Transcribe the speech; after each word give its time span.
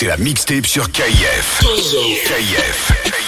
C'est 0.00 0.06
la 0.06 0.16
mixtape 0.16 0.66
sur 0.66 0.90
KIF. 0.90 1.60
KIF. 2.26 3.19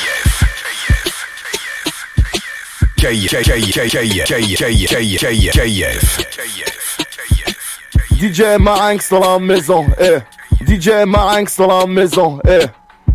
DJ 8.17 8.43
Marinx 8.61 9.11
dans 9.11 9.19
la 9.21 9.39
maison, 9.41 9.87
eh. 9.99 10.19
DJ 10.65 11.05
Marinx 11.05 11.57
dans 11.57 11.81
la 11.81 11.87
maison, 11.87 12.39
eh. 12.47 12.61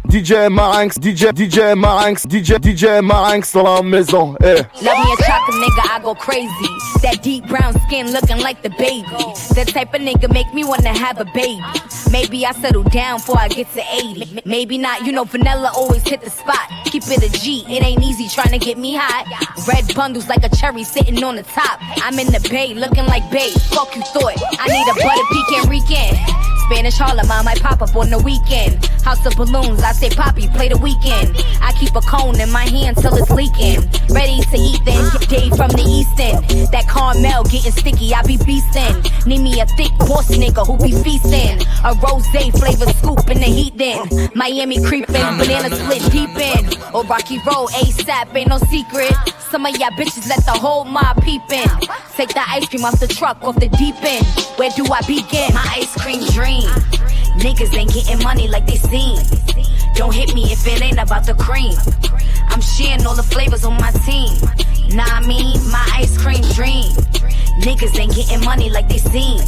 DJ 0.08 0.50
Marinx, 0.50 0.98
DJ, 0.98 1.34
DJ 1.34 1.78
Marinx, 1.78 2.26
DJ, 2.26 2.58
DJ 2.60 3.02
Marinx 3.04 3.52
dans 3.52 3.64
la 3.64 3.82
maison, 3.82 4.38
eh. 4.42 4.64
Love 4.82 5.06
me 5.06 5.14
a 5.14 5.18
chocolate 5.18 5.56
nigga, 5.56 5.96
I 5.96 6.00
go 6.02 6.16
crazy. 6.16 6.50
That 7.02 7.22
deep 7.22 7.46
brown 7.48 7.74
skin 7.82 8.12
looking 8.14 8.40
like 8.40 8.62
the 8.64 8.70
baby. 8.70 9.04
That 9.56 9.68
type 9.68 9.94
of 9.94 10.02
nigga 10.02 10.32
make 10.32 10.54
me 10.54 10.64
wanna 10.64 10.98
have 10.98 11.20
a 11.20 11.26
baby. 11.26 11.62
Maybe 12.10 12.46
I 12.46 12.54
settle 12.54 12.84
down 12.84 13.18
before 13.18 13.38
I 13.38 13.50
get 13.50 13.72
to 13.74 13.84
80. 13.92 14.42
Maybe 14.46 14.78
not, 14.78 15.06
you 15.06 15.12
know, 15.12 15.26
vanilla 15.26 15.72
always 15.76 16.08
hit 16.08 16.22
the 16.22 16.30
spot. 16.30 16.72
Keep 16.86 17.04
it 17.08 17.24
a 17.24 17.40
G, 17.42 17.66
it 17.68 17.84
ain't 17.84 18.02
easy 18.02 18.30
trying 18.30 18.58
to 18.58 18.66
get 18.66 18.78
me 18.78 18.96
hot. 18.96 19.28
Red 19.68 19.94
bundles 19.94 20.30
like 20.30 20.44
a 20.46 20.56
cherry 20.56 20.86
sitting 20.86 21.22
on 21.22 21.36
the 21.36 21.44
top. 21.44 21.80
I'm 21.98 22.18
in 22.18 22.28
the 22.28 22.40
bay, 22.50 22.74
looking 22.74 23.06
like 23.08 23.30
babe. 23.30 23.54
Fuck 23.76 23.94
you 23.96 24.04
thought. 24.04 24.42
I 24.58 24.68
need 24.68 24.88
a 24.88 24.96
butter 25.04 25.28
pecan 25.34 25.70
weekend. 25.70 26.57
Spanish 26.68 26.98
Harlem, 26.98 27.32
I 27.32 27.42
might 27.44 27.62
pop 27.62 27.82
up 27.82 27.96
on 27.96 28.10
the 28.10 28.20
weekend. 28.20 28.86
House 29.08 29.26
of 29.26 29.38
balloons, 29.38 29.82
I 29.84 29.94
say 29.94 30.10
Poppy, 30.10 30.50
play 30.50 30.68
the 30.68 30.78
weekend. 30.78 31.32
I 31.62 31.72
keep 31.80 31.96
a 31.96 32.02
cone 32.02 32.42
in 32.42 32.52
my 32.52 32.68
hand 32.68 32.98
till 32.98 33.16
it's 33.16 33.32
leaking. 33.32 33.88
Ready 34.12 34.44
to 34.52 34.58
eat 34.60 34.84
then, 34.84 35.08
Dave 35.32 35.56
from 35.56 35.72
the 35.72 35.88
east 35.88 36.20
end. 36.20 36.44
That 36.76 36.84
caramel 36.92 37.46
getting 37.46 37.72
sticky, 37.72 38.14
I 38.14 38.22
be 38.24 38.36
beastin'. 38.36 39.00
Need 39.26 39.40
me 39.48 39.62
a 39.62 39.66
thick 39.80 39.96
boss 40.00 40.28
nigga 40.28 40.68
who 40.68 40.76
be 40.76 40.92
feastin'. 40.92 41.64
A 41.88 41.96
rose 42.04 42.28
flavor 42.28 42.92
scoop 43.00 43.32
in 43.32 43.40
the 43.40 43.48
heat 43.48 43.78
then. 43.78 44.04
Miami 44.36 44.84
creepin', 44.84 45.40
banana 45.40 45.74
split 45.74 46.04
deep 46.12 46.36
in. 46.36 46.68
Or 46.94 47.06
Rocky 47.06 47.40
Road, 47.48 47.72
ASAP, 47.80 48.36
ain't 48.36 48.50
no 48.50 48.58
secret. 48.68 49.16
Some 49.52 49.66
of 49.66 49.72
y'all 49.78 49.92
bitches 49.92 50.28
let 50.28 50.44
the 50.44 50.52
whole 50.52 50.84
mob 50.84 51.24
peep 51.24 51.48
in. 51.50 51.70
Take 52.18 52.34
the 52.36 52.44
ice 52.46 52.68
cream 52.68 52.84
off 52.84 53.00
the 53.00 53.08
truck, 53.08 53.42
off 53.42 53.56
the 53.56 53.70
deep 53.70 53.96
end. 54.04 54.26
Where 54.58 54.72
do 54.72 54.84
I 54.92 55.00
begin? 55.08 55.54
My 55.54 55.64
ice 55.78 55.96
cream 55.96 56.20
dream. 56.32 56.57
Niggas 57.38 57.76
ain't 57.76 57.94
getting 57.94 58.24
money 58.24 58.48
like 58.48 58.66
they 58.66 58.78
seem. 58.78 59.20
Don't 59.94 60.14
hit 60.14 60.34
me 60.34 60.52
if 60.52 60.66
it 60.68 60.82
ain't 60.82 61.00
about 61.00 61.26
the 61.26 61.34
cream. 61.34 61.76
I'm 62.50 62.62
sharing 62.62 63.06
all 63.06 63.16
the 63.16 63.24
flavors 63.24 63.66
on 63.66 63.74
my 63.74 63.92
team. 64.06 64.34
Nah, 64.96 65.04
I 65.04 65.26
mean, 65.28 65.58
my 65.72 65.86
ice 65.94 66.18
cream 66.18 66.42
dream. 66.54 66.92
Niggas 67.62 68.00
ain't 68.00 68.16
getting 68.16 68.44
money 68.44 68.70
like 68.70 68.88
they 68.88 68.98
seem. 68.98 69.42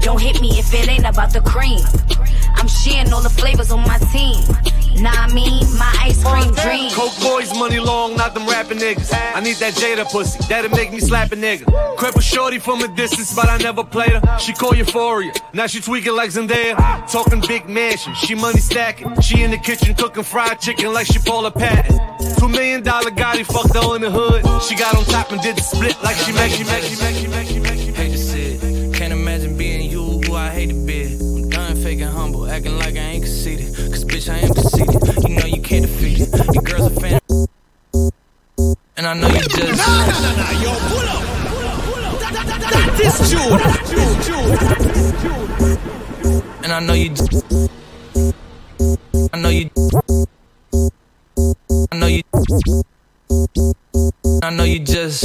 Don't 0.00 0.20
hit 0.20 0.40
me 0.40 0.50
if 0.58 0.72
it 0.74 0.88
ain't 0.88 1.04
about 1.06 1.32
the 1.32 1.40
cream. 1.40 1.80
I'm 2.54 2.68
sharing 2.68 3.12
all 3.12 3.22
the 3.22 3.30
flavors 3.30 3.70
on 3.70 3.80
my 3.80 3.98
team. 4.12 4.40
Nah, 5.02 5.10
I 5.10 5.32
mean, 5.32 5.62
my 5.78 5.92
ice 6.00 6.22
cream 6.22 6.52
dream. 6.54 6.90
Coke 6.92 7.18
boys, 7.20 7.52
money 7.58 7.78
long, 7.78 8.16
not 8.16 8.34
them 8.34 8.46
rapping 8.62 8.78
niggas. 8.78 9.10
I 9.34 9.40
need 9.40 9.56
that 9.56 9.74
Jada 9.74 10.10
pussy, 10.10 10.38
that'll 10.48 10.70
make 10.70 10.92
me 10.92 11.00
slap 11.00 11.32
a 11.32 11.36
nigga. 11.36 11.66
A 12.02 12.20
shorty 12.20 12.58
from 12.58 12.82
a 12.82 12.88
distance, 12.88 13.34
but 13.34 13.48
I 13.48 13.56
never 13.58 13.84
played 13.84 14.10
her. 14.10 14.38
She 14.38 14.52
call 14.52 14.74
Euphoria, 14.74 15.32
now 15.52 15.66
she 15.66 15.80
tweaking 15.80 16.14
like 16.14 16.30
Zendaya. 16.30 16.76
Talking 17.10 17.40
big 17.46 17.68
mansion, 17.68 18.14
she 18.14 18.34
money 18.34 18.60
stacking. 18.60 19.20
She 19.20 19.42
in 19.42 19.50
the 19.50 19.56
kitchen 19.56 19.94
cooking 19.94 20.24
fried 20.24 20.60
chicken 20.60 20.92
like 20.92 21.06
she 21.06 21.18
Paula 21.18 21.50
Patton. 21.50 21.98
Two 22.38 22.48
million 22.48 22.82
dollar 22.82 23.10
Gotti 23.10 23.44
fucked 23.44 23.74
her 23.74 23.96
in 23.96 24.02
the 24.02 24.10
hood. 24.10 24.42
She 24.62 24.74
got 24.76 24.96
on 24.96 25.04
top 25.04 25.32
and 25.32 25.40
did 25.40 25.56
the 25.56 25.62
split 25.62 25.96
like 26.02 26.16
she 26.16 26.32
make, 26.32 26.52
she 26.52 26.64
make, 26.64 26.82
she 26.84 26.96
make, 27.02 27.16
she 27.16 27.28
make, 27.28 27.48
she 27.48 27.60
make. 27.60 27.96
Hate 27.96 28.12
to 28.12 28.18
see 28.18 28.54
it, 28.54 28.94
can't 28.94 29.12
imagine 29.12 29.56
being 29.56 29.90
you, 29.90 30.02
who 30.02 30.34
I 30.34 30.50
hate 30.50 30.70
to 30.70 30.86
be. 30.86 31.02
I'm 31.04 31.48
done 31.48 31.76
faking 31.76 32.06
humble, 32.06 32.50
acting 32.50 32.76
like 32.78 32.96
I 32.96 33.14
ain't 33.14 33.24
conceited. 33.24 33.74
Cause 33.92 34.04
bitch, 34.04 34.28
I 34.32 34.38
am 34.38 34.54
conceited. 34.54 35.28
You 35.28 35.36
know 35.36 35.46
you 35.46 35.62
can't 35.62 35.86
defeat 35.86 36.20
it. 36.20 36.54
Your 36.54 36.62
girl's 36.62 36.96
a 36.96 37.00
fan. 37.00 37.21
And 39.02 39.08
I 39.08 39.14
know 39.14 39.26
you 39.26 39.40
just. 39.48 39.78
Nah, 39.78 40.06
nah, 40.06 40.20
nah, 40.22 40.30
nah, 40.38 40.62
yo, 40.62 40.70
pull 40.86 41.08
up. 41.10 41.22
That 42.70 43.00
is 43.02 43.16
June. 43.32 43.58
And 46.62 46.72
I 46.72 46.78
know 46.78 46.94
you. 46.94 47.10
I 49.32 49.36
know 49.40 49.48
you. 49.48 49.70
I 51.90 51.96
know 51.96 52.06
you. 52.06 52.22
I 54.42 54.50
know 54.50 54.64
you 54.64 54.80
just 54.80 55.24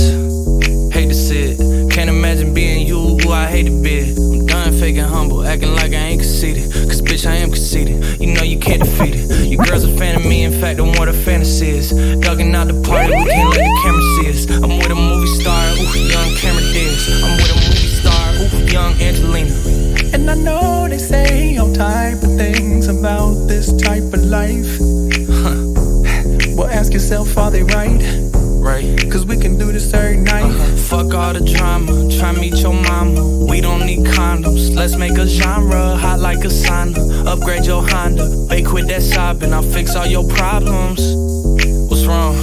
hate 0.93 1.09
to 1.09 1.13
see 1.13 1.51
it. 1.51 1.91
Can't 1.91 2.09
imagine 2.09 2.53
being 2.53 2.87
you, 2.87 3.17
who 3.17 3.31
I 3.31 3.47
hate 3.47 3.65
to 3.65 3.83
be. 3.83 4.15
I'm 4.15 4.45
done 4.45 4.79
faking 4.79 5.03
humble, 5.03 5.45
acting 5.45 5.73
like 5.73 5.91
I 5.91 6.15
ain't 6.15 6.21
conceited. 6.21 6.71
Cause 6.71 7.01
bitch, 7.01 7.25
I 7.29 7.35
am 7.35 7.49
conceited. 7.49 8.21
You 8.21 8.27
know 8.33 8.43
you 8.43 8.59
can't 8.59 8.81
defeat 8.81 9.15
it. 9.15 9.47
Your 9.49 9.65
girl's 9.65 9.83
a 9.83 9.97
fan 9.97 10.15
of 10.15 10.23
me, 10.23 10.43
in 10.43 10.53
fact, 10.61 10.79
I'm 10.79 10.93
what 10.93 11.09
a 11.09 11.13
fantasy 11.13 11.69
is. 11.69 11.91
Dugging 11.91 12.55
out 12.55 12.67
the 12.67 12.81
party, 12.87 13.11
we 13.11 13.29
can't 13.29 13.49
let 13.49 13.59
the 13.59 13.79
camera 13.83 14.01
see 14.15 14.29
us. 14.29 14.63
I'm 14.63 14.77
with 14.77 14.91
a 14.91 14.95
movie 14.95 15.27
star, 15.27 15.63
ooh, 15.75 15.97
young 16.07 16.29
Cameron 16.37 16.71
Diaz. 16.71 17.09
I'm 17.23 17.35
with 17.35 17.51
a 17.51 17.59
movie 17.59 17.91
star, 17.99 18.25
ooh, 18.39 18.71
young 18.71 18.93
Angelina. 19.01 19.51
And 20.13 20.29
I 20.29 20.35
know 20.35 20.87
they 20.87 20.97
say 20.97 21.57
all 21.57 21.73
type 21.73 22.23
of 22.23 22.37
things 22.37 22.87
about 22.87 23.47
this 23.47 23.73
type 23.81 24.13
of 24.13 24.23
life. 24.23 24.79
Yourself, 26.97 27.37
are 27.37 27.51
they 27.51 27.61
right? 27.61 28.01
Right. 28.33 29.11
Cause 29.11 29.23
we 29.23 29.37
can 29.37 29.55
do 29.55 29.71
this 29.71 29.93
every 29.93 30.17
night. 30.17 30.45
Uh-huh. 30.45 30.77
Fuck 30.77 31.13
all 31.13 31.31
the 31.31 31.41
drama, 31.41 32.09
try 32.17 32.31
meet 32.31 32.55
your 32.55 32.73
mama. 32.73 33.45
We 33.45 33.61
don't 33.61 33.85
need 33.85 33.99
condoms, 33.99 34.75
let's 34.75 34.95
make 34.95 35.11
a 35.11 35.27
genre 35.27 35.95
hot 35.95 36.19
like 36.19 36.39
a 36.39 36.47
sauna. 36.47 37.27
Upgrade 37.27 37.67
your 37.67 37.87
Honda, 37.87 38.47
bake 38.49 38.73
with 38.73 38.87
that 38.87 39.03
sobbing, 39.03 39.53
I'll 39.53 39.61
fix 39.61 39.95
all 39.95 40.07
your 40.07 40.27
problems. 40.27 40.99
What's 41.87 42.03
wrong? 42.07 42.33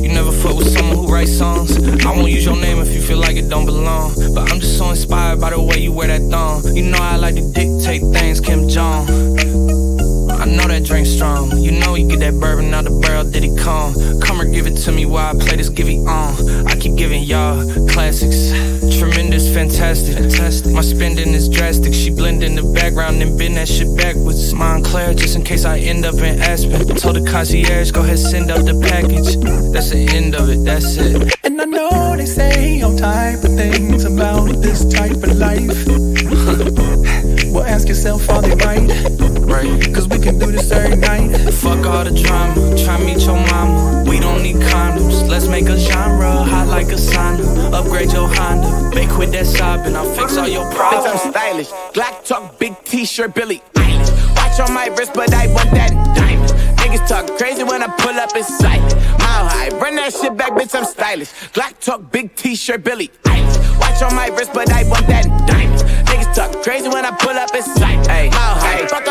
You 0.00 0.10
never 0.10 0.30
fuck 0.30 0.56
with 0.56 0.72
someone 0.72 0.98
who 0.98 1.12
writes 1.12 1.36
songs. 1.36 1.76
I 2.06 2.12
won't 2.12 2.30
use 2.30 2.44
your 2.44 2.56
name 2.56 2.78
if 2.78 2.94
you 2.94 3.02
feel 3.02 3.18
like 3.18 3.34
it 3.34 3.48
don't 3.48 3.66
belong. 3.66 4.14
But 4.32 4.52
I'm 4.52 4.60
just 4.60 4.78
so 4.78 4.90
inspired 4.90 5.40
by 5.40 5.50
the 5.50 5.60
way 5.60 5.78
you 5.78 5.90
wear 5.90 6.06
that 6.06 6.22
thong. 6.30 6.72
You 6.72 6.84
know 6.84 6.98
I 7.00 7.16
like 7.16 7.34
to 7.34 7.52
dictate 7.52 8.02
things, 8.14 8.40
Kim 8.40 8.68
Jong. 8.68 9.95
I 10.46 10.48
know 10.48 10.68
that 10.68 10.84
drink 10.84 11.08
strong. 11.08 11.58
You 11.58 11.72
know 11.72 11.96
you 11.96 12.06
get 12.06 12.20
that 12.20 12.38
bourbon 12.38 12.72
out 12.72 12.84
the 12.84 12.90
barrel, 12.90 13.28
did 13.28 13.42
he 13.42 13.56
come? 13.56 13.94
Come 14.20 14.40
or 14.40 14.44
give 14.44 14.68
it 14.68 14.76
to 14.84 14.92
me 14.92 15.04
while 15.04 15.34
I 15.34 15.38
play 15.38 15.56
this 15.56 15.68
givey 15.68 15.98
on. 16.06 16.68
I 16.68 16.76
keep 16.76 16.94
giving 16.94 17.24
y'all 17.24 17.66
classics. 17.88 18.50
Tremendous, 18.96 19.52
fantastic. 19.52 20.14
fantastic. 20.14 20.72
My 20.72 20.82
spending 20.82 21.30
is 21.34 21.48
drastic. 21.48 21.92
She 21.94 22.10
blend 22.10 22.44
in 22.44 22.54
the 22.54 22.62
background 22.62 23.20
and 23.22 23.36
bend 23.36 23.56
that 23.56 23.66
shit 23.66 23.96
backwards. 23.96 24.54
Montclair, 24.54 25.14
just 25.14 25.34
in 25.34 25.42
case 25.42 25.64
I 25.64 25.78
end 25.78 26.06
up 26.06 26.14
in 26.14 26.40
Aspen. 26.40 26.94
Told 26.94 27.16
the 27.16 27.28
concierge, 27.28 27.90
go 27.90 28.02
ahead, 28.02 28.18
send 28.20 28.52
up 28.52 28.64
the 28.64 28.78
package. 28.88 29.34
That's 29.72 29.90
the 29.90 30.06
end 30.14 30.36
of 30.36 30.48
it, 30.48 30.64
that's 30.64 30.96
it. 30.96 31.34
And 31.42 31.60
I 31.60 31.64
know 31.64 32.16
they 32.16 32.26
say 32.26 32.80
all 32.82 32.96
type 32.96 33.42
of 33.42 33.52
things 33.56 34.04
about 34.04 34.62
this 34.62 34.84
type 34.94 35.10
of 35.10 35.36
life. 35.36 35.86
well, 37.50 37.64
ask 37.64 37.88
yourself, 37.88 38.30
are 38.30 38.42
they 38.42 38.54
right? 38.64 39.36
Right. 39.46 39.95
Cause 40.26 40.34
we 40.34 40.40
can 40.40 40.50
do 40.50 40.56
this 40.56 40.72
every 40.72 40.96
night. 40.96 41.52
Fuck 41.54 41.86
all 41.86 42.04
the 42.04 42.10
drama, 42.10 42.54
try 42.76 42.98
meet 42.98 43.24
your 43.24 43.36
mama. 43.36 44.04
We 44.08 44.18
don't 44.18 44.42
need 44.42 44.56
condoms, 44.56 45.28
let's 45.28 45.46
make 45.46 45.68
a 45.68 45.78
genre 45.78 46.42
hot 46.42 46.66
like 46.66 46.88
a 46.88 46.96
sauna. 46.96 47.72
Upgrade 47.72 48.12
your 48.12 48.28
Honda, 48.28 48.90
make 48.94 49.16
with 49.18 49.30
that 49.32 49.46
sob, 49.46 49.86
and 49.86 49.96
I'll 49.96 50.12
fix 50.14 50.36
all 50.36 50.48
your 50.48 50.68
problems. 50.72 51.06
Bitch, 51.06 51.26
I'm 51.26 51.32
stylish. 51.32 51.68
Glock 51.94 52.24
talk, 52.24 52.58
big 52.58 52.74
t-shirt, 52.84 53.34
Billy 53.34 53.62
Eilish. 53.74 54.36
Watch 54.36 54.58
on 54.68 54.74
my 54.74 54.86
wrist, 54.98 55.12
but 55.14 55.32
I 55.32 55.46
want 55.52 55.70
that 55.72 55.90
diamond. 56.16 56.50
Niggas 56.78 57.06
talk 57.06 57.38
crazy 57.38 57.62
when 57.62 57.82
I 57.82 57.86
pull 57.86 58.18
up 58.18 58.34
in 58.34 58.42
sight. 58.42 58.82
Mile 59.20 59.46
high, 59.46 59.68
run 59.78 59.94
that 59.94 60.12
shit 60.12 60.36
back, 60.36 60.52
bitch, 60.52 60.74
I'm 60.74 60.86
stylish. 60.86 61.30
Glock 61.52 61.78
talk, 61.78 62.10
big 62.10 62.34
t-shirt, 62.34 62.82
Billy 62.82 63.10
Eilish. 63.24 63.78
Watch 63.78 64.02
on 64.02 64.14
my 64.16 64.26
wrist, 64.28 64.52
but 64.52 64.72
I 64.72 64.88
want 64.88 65.06
that 65.06 65.24
diamond. 65.46 65.82
Niggas 66.08 66.34
talk 66.34 66.64
crazy 66.64 66.88
when 66.88 67.04
I 67.04 67.12
pull 67.12 67.36
up 67.36 67.54
in 67.54 67.62
sight. 67.62 68.04
Hey, 68.06 68.30
mile 68.30 68.58
high, 68.58 68.86
fuck 68.86 69.05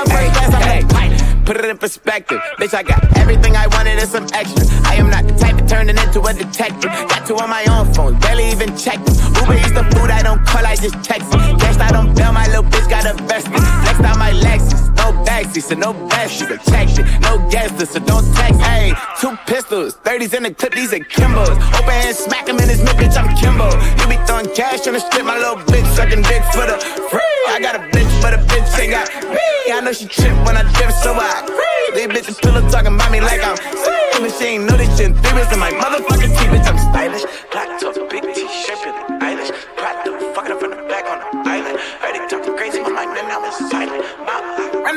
Put 1.46 1.58
it 1.58 1.66
in 1.66 1.78
perspective. 1.78 2.42
Bitch, 2.58 2.74
I 2.74 2.82
got 2.82 3.06
everything 3.18 3.56
I 3.56 3.68
wanted 3.68 4.00
and 4.00 4.10
some 4.10 4.26
extra. 4.34 4.66
I 4.82 4.96
am 4.96 5.12
not 5.12 5.28
the 5.28 5.38
type 5.38 5.62
of 5.62 5.68
turning 5.68 5.96
into 5.96 6.20
a 6.22 6.34
detective. 6.34 6.90
Got 6.90 7.28
two 7.28 7.38
on 7.38 7.52
my 7.52 7.64
own 7.70 7.94
phone, 7.94 8.20
barely 8.20 8.50
even 8.50 8.76
check 8.76 8.98
them. 9.06 9.14
Uber 9.38 9.54
eats 9.54 9.72
the 9.72 9.86
food 9.94 10.10
I 10.10 10.24
don't 10.24 10.44
call, 10.44 10.66
I 10.66 10.76
just 10.76 10.98
text 11.06 11.30
it. 11.30 11.60
Guess 11.60 11.78
I 11.78 11.92
don't 11.92 12.16
bail, 12.16 12.34
my 12.34 12.48
little 12.48 12.64
bitch 12.64 12.90
got 12.90 13.06
a 13.06 13.14
vested. 13.30 13.62
Next 13.86 14.02
out 14.02 14.18
my 14.18 14.32
Lexus, 14.34 14.90
no 14.98 15.14
backseat, 15.22 15.62
so 15.62 15.76
no 15.76 15.94
best. 16.10 16.34
She 16.34 16.46
protected, 16.46 17.06
no 17.22 17.38
guesses, 17.52 17.92
so 17.92 18.00
don't 18.00 18.26
text. 18.34 18.60
Hey, 18.62 18.94
two 19.22 19.38
pistols, 19.46 19.98
30s 20.02 20.34
in 20.34 20.44
the 20.44 20.52
clip, 20.52 20.74
these 20.74 20.94
are 20.94 21.06
Kimbos. 21.14 21.54
Open 21.78 21.94
hand, 21.94 22.16
smack 22.16 22.50
him 22.50 22.58
in 22.58 22.70
his 22.70 22.82
mid, 22.82 22.98
bitch, 22.98 23.16
I'm 23.22 23.30
Kimbo. 23.38 23.70
You 24.02 24.10
be 24.10 24.18
throwing 24.26 24.50
cash 24.56 24.88
on 24.88 24.94
the 24.94 25.00
strip. 25.00 25.24
My 25.24 25.38
little 25.38 25.58
bitch 25.70 25.86
sucking 25.96 26.24
dick 26.24 26.42
for 26.52 26.66
the 26.66 26.78
free. 27.12 27.35
I 27.48 27.60
got 27.60 27.76
a 27.76 27.80
bitch, 27.80 28.10
but 28.22 28.34
a 28.34 28.38
bitch 28.38 28.80
ain't 28.80 28.92
got 28.92 29.08
me. 29.30 29.72
I 29.72 29.82
know 29.82 29.94
she 29.94 30.06
trip 30.06 30.34
when 30.46 30.58
I 30.58 30.64
drip, 30.74 30.92
so 30.92 31.14
I 31.14 31.46
free. 31.46 31.76
These 31.94 32.10
bitches 32.10 32.42
pillow 32.42 32.62
talking 32.70 32.96
about 32.96 33.12
me 33.12 33.22
like 33.22 33.44
I'm 33.44 33.58
slim. 33.58 34.26
And 34.26 34.34
she 34.34 34.46
ain't 34.46 34.66
know 34.66 34.78
this 34.78 34.90
shit. 34.98 35.16
Three 35.24 35.46
in 35.54 35.60
my 35.60 35.72
motherfucking 35.72 36.32
teeth, 36.34 36.50
bitch. 36.50 36.68
I'm 36.68 36.75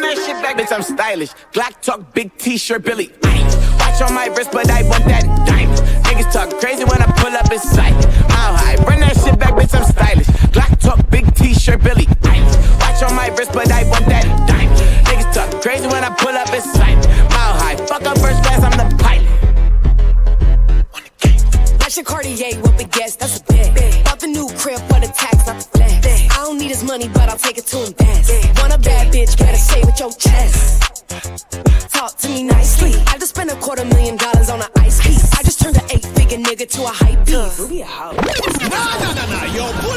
that 0.09 0.25
shit 0.25 0.43
back, 0.43 0.57
bitch. 0.57 0.73
I'm 0.75 0.83
stylish. 0.83 1.31
Black 1.53 1.81
talk, 1.83 2.13
big 2.15 2.37
t-shirt, 2.39 2.83
Billie 2.83 3.09
Eilish. 3.09 3.79
Watch 3.79 4.01
on 4.03 4.15
my 4.15 4.27
wrist, 4.27 4.51
but 4.53 4.71
I 4.71 4.83
want 4.89 5.05
that 5.05 5.25
diamond. 5.47 5.79
Niggas 6.07 6.33
talk 6.33 6.49
crazy 6.61 6.85
when 6.85 7.01
I 7.03 7.07
pull 7.21 7.35
up 7.37 7.51
in 7.53 7.59
sight. 7.59 7.95
Mile 8.29 8.57
high, 8.57 8.77
run 8.89 9.01
that 9.01 9.17
shit 9.17 9.39
back, 9.39 9.55
bitch. 9.55 9.75
I'm 9.77 9.85
stylish. 9.85 10.29
Black 10.53 10.79
talk, 10.81 11.11
big 11.11 11.35
t-shirt, 11.35 11.83
Billie 11.83 12.07
Eilish. 12.25 12.57
Watch 12.81 13.03
on 13.03 13.15
my 13.15 13.29
wrist, 13.37 13.53
but 13.53 13.71
I 13.71 13.85
want 13.91 14.07
that 14.07 14.25
diamond. 14.49 14.79
Niggas 15.07 15.35
talk 15.35 15.63
crazy 15.63 15.87
when 15.87 16.03
I 16.05 16.11
pull 16.17 16.35
up 16.35 16.53
in 16.53 16.63
sight. 16.63 16.97
Mile 17.29 17.55
high, 17.61 17.77
fuck 17.77 18.03
up 18.03 18.19
first 18.19 18.43
class, 18.43 18.63
I'm 18.65 18.77
the 18.77 18.97
pilot. 18.97 19.27
That's 21.79 21.97
your 21.97 22.05
Cartier 22.05 22.61
with 22.61 22.77
big 22.79 22.91
gas, 22.91 23.17
that's 23.17 23.41
a 23.41 23.45
bet. 23.45 23.78
Bitch, 29.29 29.39
better 29.39 29.57
say 29.57 29.81
with 29.83 29.99
your 30.01 30.13
chest. 30.13 31.93
Talk 31.93 32.17
to 32.19 32.29
me 32.29 32.43
nicely. 32.45 32.95
I 33.07 33.19
just 33.19 33.35
spent 33.35 33.51
a 33.51 33.57
quarter 33.57 33.85
million 33.85 34.17
dollars 34.17 34.51
on 34.51 34.61
an 34.61 34.69
ice 34.77 35.01
piece. 35.07 35.33
I 35.39 35.43
just 35.43 35.61
turned 35.61 35.77
an 35.77 35.85
eight 35.91 36.05
figure 36.05 36.39
nigga 36.39 36.69
to 36.71 36.83
a 36.85 36.89
hype 36.89 37.25
beast. 37.27 37.59
Nah, 37.61 38.13
nah, 39.01 39.15
nah, 39.15 39.27
nah, 39.27 39.45
yo, 39.55 39.88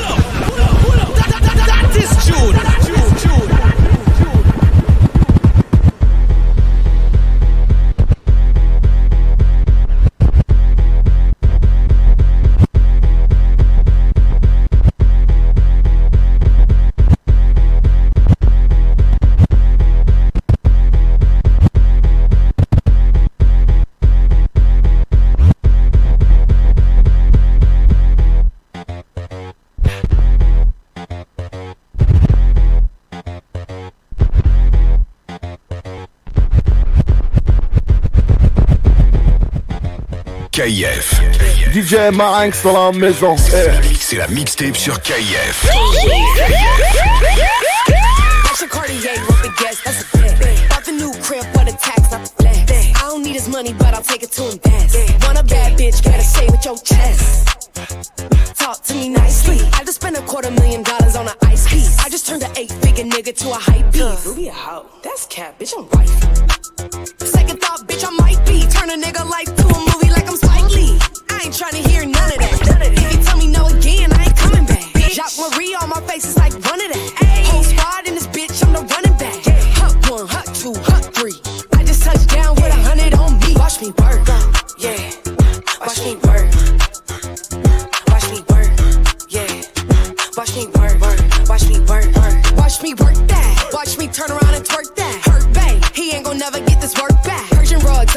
KIF. 40.61 41.19
DJ 41.73 42.11
Marinx 42.13 42.61
dans 42.61 42.73
la 42.73 42.91
maison. 42.91 43.35
Eh. 43.51 43.71
C'est 43.99 44.17
la 44.17 44.27
mixtape 44.27 44.77
sur 44.77 45.01
KIF. 45.01 45.65
That's 48.43 48.61
your 48.61 48.69
Cartier 48.69 49.09
with 49.27 49.41
big 49.41 49.55
gas, 49.57 49.81
that's 49.83 50.01
a 50.01 50.17
bet. 50.17 50.69
Bought 50.69 50.85
the 50.85 50.91
new 50.91 51.11
crib 51.23 51.45
for 51.45 51.65
the 51.65 51.75
tax, 51.81 52.11
not 52.11 52.21
the 52.21 52.43
flat. 52.43 52.69
I 52.69 53.09
don't 53.09 53.23
need 53.23 53.33
his 53.33 53.49
money, 53.49 53.73
but 53.73 53.95
I'll 53.95 54.03
take 54.03 54.21
it 54.21 54.31
to 54.33 54.51
invest. 54.51 55.23
Want 55.25 55.39
a 55.39 55.43
bad 55.43 55.79
bitch, 55.79 56.03
better 56.03 56.21
say 56.21 56.45
with 56.45 56.63
your 56.63 56.77
chest. 56.77 57.57
Talk 58.59 58.83
to 58.83 58.93
me 58.93 59.09
nicely. 59.09 59.67
I 59.73 59.83
just 59.83 59.95
spent 59.99 60.15
a 60.15 60.21
quarter 60.21 60.51
million 60.51 60.83
dollars 60.83 61.15
on 61.15 61.27
an 61.27 61.33
ice 61.41 61.67
piece. 61.67 61.97
I 62.05 62.09
just 62.09 62.27
turned 62.27 62.43
an 62.43 62.51
eight 62.55 62.71
figure 62.71 63.05
nigga 63.05 63.35
to 63.35 63.49
a 63.49 63.55
hype 63.55 63.91
beast. 63.91 64.27
Ruby 64.27 64.49
a 64.49 64.53
hoe. 64.53 64.85
That's 65.01 65.25
cap, 65.25 65.57
bitch, 65.59 65.73
I'm 65.75 65.87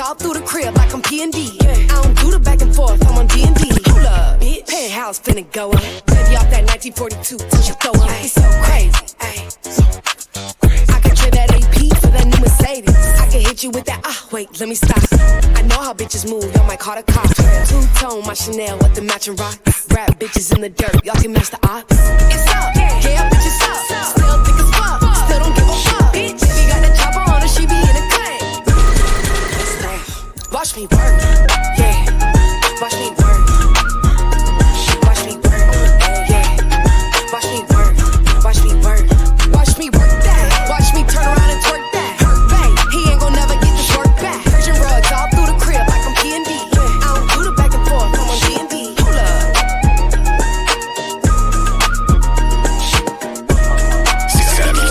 all 0.01 0.15
through 0.15 0.35
the 0.35 0.41
crib 0.41 0.75
like 0.77 0.93
I'm 0.93 1.03
P 1.03 1.23
and 1.23 1.33
D. 1.33 1.59
I 1.61 2.03
don't 2.03 2.19
do 2.19 2.31
the 2.31 2.41
back 2.41 2.61
and 2.63 2.75
forth, 2.75 3.01
I'm 3.07 3.19
on 3.19 3.27
D 3.29 3.45
and 3.45 3.55
D. 3.55 3.69
Hold 3.87 4.07
up, 4.07 4.41
bitch. 4.41 4.67
Penthouse 4.67 5.21
finna 5.21 5.45
go 5.53 5.71
up. 5.71 5.83
Baby 6.07 6.37
off 6.37 6.51
that 6.51 6.65
1942 6.67 7.39
till 7.39 7.63
you 7.63 7.75
throw 7.79 7.93
up. 7.93 8.11
It's 8.23 8.33
so 8.33 8.47
crazy, 8.67 8.93
ayy. 9.21 9.45
I 10.91 11.01
can 11.01 11.15
trade 11.15 11.35
that 11.35 11.51
AP 11.53 11.79
for 12.01 12.09
that 12.09 12.27
new 12.27 12.41
Mercedes. 12.41 12.97
I 13.21 13.29
can 13.31 13.41
hit 13.41 13.63
you 13.63 13.71
with 13.71 13.85
that. 13.87 14.01
Ah, 14.05 14.29
wait, 14.33 14.49
let 14.59 14.69
me 14.69 14.75
stop. 14.75 14.99
I 15.57 15.63
know 15.63 15.81
how 15.81 15.95
bitches 15.95 16.29
move, 16.29 16.53
y'all 16.55 16.67
might 16.67 16.81
call 16.81 16.97
the 16.97 17.03
cops. 17.05 17.37
Two 17.69 17.83
tone, 18.01 18.27
my 18.27 18.35
Chanel 18.35 18.79
with 18.79 18.95
the 18.95 19.03
matching 19.03 19.37
rocks. 19.37 19.87
Rap 19.91 20.19
bitches 20.19 20.55
in 20.55 20.63
the 20.63 20.71
dirt, 20.71 21.05
y'all 21.05 21.21
can 21.21 21.33
match 21.33 21.51
the 21.51 21.59
ops. 21.69 21.97
It's 22.35 22.47
up, 22.49 22.75
yeah, 22.75 23.31
bitches 23.31 24.19
up. 24.19 24.24
Watch 30.65 30.77
me 30.77 30.87
work, 30.97 31.21
yeah. 31.77 32.09
Watch 32.81 32.97
me 32.97 33.11
work. 33.21 33.45
Watch 35.05 35.21
me 35.29 35.37
work, 35.45 35.61
yeah. 36.25 36.57
Watch 37.29 37.45
me 37.53 37.61
work. 37.69 37.93
Watch 38.43 38.65
me 38.65 38.73
work. 38.81 39.05
Watch 39.53 39.77
me 39.77 39.91
work 39.93 40.09
that. 40.25 40.65
Watch 40.73 40.89
me 40.97 41.05
turn 41.05 41.21
around 41.21 41.53
and 41.53 41.61
twerk 41.61 41.85
that. 41.93 42.17
Hurt 42.17 42.49
babe, 42.49 42.73
he 42.97 43.13
ain't 43.13 43.21
gon' 43.21 43.35
never 43.37 43.53
get 43.61 43.77
this 43.77 43.93
work 43.93 44.09
back. 44.17 44.41
Persian 44.49 44.81
rugs 44.81 45.13
all 45.13 45.29
through 45.37 45.53
the 45.53 45.57
crib 45.61 45.85
like 45.85 46.01
I'm 46.01 46.17
P 46.25 46.33
and 46.33 46.49
D. 46.49 46.57
I 46.57 47.13
don't 47.13 47.29
do 47.29 47.45
the 47.45 47.53
back 47.53 47.75
and 47.77 47.85
forth, 47.85 48.09
I'm 48.17 48.25
on 48.25 48.41
D 48.41 48.57
and 48.57 48.69
D. 48.73 48.97
Hold 49.05 49.21
up. 49.21 49.53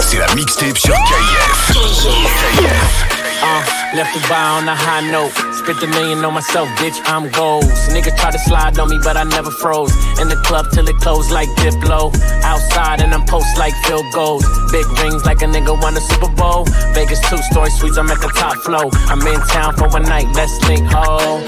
C'est 0.05 0.19
la, 0.19 0.29
mixtape 0.35 0.77
sur 0.77 0.93
KIF. 0.93 1.73
KIF. 1.97 3.09
Uh, 3.41 3.65
left 3.97 4.13
Dubai 4.15 4.61
on 4.61 4.67
a 4.69 4.75
high 4.75 5.01
note. 5.09 5.52
Spent 5.63 5.81
a 5.81 5.87
million 5.87 6.25
on 6.25 6.33
myself, 6.33 6.67
bitch, 6.75 6.99
I'm 7.05 7.31
goals. 7.31 7.63
Nigga 7.87 8.11
try 8.17 8.31
to 8.31 8.37
slide 8.37 8.77
on 8.79 8.89
me, 8.89 8.99
but 9.01 9.15
I 9.15 9.23
never 9.23 9.49
froze. 9.49 9.95
In 10.19 10.27
the 10.27 10.35
club 10.43 10.69
till 10.73 10.85
it 10.89 10.97
closed 10.97 11.31
like 11.31 11.47
Diplo. 11.55 12.13
Outside 12.43 12.99
and 12.99 13.13
I'm 13.13 13.25
post 13.25 13.57
like 13.57 13.73
field 13.87 14.03
goals. 14.13 14.43
Big 14.73 14.85
rings 14.99 15.23
like 15.23 15.41
a 15.41 15.45
nigga 15.45 15.71
won 15.81 15.95
a 15.95 16.01
Super 16.01 16.27
Bowl. 16.35 16.65
Vegas 16.91 17.21
two 17.29 17.37
story 17.37 17.69
suites, 17.69 17.97
I'm 17.97 18.11
at 18.11 18.19
the 18.19 18.27
top 18.35 18.57
flow. 18.57 18.91
I'm 19.07 19.25
in 19.25 19.39
town 19.47 19.73
for 19.77 19.87
one 19.87 20.03
night, 20.03 20.27
let's 20.35 20.51
link, 20.67 20.83
ho. 20.91 21.39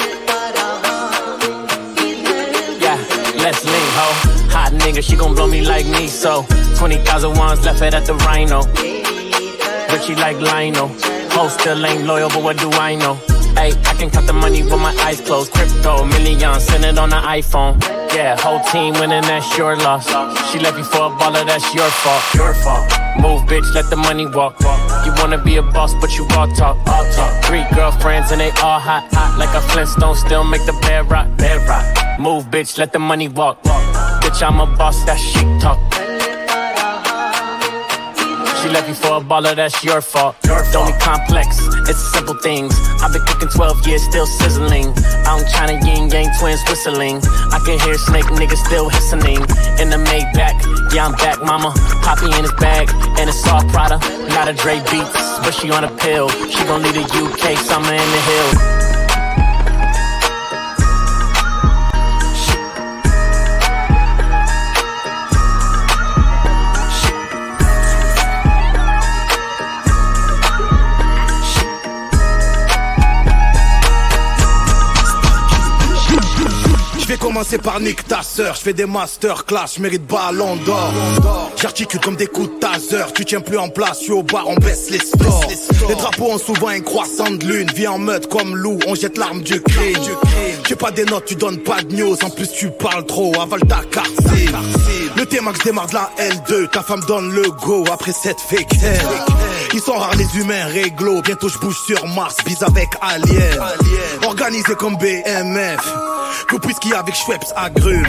Yeah, 2.79 2.95
let's 3.43 3.65
link, 3.65 3.89
ho. 4.00 4.07
Hot 4.55 4.72
nigga, 4.79 5.03
she 5.03 5.17
gon' 5.17 5.36
blow 5.36 5.48
me 5.48 5.60
like 5.60 5.88
me, 5.88 6.07
so 6.07 6.45
20,000 6.77 7.38
ones 7.38 7.65
left 7.65 7.81
it 7.81 7.93
at 7.93 8.05
the 8.05 8.13
Rhino. 8.24 8.63
Richie 9.91 10.15
like 10.15 10.39
Lionel. 10.39 10.88
Ho 11.36 11.50
still 11.50 11.86
ain't 11.86 12.05
loyal, 12.05 12.29
but 12.29 12.41
what 12.41 12.57
do 12.57 12.72
I 12.72 12.95
know? 12.95 13.19
I 13.74 13.93
can 13.98 14.10
count 14.10 14.27
the 14.27 14.34
money 14.34 14.62
with 14.63 14.79
my 14.79 14.95
eyes 15.01 15.22
closed. 15.22 15.51
Crypto, 15.51 16.05
millions, 16.05 16.63
send 16.63 16.86
it 16.86 16.98
on 16.98 17.10
the 17.10 17.15
iPhone. 17.15 17.81
Yeah, 18.13 18.39
whole 18.39 18.60
team 18.72 18.93
winning, 18.93 19.24
that's 19.24 19.57
your 19.57 19.75
loss. 19.77 20.07
She 20.51 20.60
left 20.60 20.77
you 20.77 20.84
for 20.84 21.07
a 21.07 21.10
baller, 21.10 21.45
that's 21.45 21.74
your 21.74 21.89
fault. 21.89 22.24
Your 22.34 22.53
fault. 22.53 22.86
Move, 23.19 23.41
bitch, 23.50 23.74
let 23.74 23.89
the 23.89 23.95
money 23.95 24.27
walk. 24.27 24.60
You 25.05 25.13
wanna 25.17 25.41
be 25.43 25.57
a 25.57 25.62
boss, 25.62 25.93
but 25.95 26.15
you 26.17 26.27
all 26.38 26.48
talk. 26.53 26.77
All 26.88 27.05
talk. 27.13 27.43
Three 27.45 27.65
girlfriends 27.74 28.31
and 28.31 28.39
they 28.39 28.51
all 28.62 28.79
hot, 28.79 29.07
hot. 29.12 29.38
Like 29.39 29.53
a 29.55 29.62
Flintstone, 29.62 30.15
still 30.15 30.43
make 30.43 30.65
the 30.65 30.77
bed 30.81 31.10
rock, 31.10 31.27
bed 31.38 31.67
rock. 31.67 32.19
Move, 32.19 32.45
bitch, 32.45 32.77
let 32.77 32.93
the 32.93 33.00
money 33.00 33.27
walk. 33.27 33.62
Bitch, 34.22 34.45
I'm 34.45 34.60
a 34.60 34.65
boss, 34.77 35.03
that 35.05 35.17
shit 35.17 35.62
talk. 35.62 35.79
She 38.65 38.72
left 38.72 38.89
you 38.89 38.95
for 38.95 39.17
a 39.17 39.22
baller, 39.22 39.55
that's 39.55 39.84
your 39.84 40.01
fault. 40.01 40.38
Don't 40.41 40.88
be 40.88 40.98
complex, 40.98 41.60
it's 41.88 42.01
simple 42.12 42.34
things. 42.34 42.74
I've 43.00 43.13
been 43.13 43.22
cooking 43.22 43.50
12 43.50 43.86
years, 43.86 44.01
still 44.01 44.25
sizzling. 44.25 44.91
I'm 45.29 45.45
China 45.53 45.74
yin 45.86 46.10
yang 46.10 46.34
twins 46.39 46.63
whistling. 46.67 47.17
I 47.53 47.62
can 47.63 47.77
hear 47.86 47.93
snake 47.93 48.25
niggas 48.25 48.65
still 48.65 48.89
hissing. 48.89 49.38
In 49.77 49.93
the 49.93 50.01
Maybach, 50.10 50.57
yeah, 50.91 51.05
I'm 51.05 51.13
back, 51.13 51.43
mama. 51.43 51.75
Poppy 52.01 52.25
in 52.25 52.41
his 52.41 52.53
bag, 52.53 52.89
and 53.19 53.29
it's 53.29 53.48
all 53.48 53.62
Prada. 53.69 54.00
Not 54.29 54.48
a 54.48 54.53
Dre 54.53 54.81
Beats, 54.89 55.13
but 55.45 55.51
she 55.51 55.69
on 55.69 55.84
a 55.84 55.95
pill. 55.98 56.27
She 56.50 56.63
gon' 56.65 56.81
leave 56.81 56.95
the 56.95 57.05
UK, 57.05 57.55
summer 57.60 57.93
in 57.93 58.10
the 58.17 58.22
hill. 58.25 58.75
Passé 77.46 77.58
par 77.60 77.80
Nick 77.80 78.08
ta 78.08 78.24
sœur, 78.24 78.56
je 78.56 78.62
fais 78.62 78.74
des 78.74 78.86
masterclass, 78.86 79.75
je 79.75 79.82
mérite 79.82 80.06
ballon 80.08 80.56
d'or. 80.66 80.92
J'articule 81.56 82.00
comme 82.00 82.16
des 82.16 82.25
coups 82.25 82.50
de 82.50 82.60
taser, 82.60 83.04
tu 83.14 83.24
tiens 83.24 83.42
plus 83.42 83.58
en 83.58 83.70
place, 83.70 84.00
suis 84.00 84.12
au 84.12 84.24
bar, 84.24 84.48
on 84.48 84.56
baisse 84.56 84.90
les 84.90 85.00
stores. 85.00 85.48
Les 85.88 85.96
drapeaux 85.96 86.32
ont 86.32 86.40
souvent 86.40 86.70
un 86.70 86.80
croissant 86.80 87.30
de 87.30 87.46
lune, 87.46 87.70
viens 87.75 87.92
en 87.92 87.98
meute 88.00 88.28
comme 88.28 88.56
loup, 88.56 88.80
on 88.88 88.96
jette 88.96 89.18
l'arme 89.18 89.42
du 89.42 89.62
crime. 89.62 89.98
J'ai 90.68 90.75
pas 90.75 90.92
des 90.92 91.06
notes, 91.06 91.25
tu 91.25 91.36
donnes 91.36 91.60
pas 91.60 91.84
de 91.84 91.96
news, 91.96 92.18
en 92.24 92.30
plus 92.32 92.52
tu 92.52 92.72
parles 92.72 93.06
trop, 93.06 93.40
avale 93.40 93.62
ta 93.62 93.82
carte 93.92 94.12
Le 95.16 95.25
T-Max 95.25 95.60
démarre 95.64 95.88
de 95.88 95.94
la 95.94 96.10
L2, 96.18 96.70
ta 96.70 96.82
femme 96.82 97.04
donne 97.08 97.32
le 97.32 97.44
go 97.64 97.84
après 97.92 98.14
cette 98.14 98.40
fake 98.40 98.74
Ils 99.75 99.82
sont 99.82 99.91
rares 99.91 100.15
les 100.15 100.38
humains 100.38 100.67
réglo, 100.67 101.22
bientôt 101.22 101.50
je 101.50 101.58
bouge 101.58 101.77
sur 101.86 102.08
Mars, 102.08 102.38
bise 102.46 102.63
avec 102.63 102.88
Alien. 103.01 103.60
Organisé 104.24 104.74
comme 104.75 104.96
BMF, 104.96 105.82
que 106.48 106.55
puisqu'il 106.55 106.94
avec 106.94 107.13
Schweppes 107.13 107.44
agrumes. 107.58 108.08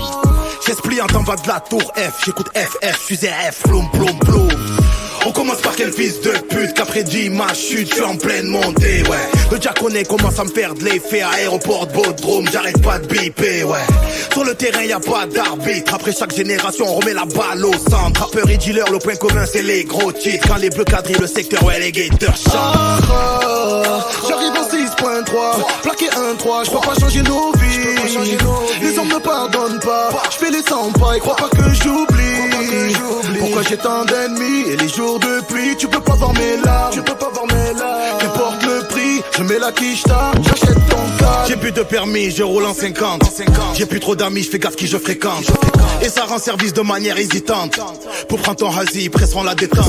J'explique 0.64 1.02
en 1.02 1.22
bas 1.24 1.34
de 1.34 1.48
la 1.48 1.58
tour 1.58 1.82
F, 1.96 2.24
j'écoute 2.24 2.50
FF, 2.54 2.96
fusée 2.96 3.32
F, 3.50 3.64
ploum 3.64 3.90
ploum 3.90 4.16
ploum. 4.20 4.85
On 5.26 5.32
commence 5.32 5.60
par 5.60 5.74
quel 5.74 5.92
fils 5.92 6.20
de 6.20 6.30
pute 6.30 6.72
qu'après 6.74 7.02
dit 7.02 7.30
ma 7.30 7.52
chute, 7.52 7.88
je 7.90 7.94
suis 7.94 8.04
en 8.04 8.16
pleine 8.16 8.46
montée, 8.46 9.02
ouais. 9.02 9.28
Le 9.50 9.58
diaconé 9.58 10.04
commence 10.04 10.38
à 10.38 10.44
me 10.44 10.50
faire 10.50 10.72
de 10.72 10.84
l'effet 10.84 11.20
aéroport 11.20 11.88
de 11.88 11.94
Bodrum, 11.94 12.46
j'arrête 12.52 12.80
pas 12.80 13.00
de 13.00 13.08
biper, 13.08 13.64
ouais. 13.64 13.80
Sur 14.32 14.44
le 14.44 14.54
terrain, 14.54 14.84
y 14.84 14.92
a 14.92 15.00
pas 15.00 15.26
d'arbitre. 15.26 15.94
Après 15.94 16.12
chaque 16.12 16.32
génération, 16.32 16.84
on 16.88 16.94
remet 16.94 17.12
la 17.12 17.24
balle 17.24 17.64
au 17.64 17.72
centre. 17.72 18.20
Rappeur 18.20 18.48
et 18.48 18.56
dealer, 18.56 18.88
le 18.92 18.98
point 18.98 19.16
commun, 19.16 19.44
c'est 19.50 19.62
les 19.62 19.82
gros 19.82 20.12
titres. 20.12 20.46
Quand 20.46 20.58
les 20.58 20.70
bleus 20.70 20.84
quadrillent 20.84 21.16
le 21.20 21.26
secteur, 21.26 21.60
ouais, 21.64 21.80
les 21.80 21.90
gators 21.90 22.36
chantent. 22.36 23.10
J'arrive 24.28 24.52
en 24.52 24.68
6.3, 24.68 25.82
plaqué 25.82 26.06
1-3, 26.06 26.66
je 26.66 26.70
pas 26.70 27.00
changer 27.00 27.22
nos 27.22 27.50
vies. 27.52 27.76
Les 28.80 28.96
hommes 28.96 29.08
ne 29.08 29.18
pardonnent 29.18 29.80
pas, 29.80 30.10
je 30.30 30.36
fais 30.36 30.52
les 30.52 30.62
100 30.62 30.92
pas 30.92 31.16
et 31.16 31.18
crois 31.18 31.34
pas 31.34 31.48
que 31.48 31.74
j'oublie. 31.74 32.94
Pourquoi 33.46 33.62
j'ai 33.62 33.76
tant 33.76 34.04
d'ennemis 34.04 34.70
et 34.72 34.76
les 34.76 34.88
jours 34.88 35.20
de 35.20 35.40
pluie, 35.46 35.76
tu 35.78 35.86
peux 35.86 36.00
pas 36.00 36.16
voir 36.16 36.32
mes 36.32 36.56
larmes, 36.64 36.92
tu 36.92 37.00
peux 37.00 37.14
pas 37.14 37.30
voir 37.32 37.46
mes 37.46 37.78
larmes. 37.78 38.18
Qu'importe 38.18 38.64
le 38.64 38.88
prix, 38.88 39.22
je 39.38 39.42
mets 39.44 39.60
la 39.60 39.70
quiche 39.70 40.02
j'achète 40.42 40.74
ton 40.88 41.16
cas. 41.16 41.44
J'ai 41.46 41.54
plus 41.54 41.70
de 41.70 41.84
permis, 41.84 42.32
je 42.32 42.42
roule 42.42 42.66
en 42.66 42.74
50. 42.74 43.22
J'ai 43.74 43.86
plus 43.86 44.00
trop 44.00 44.16
d'amis, 44.16 44.42
je 44.42 44.50
fais 44.50 44.58
gaffe 44.58 44.74
qui 44.74 44.88
je 44.88 44.98
fréquente. 44.98 45.44
Et 46.02 46.08
ça 46.08 46.24
rend 46.24 46.38
service 46.38 46.72
de 46.72 46.82
manière 46.82 47.16
hésitante. 47.18 47.80
Pour 48.28 48.38
prendre 48.40 48.58
ton 48.58 48.76
hasi, 48.76 49.08
presseront 49.08 49.42
la 49.42 49.54
détente. 49.54 49.84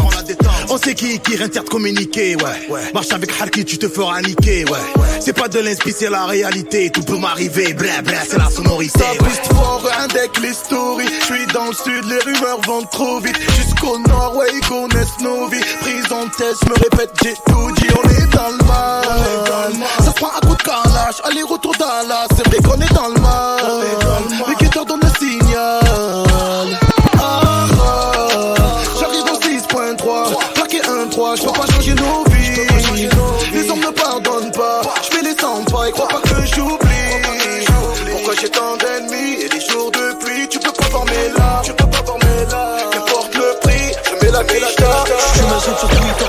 On 0.69 0.77
sait 0.77 0.95
qui, 0.95 1.19
qui 1.19 1.37
de 1.37 1.69
communiquer, 1.69 2.35
ouais. 2.35 2.91
Marche 2.93 3.11
avec 3.11 3.31
Harki, 3.39 3.65
tu 3.65 3.77
te 3.77 3.87
feras 3.87 4.21
niquer, 4.21 4.65
ouais. 4.65 5.03
C'est 5.19 5.33
pas 5.33 5.47
de 5.47 5.59
l'inspi, 5.59 5.93
c'est 5.97 6.09
la 6.09 6.25
réalité. 6.25 6.89
Tout 6.91 7.03
peut 7.03 7.17
m'arriver, 7.17 7.73
bla 7.73 8.01
bla, 8.01 8.19
c'est 8.27 8.37
la 8.37 8.49
sonorité. 8.49 8.99
Ça 8.99 9.25
piste 9.25 9.53
fort, 9.53 9.83
un 9.99 10.07
deck, 10.07 10.31
les 10.41 10.53
stories. 10.53 11.07
Je 11.19 11.25
suis 11.25 11.45
dans 11.53 11.65
le 11.65 11.73
sud, 11.73 12.05
les 12.05 12.19
rumeurs 12.19 12.61
vont 12.65 12.83
trop 12.83 13.19
vite. 13.19 13.37
Jusqu'au 13.55 13.97
nord, 13.99 14.35
ouais, 14.35 14.47
ils 14.53 14.67
connaissent 14.67 15.19
nos 15.21 15.47
vies. 15.47 15.63
Prise 15.81 16.11
en 16.11 16.27
test, 16.29 16.67
me 16.67 16.73
répète, 16.73 17.11
j'ai 17.23 17.33
tout 17.47 17.71
dit, 17.77 17.87
on 17.93 18.09
est 18.09 18.35
dans 18.35 18.49
le 18.49 18.65
mal. 18.65 19.87
Ça 19.99 20.05
se 20.05 20.11
prend 20.11 20.29
à 20.29 20.45
coup 20.45 20.55
de 20.55 20.63
calage, 20.63 21.15
aller-retour 21.23 21.73
Dallas. 21.77 22.27
C'est 22.35 22.47
vrai 22.47 22.57
qu'on 22.57 22.81
est 22.81 22.93
dans 22.93 23.07
le 23.09 23.21
mal. 23.21 24.36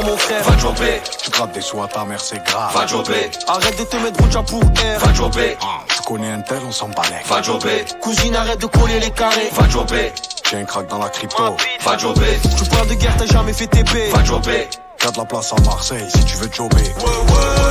Mon 0.08 0.16
frère. 0.16 0.42
Va 0.42 0.58
jobber. 0.58 1.00
Tu 1.22 1.30
grattes 1.30 1.52
des 1.52 1.60
sous 1.60 1.82
à 1.82 1.88
ta 1.88 2.04
mère, 2.04 2.20
c'est 2.20 2.42
grave. 2.44 2.72
Va 2.74 2.86
jobber. 2.86 3.30
Arrête 3.46 3.78
de 3.78 3.84
te 3.84 3.96
mettre 3.96 4.20
Rouja 4.22 4.42
pour 4.42 4.62
air. 4.62 4.98
Va 5.00 5.12
jobber. 5.12 5.56
Tu 5.88 6.02
connais 6.02 6.30
un 6.30 6.40
tel, 6.40 6.60
on 6.66 6.72
s'en 6.72 6.88
balèque. 6.88 7.26
Va 7.26 7.42
jobber. 7.42 7.84
Cousine, 8.00 8.36
arrête 8.36 8.60
de 8.60 8.66
coller 8.66 9.00
les 9.00 9.10
carrés. 9.10 9.50
Va 9.52 9.68
jobber. 9.68 10.12
J'ai 10.50 10.56
un 10.56 10.64
crack 10.64 10.88
dans 10.88 10.98
la 10.98 11.10
crypto. 11.10 11.56
Va 11.82 11.98
jobber. 11.98 12.38
Tu 12.56 12.64
parles 12.70 12.88
de 12.88 12.94
guerre, 12.94 13.16
t'as 13.18 13.26
jamais 13.26 13.52
fait 13.52 13.66
TP. 13.66 14.10
Va 14.12 14.24
jobber. 14.24 14.68
T'as 14.98 15.10
de 15.10 15.18
la 15.18 15.24
place 15.24 15.52
à 15.52 15.60
Marseille 15.62 16.08
si 16.08 16.24
tu 16.24 16.36
veux 16.36 16.50
jobber. 16.50 16.76
Ouais, 16.76 17.04
ouais. 17.04 17.68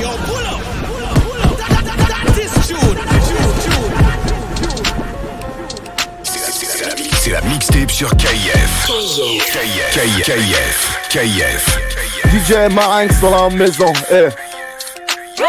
Yo, 0.00 0.08
C'est 7.30 7.34
la 7.34 7.42
mixtape 7.42 7.92
sur 7.92 8.10
KF. 8.16 8.88
KF. 8.88 9.94
KF. 9.94 10.98
KF. 11.10 11.78
DJ 12.32 12.54
Marinx 12.72 13.20
dans 13.20 13.30
la 13.30 13.48
maison, 13.50 13.92
eh. 14.10 14.30
Tu 15.36 15.44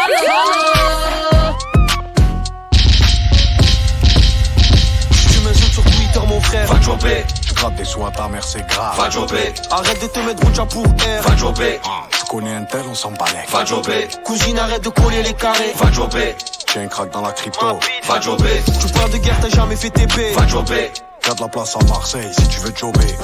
m'insultes 5.40 5.72
sur 5.72 5.82
Twitter, 5.82 6.20
mon 6.28 6.40
frère. 6.40 6.72
Va 6.72 6.80
jobber. 6.80 7.24
Tu 7.44 7.52
grattes 7.52 7.74
des 7.74 7.84
sous 7.84 8.06
à 8.06 8.12
ta 8.12 8.28
mère, 8.28 8.44
c'est 8.44 8.64
grave. 8.68 8.96
Va 8.96 9.10
jobber. 9.10 9.52
Arrête 9.72 10.00
de 10.00 10.06
te 10.06 10.20
mettre 10.20 10.46
Rouja 10.46 10.64
pour 10.66 10.86
air. 10.86 11.22
Va 11.22 11.36
jobber. 11.36 11.80
Tu 12.12 12.24
connais 12.30 12.54
un 12.54 12.62
tel, 12.62 12.82
on 12.88 12.94
s'en 12.94 13.10
balèque. 13.10 13.50
Va 13.50 13.64
jobber. 13.64 14.06
Cousine, 14.24 14.56
arrête 14.56 14.84
de 14.84 14.90
coller 14.90 15.24
les 15.24 15.34
carrés. 15.34 15.72
Va 15.74 15.90
jobber. 15.90 16.36
J'ai 16.72 16.78
un 16.78 16.86
crack 16.86 17.10
dans 17.10 17.22
la 17.22 17.32
crypto. 17.32 17.80
Va 18.06 18.20
jobber. 18.20 18.62
Tu 18.80 18.86
parles 18.92 19.10
de 19.10 19.16
guerre, 19.16 19.40
t'as 19.42 19.48
jamais 19.48 19.74
fait 19.74 19.90
TP. 19.90 20.32
Va 20.36 20.46
jobber. 20.46 20.92
T'as 21.22 21.34
de 21.34 21.40
la 21.40 21.48
place 21.48 21.76
à 21.76 21.84
Marseille 21.84 22.32
si 22.36 22.48
tu 22.48 22.60
veux 22.60 22.72
jobber. 22.74 23.16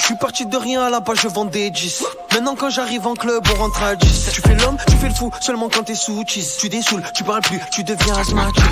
Je 0.00 0.06
suis 0.06 0.16
parti 0.16 0.46
de 0.46 0.56
rien 0.56 0.82
à 0.82 0.88
la 0.88 1.00
base, 1.00 1.18
je 1.20 1.28
vends 1.28 1.44
des 1.44 1.68
10. 1.70 2.04
Maintenant, 2.32 2.56
quand 2.56 2.70
j'arrive 2.70 3.06
en 3.06 3.14
club, 3.14 3.46
on 3.54 3.58
rentre 3.58 3.82
à 3.82 3.94
10. 3.94 4.30
Tu 4.32 4.40
fais 4.40 4.54
l'homme, 4.54 4.78
tu 4.88 4.96
fais 4.96 5.08
le 5.08 5.14
fou, 5.14 5.30
seulement 5.40 5.68
quand 5.68 5.82
t'es 5.82 5.94
sous 5.94 6.24
cheese. 6.26 6.56
Tu 6.58 6.70
dessoules, 6.70 7.02
tu 7.14 7.22
parles 7.22 7.42
plus, 7.42 7.60
tu 7.70 7.84
deviens 7.84 8.16
asthmatique. 8.16 8.64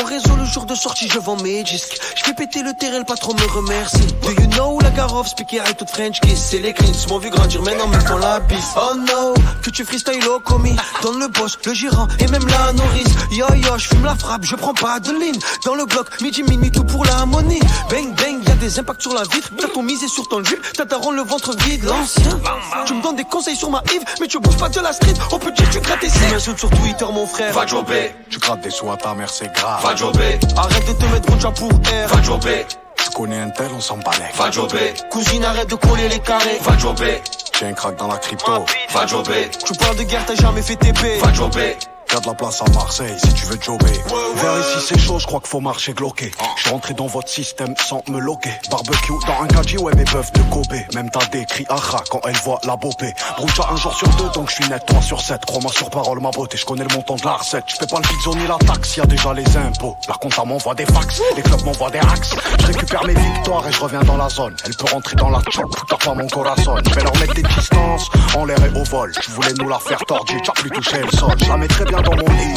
Au 0.00 0.04
réseau, 0.04 0.34
le 0.36 0.44
jour 0.44 0.66
de 0.66 0.74
sortie, 0.74 1.08
je 1.08 1.20
vends 1.20 1.36
mes 1.36 1.62
disques. 1.62 2.00
Je 2.16 2.24
fais 2.24 2.34
péter 2.34 2.62
le 2.62 2.74
terrain, 2.74 2.98
le 2.98 3.04
patron 3.04 3.32
me 3.32 3.46
remercie. 3.54 4.06
Do 4.22 4.32
you 4.32 4.48
know 4.48 4.80
la 4.80 4.90
Garov, 4.90 5.28
speaker 5.28 5.64
et 5.68 5.74
toute 5.74 5.88
French 5.88 6.20
kiss? 6.20 6.48
C'est 6.50 6.58
les 6.58 6.72
cleans, 6.72 6.92
m'ont 7.08 7.18
vu 7.18 7.30
grandir, 7.30 7.62
maintenant 7.62 7.86
me 7.86 8.00
font 8.00 8.18
la 8.18 8.40
bise. 8.40 8.58
Oh 8.76 8.96
no, 8.96 9.34
que 9.62 9.70
tu 9.70 9.84
freestyle 9.84 10.26
au 10.26 10.40
commis. 10.40 10.76
Donne 11.02 11.20
le 11.20 11.28
boss, 11.28 11.58
le 11.64 11.74
gérant 11.74 12.08
et 12.18 12.26
même 12.26 12.46
la 12.48 12.72
nourrice. 12.72 13.14
Yo 13.30 13.46
yo, 13.54 13.78
je 13.78 13.86
fume 13.86 14.04
la 14.04 14.16
frappe, 14.16 14.44
je 14.44 14.56
prends 14.56 14.74
pas 14.74 14.98
de 14.98 15.12
ligne. 15.12 15.38
Dans 15.64 15.76
le 15.76 15.86
bloc, 15.86 16.20
midi, 16.20 16.42
minuit, 16.42 16.72
tout 16.72 16.84
pour 16.84 17.04
la 17.04 17.24
monnaie. 17.24 17.60
Bang 17.88 18.12
bang, 18.16 18.42
y'a 18.48 18.54
des 18.56 18.80
impacts 18.80 19.02
sur 19.02 19.14
la 19.14 19.22
vitre. 19.22 19.50
T'as 19.56 19.68
ton 19.68 19.84
misé 19.84 20.08
sur 20.08 20.26
ton 20.28 20.40
drip, 20.40 20.60
t'as 20.74 20.86
ta 20.86 20.98
le 21.10 21.22
ventre 21.22 21.56
vide, 21.64 21.84
l'ancien. 21.84 22.40
Tu 22.86 22.94
me 22.94 23.02
donnes 23.02 23.16
des 23.16 23.24
conseils 23.24 23.56
sur 23.56 23.70
ma 23.70 23.82
Yves, 23.92 24.04
mais 24.20 24.26
tu 24.26 24.38
bouges 24.38 24.56
pas 24.56 24.68
de 24.68 24.80
la 24.80 24.92
street. 24.92 25.14
Oh 25.30 25.38
petit, 25.38 25.64
tu 25.70 25.80
grattes 25.80 26.00
tes 26.00 26.08
Tu 26.08 26.32
m'insultes 26.32 26.58
sur 26.58 26.70
Twitter, 26.70 27.06
mon 27.12 27.26
frère. 27.26 27.52
Va 27.52 27.66
jobber. 27.66 28.14
Tu 28.30 28.38
grattes 28.38 28.60
des 28.60 28.70
sous 28.70 28.90
à 28.90 28.96
ta 28.96 29.14
mère, 29.14 29.30
c'est 29.30 29.52
grave. 29.52 29.82
Va 29.82 29.94
jobber. 29.94 30.38
Arrête 30.56 30.86
de 30.86 30.92
te 30.92 31.04
mettre 31.06 31.32
Rouja 31.32 31.50
pour 31.50 31.70
air. 31.92 32.08
Va 32.08 32.22
jobber. 32.22 32.66
Tu 32.96 33.10
connais 33.10 33.40
un 33.40 33.50
tel, 33.50 33.70
on 33.76 33.80
s'en 33.80 33.98
balèque. 33.98 34.34
Va 34.36 34.50
jobber. 34.50 34.94
Cousine, 35.10 35.44
arrête 35.44 35.68
de 35.68 35.74
coller 35.74 36.08
les 36.08 36.20
carrés. 36.20 36.58
Va 36.62 36.78
jobber. 36.78 37.20
J'ai 37.58 37.66
un 37.66 37.72
crack 37.72 37.96
dans 37.96 38.08
la 38.08 38.16
crypto. 38.16 38.64
Va 38.92 39.06
jobber. 39.06 39.50
Tu 39.64 39.72
parles 39.74 39.96
de 39.96 40.04
guerre, 40.04 40.24
t'as 40.26 40.34
jamais 40.34 40.62
fait 40.62 40.76
TP. 40.76 41.20
Va 41.20 41.32
jobber. 41.32 41.76
T'as 42.12 42.20
de 42.20 42.26
la 42.26 42.34
place 42.34 42.60
à 42.60 42.70
Marseille 42.72 43.16
si 43.24 43.32
tu 43.32 43.46
veux 43.46 43.58
jobber. 43.58 43.86
Vers 43.86 44.60
ici 44.60 44.86
c'est 44.86 44.98
chaud, 44.98 45.18
je 45.18 45.26
crois 45.26 45.40
qu'il 45.40 45.48
faut 45.48 45.60
marcher 45.60 45.94
gloqué. 45.94 46.30
Je 46.56 46.60
suis 46.60 46.70
rentré 46.70 46.92
dans 46.92 47.06
votre 47.06 47.30
système 47.30 47.74
sans 47.78 48.02
me 48.06 48.20
loquer. 48.20 48.52
Barbecue 48.70 49.14
dans 49.26 49.42
un 49.42 49.46
gadget, 49.46 49.80
ouais 49.80 49.94
mes 49.94 50.04
bœufs 50.04 50.30
de 50.34 50.42
Kobe. 50.50 50.74
Même 50.94 51.08
t'as 51.08 51.24
des 51.28 51.46
cris 51.46 51.64
aha 51.70 52.04
quand 52.10 52.20
elle 52.28 52.36
voit 52.36 52.60
la 52.64 52.76
bopée. 52.76 53.14
Broucha 53.38 53.66
un 53.70 53.76
jour 53.76 53.96
sur 53.96 54.08
deux, 54.16 54.28
donc 54.34 54.50
je 54.50 54.56
suis 54.56 54.68
net 54.68 54.82
3 54.86 55.00
sur 55.00 55.22
7. 55.22 55.46
Crois-moi 55.46 55.72
sur 55.72 55.88
parole, 55.88 56.20
ma 56.20 56.30
beauté, 56.30 56.58
je 56.58 56.66
connais 56.66 56.84
le 56.84 56.94
montant 56.94 57.14
de 57.16 57.24
la 57.24 57.32
recette. 57.32 57.64
Je 57.68 57.76
fais 57.76 57.86
pas 57.86 57.96
le 57.96 58.02
pizzo 58.02 58.34
ni 58.34 58.46
la 58.46 58.58
taxe, 58.58 58.94
y 58.98 59.00
a 59.00 59.06
déjà 59.06 59.32
les 59.32 59.56
impôts. 59.56 59.96
Par 60.06 60.18
contre, 60.18 60.36
ça 60.36 60.44
m'envoie 60.44 60.74
des 60.74 60.84
fax, 60.84 61.22
les 61.34 61.42
clubs 61.42 61.64
m'envoient 61.64 61.90
des 61.90 62.00
hacks. 62.00 62.36
Je 62.60 62.66
récupère 62.66 63.04
mes 63.06 63.14
victoires 63.14 63.66
et 63.66 63.72
je 63.72 63.80
reviens 63.80 64.02
dans 64.02 64.18
la 64.18 64.28
zone. 64.28 64.54
Elle 64.66 64.76
peut 64.76 64.92
rentrer 64.92 65.16
dans 65.16 65.30
la 65.30 65.40
chop, 65.48 65.74
t'as 65.88 65.96
pas 65.96 66.12
mon 66.12 66.28
corazon. 66.28 66.74
Je 66.84 66.94
vais 66.94 67.04
leur 67.04 67.16
mettre 67.16 67.32
des 67.32 67.42
distances, 67.42 68.10
en 68.36 68.44
l'air 68.44 68.62
et 68.62 68.78
au 68.78 68.84
vol. 68.84 69.12
Tu 69.22 69.30
voulais 69.30 69.54
nous 69.58 69.68
la 69.70 69.78
faire 69.78 70.04
tordre, 70.04 70.30
t'as 70.44 70.52
plus 70.52 70.70
touché 70.70 70.98
le 70.98 71.10
sol. 71.16 71.30
Je 71.38 71.48
la 71.48 71.56
bien 71.56 72.01
dans 72.02 72.16
mon 72.16 72.28
lit. 72.36 72.54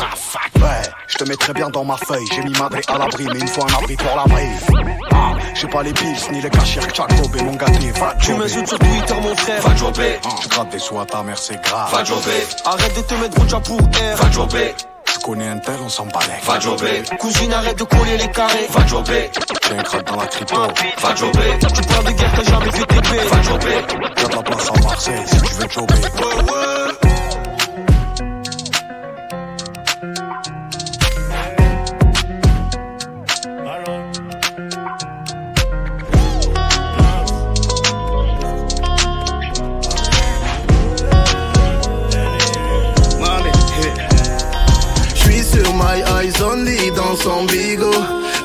Ouais, 0.55 0.81
je 1.07 1.17
te 1.17 1.23
mets 1.25 1.35
très 1.35 1.53
bien 1.53 1.69
dans 1.69 1.83
ma 1.83 1.97
feuille. 1.97 2.25
J'ai 2.33 2.41
mis 2.43 2.57
madré 2.57 2.81
à 2.87 2.97
l'abri, 2.97 3.27
mais 3.31 3.39
il 3.39 3.47
faut 3.47 3.63
un 3.63 3.73
abri 3.77 3.95
pour 3.95 4.15
la 4.15 4.23
brave. 4.23 4.95
Ah, 5.11 5.33
j'ai 5.53 5.67
pas 5.67 5.83
les 5.83 5.93
bills 5.93 6.15
ni 6.31 6.41
les 6.41 6.49
cachets, 6.49 6.81
Chuck 6.93 7.13
Bobé, 7.15 7.43
mon 7.43 7.55
gâté. 7.55 7.91
Va 7.91 8.13
Tu 8.21 8.33
m'insultes 8.33 8.67
sur 8.67 8.79
Twitter, 8.79 9.15
mon 9.21 9.35
frère. 9.35 9.61
Va 9.61 9.75
jobber. 9.75 10.19
Tu 10.41 10.47
grattes 10.47 10.69
des 10.69 10.79
sous 10.79 10.99
à 10.99 11.05
ta 11.05 11.23
mère, 11.23 11.37
c'est 11.37 11.61
grave. 11.61 11.91
Va 11.91 12.03
jobber. 12.03 12.47
Arrête 12.65 12.95
de 12.95 13.01
te 13.01 13.13
mettre 13.15 13.39
Rouja 13.39 13.59
pour 13.59 13.79
air. 14.01 14.17
Va 14.17 14.31
jobber. 14.31 14.75
Tu 15.05 15.19
connais 15.19 15.47
un 15.47 15.57
tel, 15.59 15.75
on 15.83 15.89
s'en 15.89 16.05
balèque. 16.07 16.43
Va 16.45 16.59
jobber. 16.59 17.03
Cousine, 17.19 17.53
arrête 17.53 17.77
de 17.77 17.83
coller 17.83 18.17
les 18.17 18.29
carrés. 18.31 18.67
Va 18.69 18.85
jobber. 18.87 19.29
J'ai 19.67 19.77
un 19.77 19.83
crack 19.83 20.05
dans 20.07 20.15
la 20.17 20.27
crypto. 20.27 20.55
Va 21.01 21.15
jobber. 21.15 21.59
Tu 21.59 21.81
parles 21.83 22.05
de 22.05 22.11
guerre, 22.11 22.31
t'as 22.35 22.51
jamais 22.51 22.71
fait 22.71 22.85
TP. 22.85 23.29
Va 23.29 23.41
jobber. 23.41 23.85
T'as 24.15 24.27
de 24.27 24.35
la 24.35 24.43
place 24.43 24.69
à 24.69 24.81
Marseille 24.83 25.23
si 25.27 25.41
tu 25.41 25.53
veux 25.53 25.69
jobber. 25.69 25.93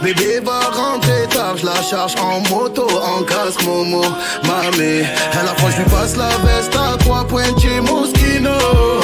Bébé 0.03 0.41
va 0.43 0.61
rentrer 0.71 1.27
tard, 1.29 1.55
je 1.59 1.67
la 1.67 1.83
charge 1.83 2.15
en 2.17 2.41
moto, 2.49 2.87
en 2.89 3.23
casque 3.25 3.63
Momo. 3.65 4.01
Mamé, 4.45 5.05
elle 5.33 5.49
approche, 5.49 5.77
lui 5.77 5.85
passe 5.85 6.17
la 6.17 6.31
veste 6.39 6.75
à 6.75 6.97
trois 6.97 7.27
pointiers 7.27 7.83
Moschino. 7.83 8.51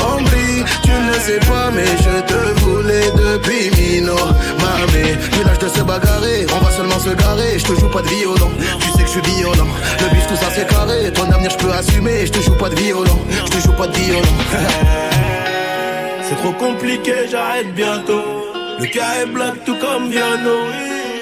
Ambry, 0.08 0.64
tu 0.82 0.90
ne 0.90 1.12
sais 1.20 1.40
pas, 1.46 1.70
mais 1.70 1.84
je 1.84 2.22
te 2.22 2.60
voulais 2.60 3.10
depuis 3.10 3.70
Mino. 3.76 4.16
Mamé, 4.60 5.14
plus 5.30 5.44
l'âge 5.44 5.58
de 5.58 5.68
se 5.68 5.82
bagarrer, 5.82 6.46
on 6.54 6.64
va 6.64 6.70
seulement 6.70 6.98
se 6.98 7.10
garer. 7.10 7.58
Je 7.58 7.64
te 7.64 7.78
joue 7.78 7.90
pas 7.90 8.00
de 8.00 8.08
violon, 8.08 8.50
tu 8.80 8.90
sais 8.92 9.02
que 9.02 9.08
je 9.08 9.20
suis 9.20 9.36
violent. 9.36 9.68
Le 10.00 10.14
bif, 10.14 10.26
tout 10.26 10.36
ça 10.36 10.46
c'est 10.54 10.66
carré, 10.66 11.12
ton 11.12 11.30
avenir 11.30 11.50
je 11.50 11.58
peux 11.58 11.72
assumer. 11.72 12.24
Je 12.24 12.32
te 12.32 12.40
joue 12.40 12.56
pas 12.56 12.70
de 12.70 12.76
violon, 12.76 13.18
je 13.44 13.50
te 13.50 13.60
joue 13.60 13.72
pas 13.72 13.88
de 13.88 13.96
violon. 13.98 14.22
C'est 16.28 16.34
trop 16.38 16.52
compliqué, 16.54 17.28
j'arrête 17.30 17.72
bientôt. 17.72 18.55
Le 18.78 18.86
cas 18.86 19.22
est 19.22 19.26
black 19.26 19.64
tout 19.64 19.76
comme 19.76 20.10
Viano. 20.10 20.56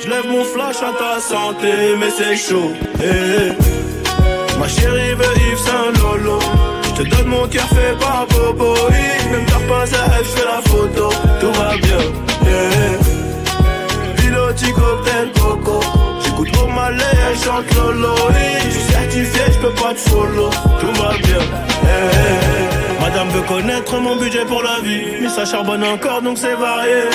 Je 0.02 0.08
lève 0.08 0.26
mon 0.28 0.44
flash 0.44 0.76
à 0.82 0.92
ta 0.98 1.20
santé, 1.20 1.72
mais 1.98 2.10
c'est 2.10 2.36
chaud. 2.36 2.72
Eh, 3.00 3.04
eh. 3.04 4.58
Ma 4.58 4.66
chérie 4.68 5.14
veut 5.14 5.36
Yves 5.36 5.58
Saint 5.58 5.92
Lolo. 6.00 6.38
Je 6.82 7.02
te 7.02 7.08
donne 7.08 7.26
mon 7.28 7.46
cœur 7.46 7.68
fait 7.68 7.96
par 8.00 8.26
Bobo. 8.28 8.74
Même 9.30 9.46
t'as 9.46 9.68
pas 9.68 9.82
à 9.82 10.22
je 10.22 10.44
la 10.44 10.60
photo. 10.68 11.10
Tout 11.40 11.52
va 11.52 11.76
bien. 11.76 12.02
Eh, 12.46 14.20
Piloti 14.20 14.72
cocktail 14.72 15.30
coco. 15.40 15.80
Elle 16.36 17.38
chante 17.38 17.74
Lolo. 17.74 18.14
Je 18.64 18.70
suis 18.70 18.92
certifié, 18.92 19.42
je 19.52 19.58
peux 19.58 19.74
pas 19.74 19.94
te 19.94 19.98
follow. 19.98 20.50
Tout 20.80 20.92
va 21.00 21.10
bien. 21.18 21.38
Madame 23.00 23.28
veut 23.28 23.42
connaître 23.42 23.98
mon 23.98 24.16
budget 24.16 24.44
pour 24.44 24.62
la 24.62 24.80
vie. 24.82 25.04
Mais 25.22 25.28
ça 25.28 25.44
charbonne 25.44 25.84
encore 25.84 26.22
donc 26.22 26.38
c'est 26.38 26.54
varié. 26.54 27.08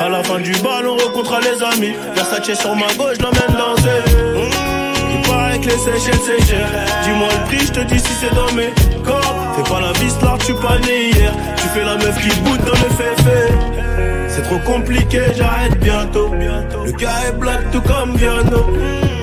À 0.00 0.08
la 0.08 0.22
fin 0.22 0.38
du 0.38 0.52
bal, 0.52 0.86
on 0.86 0.96
rencontre 0.96 1.40
les 1.40 1.62
amis. 1.62 1.94
Versace 2.14 2.58
sur 2.58 2.74
ma 2.74 2.86
gauche, 2.94 3.18
l'emmène 3.20 3.56
danser. 3.56 4.02
Mmh, 4.34 5.14
il 5.14 5.28
paraît 5.28 5.58
que 5.58 5.66
les 5.66 5.78
Seychelles 5.78 6.20
c'est. 6.24 6.54
Dis-moi 7.04 7.28
le 7.30 7.44
prix, 7.46 7.66
je 7.66 7.72
te 7.72 7.80
dis 7.80 7.98
si 7.98 8.12
c'est 8.20 8.34
dans 8.34 8.52
mes 8.52 8.72
corps. 9.04 9.34
Fais 9.56 9.70
pas 9.70 9.80
la 9.80 9.92
vis 9.98 10.14
là, 10.22 10.36
tu 10.44 10.54
pas 10.54 10.78
né 10.86 11.10
hier. 11.10 11.32
Tu 11.56 11.68
fais 11.68 11.84
la 11.84 11.96
meuf 11.96 12.16
qui 12.20 12.40
boude 12.40 12.60
dans 12.64 12.72
le 12.72 12.90
féfé. 12.96 13.67
C'est 14.38 14.44
trop 14.44 14.72
compliqué, 14.72 15.20
j'arrête 15.36 15.80
bientôt. 15.80 16.30
Le 16.32 16.92
gars 16.92 17.26
est 17.26 17.32
black 17.32 17.58
tout 17.72 17.80
comme 17.80 18.16
Viano. 18.16 18.66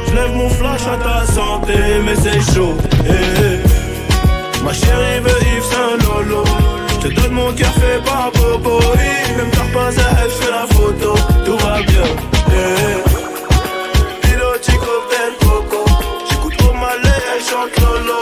Je 0.08 0.14
lève 0.14 0.36
mon 0.36 0.50
flash 0.50 0.82
à 0.88 0.98
ta 0.98 1.26
santé, 1.32 1.74
mais 2.04 2.16
c'est 2.18 2.54
chaud. 2.54 2.76
Eh, 3.08 3.12
eh. 3.12 4.62
Ma 4.62 4.74
chérie 4.74 5.22
veut 5.22 5.42
Yves 5.56 5.64
Saint 5.72 5.98
Lolo. 6.04 6.44
Je 6.90 7.08
te 7.08 7.14
donne 7.14 7.32
mon 7.32 7.54
cœur 7.54 7.72
fait 7.76 8.04
par 8.04 8.30
Bobo. 8.34 8.82
Même 9.38 9.52
t'as 9.54 9.72
pas 9.74 9.88
à 9.88 10.22
elle, 10.22 10.32
je 10.42 10.50
la 10.52 10.68
photo. 10.76 11.16
Tout 11.46 11.58
va 11.66 11.82
bien. 11.82 12.08
Eh. 12.52 14.28
Piloti 14.28 14.72
cocktail 14.72 15.34
coco. 15.40 15.86
J'écoute 16.30 16.58
trop 16.58 16.74
mal 16.74 17.00
elle 17.02 17.84
Lolo. 17.84 18.20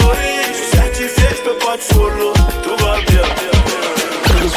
Je 0.47 0.57
suis 0.57 0.77
certifié, 0.77 1.25
je 1.37 1.41
peux 1.49 1.57
pas 1.57 1.75
te 1.75 1.91
follow. 1.91 2.33
Tout 2.61 2.85
va 2.85 2.97
bien. 3.07 3.27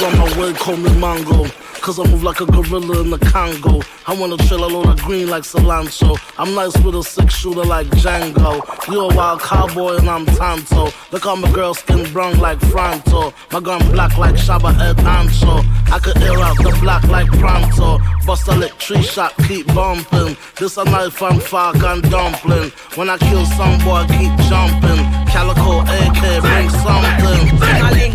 On 0.02 0.11
my 0.11 0.28
way, 0.38 0.52
call 0.52 0.76
me 0.76 0.90
Mongo. 0.90 1.46
Cause 1.87 2.01
I 2.01 2.11
move 2.11 2.25
like 2.25 2.40
a 2.40 2.46
gorilla 2.46 3.01
in 3.01 3.11
the 3.11 3.18
Congo. 3.18 3.81
I 4.09 4.12
wanna 4.12 4.37
chill 4.38 4.64
a 4.64 4.66
load 4.66 4.87
of 4.87 5.01
green 5.03 5.31
like 5.31 5.44
cilantro. 5.44 6.18
I'm 6.37 6.53
nice 6.53 6.77
with 6.79 6.96
a 6.96 7.03
six 7.05 7.37
shooter 7.37 7.62
like 7.62 7.87
Django. 8.03 8.59
You 8.90 9.03
a 9.03 9.14
wild 9.14 9.40
cowboy 9.40 9.99
and 9.99 10.11
I'm 10.11 10.27
Tonto. 10.27 10.90
Look 11.12 11.22
how 11.22 11.37
my 11.37 11.49
girl 11.53 11.75
skin 11.75 12.12
brown 12.12 12.40
like 12.40 12.59
Fronto. 12.72 13.33
My 13.53 13.61
gun 13.61 13.88
black 13.92 14.18
like 14.18 14.35
Shaba 14.35 14.77
Ed 14.81 14.96
Ancho. 14.96 15.64
I 15.92 16.01
could 16.01 16.20
air 16.22 16.40
out 16.40 16.57
the 16.57 16.77
block 16.81 17.05
like 17.05 17.29
Pronto. 17.38 18.01
Bust 18.27 18.49
a 18.49 18.57
lick 18.57 18.77
tree 18.79 19.03
shot, 19.03 19.37
keep 19.46 19.72
bumping. 19.72 20.37
This 20.59 20.79
a 20.79 20.85
knife 20.85 21.22
and 21.22 21.40
fork 21.40 21.77
and 21.77 22.03
dumpling. 22.11 22.72
When 22.96 23.09
I 23.09 23.16
kill 23.16 23.46
some 23.46 23.79
boy, 23.85 24.03
keep 24.11 24.35
jumping. 24.51 25.07
Calico 25.31 25.83
AK, 25.83 26.42
bring 26.42 26.68
something. 26.83 27.59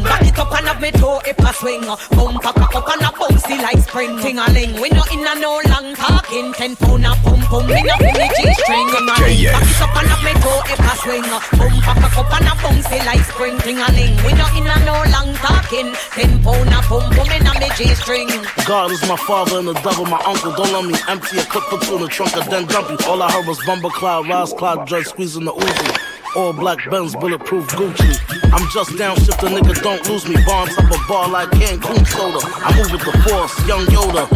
Back 0.04 0.28
it 0.28 0.38
up 0.38 0.52
and 0.58 0.68
have 0.68 0.82
me 0.82 0.92
toe 0.92 1.22
if 1.26 1.40
I 1.40 1.52
swing. 1.54 1.82
Boom, 2.18 2.38
pack 2.42 2.76
up 2.76 2.90
and 2.90 3.02
a 3.02 3.12
bouncy 3.16 3.61
like 3.62 3.80
spring. 3.80 4.18
Ting-a-ling, 4.20 4.82
we 4.82 4.90
no 4.90 5.04
in 5.14 5.26
a 5.26 5.34
no 5.40 5.62
long 5.70 5.96
talking. 5.96 6.54
Ten 6.54 6.76
pound 6.76 7.06
a 7.06 7.14
pum 7.24 7.42
pum, 7.48 7.68
me 7.68 7.82
no 7.82 7.96
in 8.02 8.16
the 8.18 8.28
G-string. 8.38 8.88
Ting-a-ling, 8.90 9.54
back 9.54 9.66
it 9.66 9.82
up 9.82 9.96
and 9.98 10.08
have 10.10 10.24
me 10.26 10.34
toe 10.42 10.62
if 10.66 10.82
I 10.82 10.94
swing. 11.02 11.26
Boom, 11.58 11.74
pack 11.82 12.18
up 12.18 12.32
and 12.34 12.48
a 12.48 12.54
bouncy 12.62 13.00
like 13.06 13.24
spring. 13.30 13.58
Ting-a-ling, 13.60 14.16
we 14.26 14.32
no 14.34 14.46
in 14.58 14.68
a 14.68 14.78
no 14.86 14.98
long 15.14 15.34
talking. 15.40 15.94
Ten 16.18 16.42
pound 16.44 16.74
a 16.74 16.82
pum 16.90 17.06
pum 17.14 17.30
in 17.32 17.48
a 17.48 17.54
me 17.60 17.70
G-string. 17.78 18.30
God 18.68 18.92
is 18.92 19.02
my 19.08 19.18
father 19.18 19.60
and 19.60 19.68
the 19.68 19.74
devil 19.86 20.06
my 20.06 20.22
uncle. 20.26 20.52
Don't 20.54 20.74
let 20.74 20.86
me 20.86 20.96
empty 21.08 21.38
a 21.40 21.46
clip 21.46 21.72
or 21.72 21.80
two 21.80 21.96
in 21.96 22.02
the 22.02 22.08
trunk 22.08 22.36
and 22.36 22.50
then 22.52 22.66
dump 22.68 22.90
you. 22.90 22.98
All 23.08 23.22
I 23.22 23.32
heard 23.32 23.48
was 23.48 23.60
Bumble 23.66 23.92
Cloud, 23.92 24.28
Ross 24.28 24.54
Cloud, 24.54 24.88
Dre 24.88 25.04
squeezing 25.04 25.46
the 25.46 25.54
Uzi. 25.54 26.21
All 26.34 26.54
black 26.54 26.90
Benz, 26.90 27.14
bulletproof 27.14 27.68
Gucci. 27.68 28.08
I'm 28.54 28.66
just 28.70 28.92
downshift, 28.92 29.44
a 29.44 29.50
nigga 29.52 29.84
don't 29.84 30.08
lose 30.08 30.26
me. 30.30 30.38
Bombs 30.46 30.78
up 30.78 30.90
a 30.90 30.98
bar 31.06 31.28
like 31.28 31.50
Cancun 31.50 32.08
soda. 32.08 32.40
I 32.56 32.74
move 32.78 32.90
with 32.90 33.04
the 33.04 33.12
force, 33.28 33.68
young 33.68 33.86
Yoda. 33.88 34.28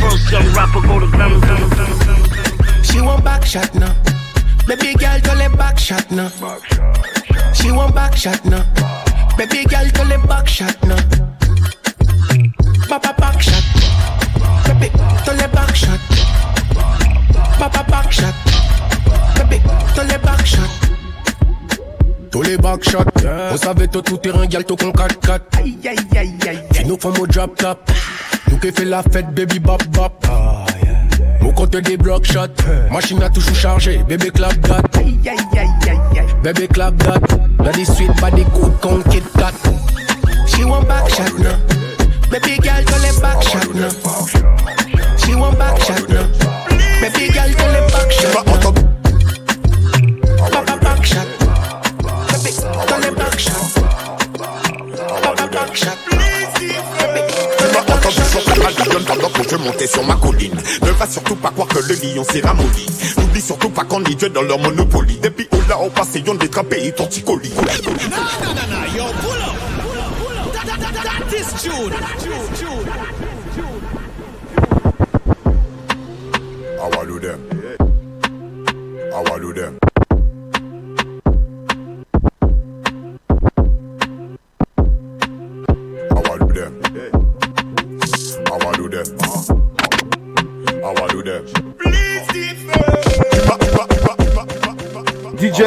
First 0.00 0.32
young 0.32 0.52
rapper 0.52 0.80
go 0.80 0.98
to 0.98 1.06
Grammy. 1.06 1.38
She 2.84 3.00
want 3.00 3.22
back 3.22 3.44
shot 3.44 3.72
now. 3.76 3.94
Baby 4.66 4.94
girl, 4.94 5.20
tell 5.20 5.40
it 5.40 5.56
back 5.56 5.78
shot 5.78 6.10
now. 6.10 6.28
She 7.54 7.70
want 7.70 7.94
back 7.94 8.16
shot 8.16 8.44
now. 8.44 8.64
Baby 9.36 9.64
girl, 9.64 9.88
tell 9.90 10.10
it 10.10 10.26
back 10.26 10.48
shot 10.48 10.76
now. 10.82 10.98
Papa 12.88 13.14
back 13.16 13.40
shot. 13.40 13.62
Baby, 14.66 14.88
tell 15.24 15.38
it 15.38 15.52
back 15.52 15.76
shot. 15.76 16.00
Papa 17.58 17.88
back 17.88 18.10
shot. 18.10 18.34
Baby, 19.36 19.62
tell 19.94 20.10
it 20.10 20.20
back 20.20 20.44
shot. 20.44 20.81
Tous 22.32 22.40
les 22.40 22.56
backshots, 22.56 23.04
on 23.52 23.56
savait 23.58 23.88
tout 23.88 24.00
tout 24.00 24.16
terrain, 24.16 24.46
gal 24.46 24.64
tout 24.64 24.74
con 24.74 24.90
4-4. 24.90 25.40
Aïe 25.58 25.78
aïe 25.84 25.96
aïe 26.16 26.34
aïe. 26.48 26.62
Tu 26.72 26.86
nous 26.86 26.98
fais 26.98 27.20
au 27.20 27.26
drop 27.26 27.54
top. 27.56 27.90
Nous 28.50 28.56
qui 28.56 28.72
fait 28.72 28.86
la 28.86 29.02
fête, 29.02 29.34
baby 29.34 29.58
bop 29.58 29.84
bop. 29.88 30.26
Mon 31.42 31.52
compte 31.52 31.76
des 31.76 31.98
block 31.98 32.24
shots. 32.24 32.48
Machine 32.90 33.22
a 33.22 33.28
toujours 33.28 33.54
chargé, 33.54 33.98
bébé 34.08 34.30
clap 34.30 34.58
dat. 34.60 34.80
Aïe 34.96 35.20
aïe 35.26 35.36
aïe 35.58 35.68
aïe 35.90 36.18
aïe. 36.18 36.26
Bébé 36.42 36.68
clap 36.68 36.96
dat. 36.96 37.20
Body 37.58 37.84
sweet, 37.84 38.18
body 38.18 38.44
good, 38.54 38.80
con 38.80 39.02
Kit 39.10 39.24
Kat. 39.38 39.52
She 40.46 40.64
want 40.64 40.88
back 40.88 41.10
shot 41.10 41.38
now. 41.38 41.58
Baby 42.30 42.56
girl, 42.62 42.82
tell 42.86 43.04
it 43.04 43.20
back 43.20 43.42
shot 43.42 43.74
now. 43.74 43.90
She 45.18 45.34
want 45.34 45.58
back 45.58 45.78
shot 45.82 46.08
now. 46.08 46.26
Baby 47.02 47.30
girl, 47.30 47.52
tell 47.58 47.74
it 47.76 47.92
back 47.92 48.10
shot 48.10 48.46
now. 48.46 48.72
Papa 50.50 50.78
back 50.80 51.04
veut 59.52 59.64
monter 59.64 59.86
sur 59.86 60.04
ma 60.04 60.14
colline. 60.16 60.54
Ne 60.82 60.90
va 60.90 61.06
surtout 61.06 61.36
pas 61.36 61.50
croire 61.50 61.68
que 61.68 61.78
le 61.78 61.94
lion 61.94 62.24
s'est 62.24 62.40
ramolli. 62.40 62.86
N'oublie 63.18 63.40
surtout 63.40 63.70
pas 63.70 63.84
qu'on 63.84 64.02
est 64.04 64.14
Dieu 64.14 64.28
dans 64.30 64.42
leur 64.42 64.58
monopoly. 64.58 65.18
Depuis 65.22 65.48
où 65.52 65.68
là, 65.68 65.76
passe 65.94 66.16
et 66.16 66.24
on 66.28 66.34
détrapé 66.34 66.86
et 66.86 66.92
torticolis. 66.92 67.52
Nah, 67.56 67.62
nah, 67.62 68.54
nah, 68.54 68.66
nah, 68.66 68.86
yo, 68.96 69.04
pull 69.20 69.40
up. 69.40 69.56
That, 70.52 70.66
that, 70.66 70.78
that, 70.80 70.92
that, 70.94 71.04
that 71.04 71.32
is 71.38 71.62
June. 71.62 71.92
I 76.82 77.04
do 77.04 77.18
them? 77.18 77.40
How 79.12 79.34
I 79.34 79.38
do 79.38 79.52
them? 79.52 79.81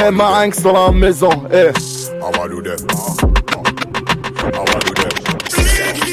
DJ 0.06 0.12
Marinx 0.12 0.62
dans 0.62 0.74
la 0.74 0.92
maison, 0.92 1.30
eh. 1.52 1.72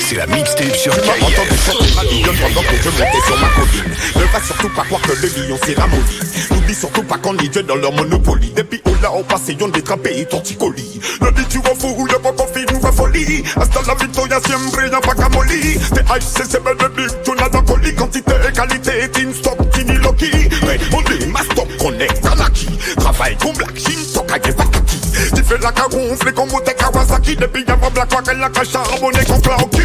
C'est 0.00 0.16
la 0.16 0.26
mixtape 0.26 0.74
sur 0.76 0.92
Tu 0.92 1.00
m'as 1.00 1.14
entendu 1.14 1.56
chanter 1.58 1.94
ma 1.96 2.02
lion 2.04 2.32
pendant 2.40 2.62
que 2.62 2.76
je 2.76 2.88
montais 2.90 3.20
sur 3.26 3.38
ma 3.38 3.48
colline. 3.48 3.94
Ne 4.16 4.24
va 4.32 4.40
surtout 4.44 4.68
pas 4.70 4.82
croire 4.84 5.02
que 5.02 5.12
le 5.12 5.48
lion 5.48 5.58
s'est 5.64 5.74
ramolli. 5.74 6.20
N'oublie 6.50 6.74
surtout 6.74 7.02
pas 7.02 7.18
qu'on 7.18 7.36
est 7.38 7.48
Dieu 7.48 7.62
dans 7.62 7.76
leur 7.76 7.92
monopoly. 7.92 8.52
Depuis 8.56 8.80
où 8.86 9.02
là, 9.02 9.10
on 9.14 9.22
passe 9.22 9.48
et 9.48 9.56
on 9.60 9.68
détrapé 9.68 10.20
et 10.20 10.26
torticolis. 10.26 11.00
Le 11.20 11.30
dit 11.32 11.46
tu 11.48 11.58
vas 11.58 11.74
fou, 11.74 12.06
le 12.06 12.18
bon 12.18 12.32
conflit 12.32 12.61
nous 12.61 12.61
va 12.61 12.61
folie. 13.02 13.42
Hasta 13.56 13.80
la 13.86 13.94
victoria 13.94 14.38
siempre, 14.44 14.80
y'a 14.90 15.00
pas 15.00 15.28
molly. 15.30 15.78
T'es 15.94 16.04
ice, 16.18 16.34
c'est 16.34 16.62
belle 16.62 16.76
de 16.76 16.88
big, 16.88 17.10
tu 17.24 17.32
n'as 17.32 17.48
d'un 17.48 17.62
colis. 17.62 17.94
Quantité 17.94 18.32
et 18.48 18.52
qualité, 18.52 19.10
team 19.12 19.32
stop, 19.34 19.58
Kini 19.72 19.96
Loki. 19.98 20.30
Est 20.30 21.26
master, 21.26 21.64
connect, 21.78 22.20
Kanaki. 22.22 22.68
Travail 22.96 23.36
comme 23.40 23.52
Black 23.54 23.76
Shin, 23.76 23.98
Tokage 24.14 24.54
Bakaki. 24.56 25.00
Tu 25.34 25.42
fais 25.42 25.58
la 25.58 25.72
caronfle, 25.72 26.32
combos 26.32 26.60
t'es 26.60 26.74
Kawasaki. 26.74 27.36
Depuis 27.36 27.64
y'a 27.66 27.76
pas 27.76 27.90
Black 27.90 28.12
Rock, 28.12 28.24
elle 28.30 28.42
a 28.42 28.48
qu'à 28.48 28.64
charbonner 28.64 29.24
qu'on 29.26 29.40
Clarky. 29.40 29.82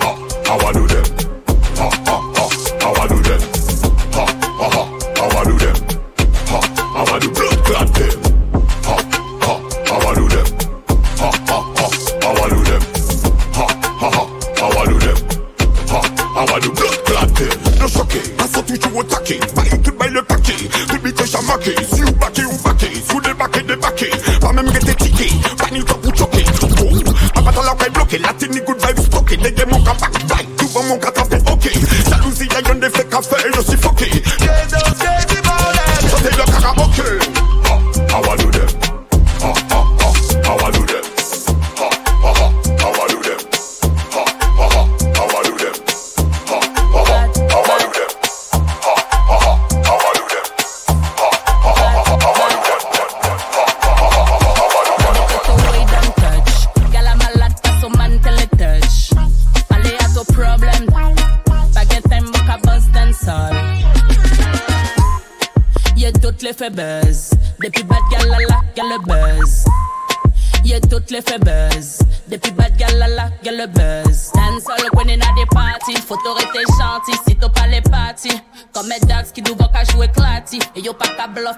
Ah, 0.00 0.14
how 0.46 0.58
I 0.68 0.72
do 0.72 0.86
them? 0.86 1.02
Ah, 1.78 1.88
ah, 2.06 2.20
ah. 2.36 2.42
paquet, 3.08 3.61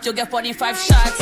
you 0.06 0.12
get 0.12 0.30
45 0.30 0.76
shots. 0.76 1.13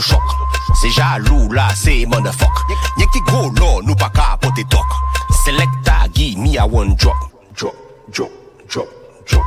Autochoc 0.00 0.22
C'est 0.80 0.90
jaloux 0.90 1.52
là, 1.52 1.68
c'est 1.74 2.06
motherfuck. 2.06 2.48
Y'a 2.98 3.06
qui 3.12 3.20
go 3.20 3.50
là, 3.60 3.80
nous 3.84 3.94
pas 3.94 4.10
capoter 4.10 4.64
toc. 4.64 4.86
Selecta, 5.44 6.08
give 6.14 6.38
me 6.38 6.56
a 6.58 6.66
one 6.66 6.94
drop. 6.96 7.16
Drop, 7.56 7.74
drop, 8.10 8.30
drop, 8.68 8.88
drop. 9.26 9.44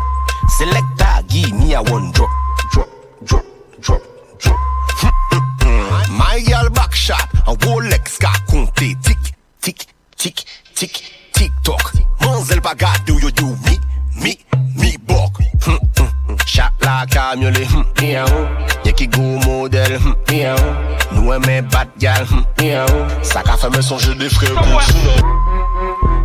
Selecta, 0.57 1.21
give 1.27 1.53
me 1.53 1.73
a 1.73 1.81
one 1.81 2.11
drop. 2.11 2.29
Drop, 2.71 2.87
drop, 3.23 3.43
drop, 3.81 4.01
drop. 4.39 4.59
My 6.09 6.41
girl 6.41 6.69
back 6.69 6.93
shot 6.93 7.27
En 7.47 7.55
Rolex 7.65 8.17
ka 8.19 8.31
compter 8.47 8.95
Tic, 9.01 9.17
tic, 9.61 9.87
tic, 10.15 10.45
tic, 10.75 11.03
tic 11.33 11.51
toc 11.63 11.93
Manzel 12.21 12.61
pa 12.61 12.75
gade 12.75 13.09
ou 13.11 13.19
yo 13.19 13.31
do 13.31 13.55
mi, 13.65 13.79
mi, 14.21 14.37
mi 14.75 14.97
bok. 14.97 15.41
Chat 16.45 16.71
la 16.81 17.05
miaou 17.35 17.83
Y'a 18.01 18.72
ki 18.95 19.07
go 19.07 19.21
model, 19.45 19.99
miaou 20.29 20.57
hmm, 20.59 21.17
Nou 21.17 21.33
eme 21.35 21.61
bad 21.71 21.89
gal, 21.99 22.25
miaou 22.59 23.05
Sa 23.23 23.43
ka 23.45 23.57
fè 23.57 23.69
me 23.73 23.81
sonje 23.81 24.15
de 24.17 24.29
frère 24.29 24.57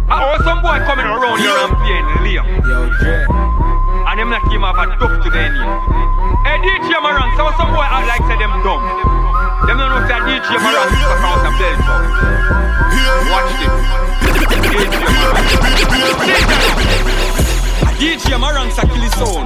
I 0.08 0.24
heard 0.24 0.40
some 0.42 0.62
boy 0.62 0.80
coming 0.88 1.04
around 1.04 1.36
here 1.36 1.52
and 1.52 1.76
playing 1.84 2.08
Liam. 2.24 2.46
And 4.08 4.16
them 4.18 4.30
not 4.32 4.40
give 4.48 4.64
off 4.64 4.80
a 4.80 4.88
tough 4.96 5.20
to 5.20 5.28
the 5.28 5.36
end. 5.36 5.52
Hey, 6.48 6.56
DJ 6.64 6.96
Maran, 6.96 7.28
so 7.36 7.52
some 7.60 7.76
boy 7.76 7.84
act 7.84 8.08
like 8.08 8.24
say 8.24 8.40
them 8.40 8.56
dumb. 8.64 8.80
Them 9.68 9.76
don't 9.76 9.92
know 9.92 10.00
say 10.08 10.16
DJ 10.24 10.56
Maran 10.64 10.88
is 10.88 11.04
from 11.04 11.28
out 11.28 11.44
of 11.44 11.52
Belgium. 11.60 12.00
Watch 13.28 13.52
this. 13.60 13.68
DJ 14.72 14.96
Maran. 14.96 15.44
A 17.84 17.92
DJ 18.00 18.40
Maran 18.40 18.70
sa 18.72 18.82
kill 18.88 19.04
his 19.04 19.20
own. 19.20 19.44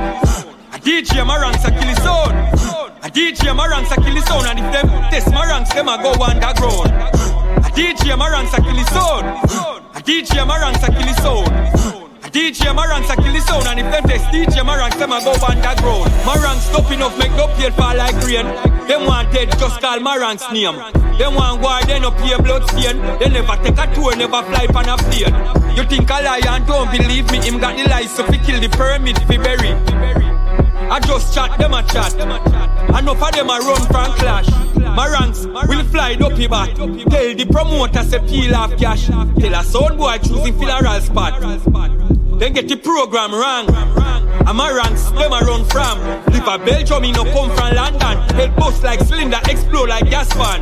A 0.70 0.78
DJ 0.78 1.26
Maran 1.26 1.58
sa 1.58 1.70
kill 1.74 1.90
his 1.90 2.06
own. 2.06 2.91
A 3.04 3.10
DJ 3.10 3.50
Maran 3.50 3.84
sa 3.86 3.96
kill 3.96 4.14
his 4.14 4.30
own. 4.30 4.46
And 4.46 4.62
if 4.62 4.68
them 4.70 4.86
test 5.10 5.26
Marans, 5.34 5.66
them 5.74 5.88
a 5.88 5.98
go 5.98 6.14
underground. 6.22 6.94
A 7.58 7.70
DJ 7.74 8.16
Maran 8.16 8.46
sa 8.46 8.62
kill 8.62 8.78
his 8.78 8.94
own. 8.94 9.26
A 9.90 10.00
DJ 10.06 10.46
Maran 10.46 10.78
sa 10.78 10.86
kill 10.86 11.10
his. 11.10 11.18
A 11.18 12.30
DJ 12.30 12.70
Maran 12.70 13.02
sa 13.02 13.16
kill 13.16 13.34
his 13.34 13.50
own. 13.50 13.66
And 13.66 13.80
if 13.80 13.90
them 13.90 14.04
test 14.06 14.30
DJ 14.30 14.64
Maran, 14.64 14.96
them 15.02 15.10
a 15.10 15.18
go 15.18 15.34
underground. 15.34 16.14
Maran 16.22 16.58
stopping 16.62 17.02
off, 17.02 17.18
make 17.18 17.34
no 17.34 17.50
pay 17.58 17.70
fall 17.74 17.96
like 17.96 18.14
rain. 18.22 18.46
Them 18.86 19.10
want 19.10 19.32
dead, 19.32 19.50
just 19.58 19.80
call 19.80 19.98
Maran's 19.98 20.46
name. 20.54 20.78
Them 21.18 21.34
want 21.34 21.60
war, 21.60 21.82
they 21.82 21.98
no 21.98 22.12
pay 22.12 22.38
blood 22.38 22.70
stain. 22.70 23.02
They 23.18 23.34
never 23.34 23.58
take 23.66 23.82
a 23.82 23.92
tour, 23.98 24.14
never 24.14 24.46
fly 24.46 24.70
on 24.78 24.86
a 24.86 24.96
plane. 25.10 25.34
You 25.74 25.82
think 25.90 26.08
a 26.08 26.22
lie 26.22 26.46
and 26.46 26.64
don't 26.70 26.86
believe 26.92 27.26
me? 27.32 27.42
Him 27.42 27.58
got 27.58 27.74
the 27.76 27.82
license 27.90 28.30
to 28.30 28.38
kill 28.46 28.60
the 28.60 28.70
pyramid 28.70 29.18
fi 29.26 29.38
bury. 29.42 30.31
I 30.92 31.00
just 31.00 31.32
chat, 31.32 31.58
them 31.58 31.72
a 31.72 31.82
chat. 31.84 32.12
Enough 32.12 33.22
of 33.22 33.32
them 33.32 33.48
a 33.48 33.58
run 33.60 33.80
from 33.86 34.12
clash. 34.16 34.46
My 34.76 35.08
ranks 35.08 35.46
will 35.46 35.84
fly 35.84 36.16
dopey 36.16 36.46
back. 36.46 36.74
Tell 36.74 36.86
the 37.34 37.46
promoter 37.50 38.02
say 38.02 38.18
peel 38.18 38.54
off 38.54 38.76
cash. 38.76 39.06
Tell 39.06 39.54
a 39.54 39.64
sound 39.64 39.96
boy 39.96 40.18
choosing 40.18 40.52
funeral 40.58 41.00
spot. 41.00 41.40
Then 42.38 42.52
get 42.52 42.68
the 42.68 42.76
program 42.76 43.32
wrong. 43.32 43.68
My 44.54 44.70
ranks, 44.70 45.04
them 45.12 45.32
a 45.32 45.40
run 45.40 45.64
from. 45.64 45.98
Live 46.30 46.46
a 46.46 46.58
Belgium, 46.62 47.00
me 47.00 47.12
no 47.12 47.24
come 47.24 47.48
from 47.56 47.74
London. 47.74 48.18
Head 48.36 48.54
bust 48.54 48.82
like 48.82 49.00
cylinder, 49.00 49.40
explode 49.48 49.88
like 49.88 50.10
gas 50.10 50.30
fan. 50.34 50.60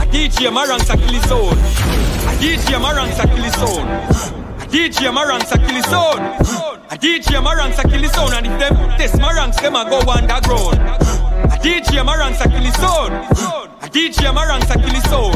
A 0.00 0.04
DJ 0.10 0.52
my 0.52 0.66
ranks 0.66 0.90
a 0.90 0.96
kill 0.96 1.12
his 1.12 1.30
own. 1.30 1.52
A 1.52 2.34
DJ 2.42 2.82
my 2.82 2.92
ranks 2.92 3.20
a 3.20 3.28
kill 3.28 3.44
his 3.44 3.54
own. 3.58 4.33
DJ 4.74 5.14
my 5.14 5.24
ranks 5.24 5.52
a 5.52 5.56
kill 5.56 5.68
his 5.68 5.86
own. 5.92 6.18
A 6.18 6.98
DJ 6.98 7.40
my 7.40 7.54
ranks 7.54 7.78
a 7.78 7.82
kill 7.86 8.02
his 8.02 8.12
own. 8.18 8.34
And 8.34 8.44
if 8.44 8.58
them 8.58 8.74
test 8.98 9.20
my 9.20 9.32
ranks, 9.32 9.60
them 9.60 9.76
a 9.76 9.88
go 9.88 10.00
underground. 10.00 10.80
A 10.80 11.56
DJ 11.62 12.04
my 12.04 12.16
ranks 12.16 12.40
a 12.40 12.48
kill 12.48 12.58
his 12.58 12.74
own. 12.80 13.12
A 13.12 13.88
DJ 13.88 14.34
my 14.34 14.44
ranks 14.44 14.68
a 14.70 14.74
kill 14.74 14.90
his 14.90 15.12
own. 15.12 15.34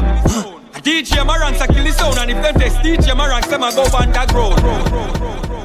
A 0.75 0.81
DJ 0.83 1.25
my 1.25 1.39
ranks 1.39 1.61
a 1.61 1.69
kill 1.69 1.85
his 1.85 2.01
own. 2.01 2.19
And 2.19 2.33
if 2.33 2.43
them 2.43 2.55
test 2.57 2.79
DJ 2.79 3.17
my 3.17 3.29
ranks, 3.29 3.47
them 3.47 3.63
a 3.63 3.73
go 3.73 3.85
underground. 3.97 5.58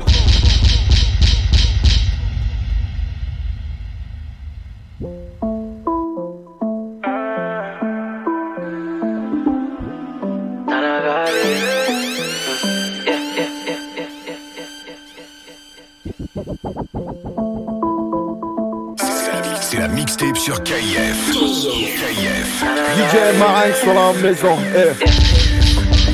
C'est 19.61 19.77
la 19.79 19.87
mixtape 19.87 20.37
sur 20.37 20.61
KF. 20.63 21.31
KF. 21.31 22.63
DJ 22.95 23.39
Marinx 23.39 23.79
sur 23.81 23.93
la 23.95 24.13
maison. 24.21 24.55
eh. 24.75 24.93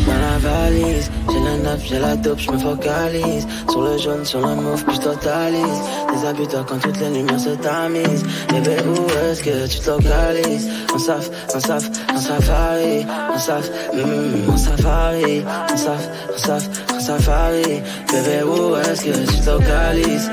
Dans 0.05 0.13
la 0.13 0.37
valise, 0.39 1.11
j'ai 1.29 1.39
le 1.39 1.63
neuf, 1.63 1.81
j'ai 1.85 1.99
la 1.99 2.15
dope, 2.15 2.39
je 2.39 2.49
me 2.51 2.57
focalise. 2.57 3.45
Sur 3.69 3.81
le 3.81 3.97
jaune, 3.97 4.23
sur 4.25 4.39
le 4.39 4.55
mauve, 4.55 4.85
puis 4.85 4.95
je 4.95 5.01
totalise. 5.01 5.81
Des 6.13 6.25
habitants 6.27 6.63
quand 6.65 6.79
toutes 6.79 6.97
les 7.01 7.09
lumières 7.09 7.39
se 7.41 7.49
tamisent. 7.49 8.23
Bébé, 8.47 8.77
où 8.87 9.29
est-ce 9.29 9.43
que 9.43 9.67
tu 9.67 9.79
te 9.79 9.89
localises 9.89 10.69
En 10.93 10.97
saf, 10.97 11.29
en 11.53 11.59
saf, 11.59 11.83
en 12.15 12.17
safari. 12.21 13.05
En 13.35 13.37
saf, 13.37 13.69
mm, 13.93 14.49
en 14.49 14.57
safari. 14.57 15.43
En 15.73 15.75
saf, 15.77 16.07
en 16.33 16.37
saf, 16.37 16.63
en 16.95 16.99
safari. 17.01 17.81
Bébé, 18.13 18.43
où 18.45 18.75
est-ce 18.77 19.03
que 19.03 19.31
tu 19.31 19.39
te 19.41 19.49
localises 19.49 20.31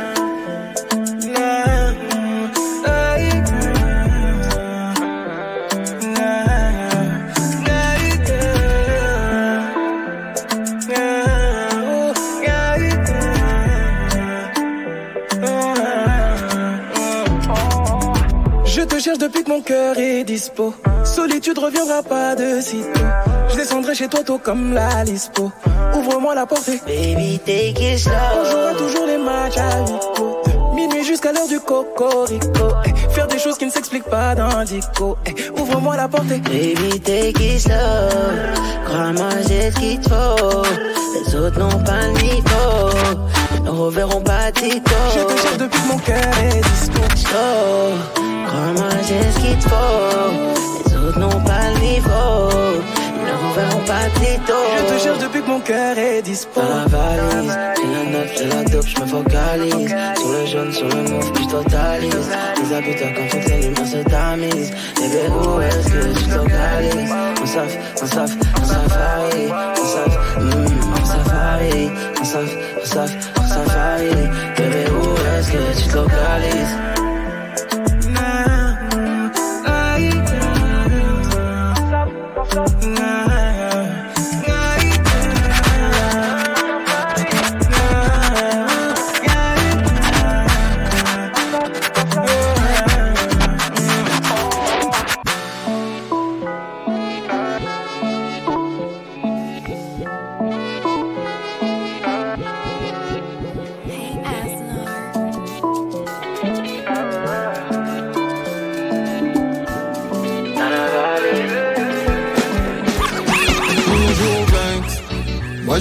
depuis 19.14 19.44
que 19.44 19.50
mon 19.50 19.60
cœur 19.60 19.96
est 19.98 20.24
dispo. 20.24 20.74
Solitude 21.04 21.58
reviendra 21.58 22.02
pas 22.02 22.34
de 22.34 22.60
sitôt. 22.60 23.06
Je 23.48 23.56
descendrai 23.56 23.94
chez 23.94 24.08
toi 24.08 24.24
tôt 24.24 24.38
comme 24.38 24.74
la 24.74 25.04
Lispo. 25.04 25.52
Ouvre-moi 25.96 26.34
la 26.34 26.44
porte 26.44 26.68
Baby, 26.86 27.38
take 27.44 27.94
it 27.94 27.98
slow. 27.98 28.12
On 28.40 28.44
jouera 28.50 28.74
toujours 28.74 29.06
les 29.06 29.18
matchs 29.18 29.58
à 29.58 29.78
huis 29.80 30.74
Minuit 30.74 31.04
jusqu'à 31.04 31.32
l'heure 31.32 31.46
du 31.46 31.60
cocorico. 31.60 32.68
Eh, 32.84 33.12
faire 33.14 33.28
des 33.28 33.38
choses 33.38 33.56
qui 33.56 33.66
ne 33.66 33.70
s'expliquent 33.70 34.10
pas 34.10 34.34
dans 34.34 34.64
dico. 34.64 35.16
Eh, 35.24 35.60
ouvre-moi 35.60 35.96
la 35.96 36.08
porte 36.08 36.26
Baby, 36.26 37.00
take 37.00 37.54
it 37.54 37.60
slow. 37.60 37.74
Crois-moi, 38.86 39.28
j'ai 39.48 39.70
ce 39.70 39.76
qu'il 39.76 40.00
te 40.00 40.08
faut. 40.08 40.62
Les 41.14 41.36
autres 41.36 41.58
n'ont 41.60 41.84
pas 41.84 42.08
le 42.08 42.22
niveau. 42.22 42.90
Ils 43.54 43.62
ne 43.62 43.70
reverront 43.70 44.20
pas 44.20 44.50
Tito. 44.52 44.90
Je 45.14 45.34
te 45.34 45.40
cherche 45.42 45.58
depuis 45.58 45.80
que 45.80 45.88
mon 45.88 45.98
cœur 45.98 46.38
est 46.42 46.60
dispo. 46.60 47.00
Slow. 47.14 48.35
Crois-moi, 48.46 48.88
j'ai 49.06 49.30
ce 49.32 49.38
qu'il 49.40 49.58
te 49.58 49.68
faut. 49.68 50.86
Les 50.86 50.96
autres 50.96 51.18
n'ont 51.18 51.40
pas 51.42 51.70
le 51.74 51.80
niveau. 51.80 52.50
Ils 53.18 53.24
ne 53.26 53.48
reverront 53.48 53.84
pas 53.84 54.06
Tito. 54.20 54.54
Je 54.78 54.94
te 54.94 54.98
cherche 55.02 55.18
depuis 55.18 55.42
que 55.42 55.48
mon 55.48 55.60
cœur 55.60 55.98
est 55.98 56.22
dispo. 56.22 56.60
Dans 56.60 56.68
la 56.68 56.86
valise, 56.86 57.58
j'ai 57.76 57.92
la 57.92 58.04
note, 58.12 58.28
j'ai 58.36 58.46
la 58.46 58.64
dope, 58.64 58.86
je 58.86 59.00
me 59.00 59.06
focalise. 59.06 59.94
Sur 60.16 60.28
le 60.32 60.46
jaune, 60.46 60.72
sur 60.72 60.88
le 60.88 61.02
move, 61.10 61.32
puis 61.32 61.44
je 61.44 61.48
totalise. 61.48 62.30
Les 62.62 62.74
habitants 62.74 63.12
quand 63.16 63.28
toutes 63.30 63.48
les 63.50 63.60
lumières 63.62 63.86
se 63.86 63.98
tamisent. 64.08 64.70
Bébé, 64.96 65.28
où 65.28 65.60
est-ce 65.60 65.88
que 65.88 66.18
tu 66.18 66.30
localises? 66.30 67.14
On 67.42 67.46
saf, 67.46 67.78
on 68.02 68.06
saf, 68.06 68.30
on 68.60 68.64
safari. 68.64 69.46
On 69.50 69.86
saf, 69.94 70.38
mm, 70.38 70.92
on 70.92 71.04
safari. 71.04 71.90
On 72.20 72.24
saf, 72.24 72.50
on 72.80 72.86
saf, 72.86 73.10
on 73.38 73.48
safari. 73.48 74.10
Bébé, 74.56 74.84
où 74.90 75.38
est-ce 75.38 75.50
que 75.50 75.80
tu 75.82 75.88
te 75.88 75.96
localises? 75.96 76.95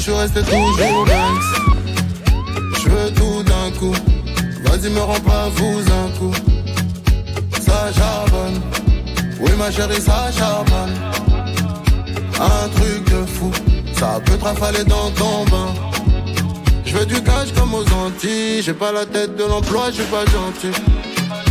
Je 0.05 0.11
resté 0.11 0.41
toujours 0.41 1.05
Banks. 1.05 1.43
Je 2.73 2.89
veux 2.89 3.11
tout 3.13 3.43
d'un 3.43 3.71
coup. 3.79 3.95
Vas-y, 4.65 4.91
me 4.91 4.99
rends 4.99 5.19
pas 5.21 5.49
vous 5.55 5.79
un 5.79 6.19
coup. 6.19 6.33
Ça 7.61 7.91
charbonne. 7.91 8.61
Oui, 9.39 9.51
ma 9.57 9.71
chérie, 9.71 10.01
ça 10.01 10.31
charbonne. 10.37 10.93
Un 12.39 12.69
truc 12.69 13.09
de 13.09 13.25
fou. 13.25 13.51
Ça 13.93 14.19
peut 14.23 14.37
trafaler 14.37 14.83
dans 14.83 15.09
ton 15.11 15.45
bain. 15.45 15.73
Je 16.85 16.95
veux 16.97 17.05
du 17.05 17.21
cash 17.23 17.51
comme 17.57 17.73
aux 17.73 17.85
Antilles. 18.05 18.61
J'ai 18.61 18.73
pas 18.73 18.91
la 18.91 19.05
tête 19.05 19.35
de 19.35 19.43
l'emploi, 19.43 19.87
je 19.87 20.01
suis 20.01 20.11
pas 20.11 20.25
gentil. 20.25 20.81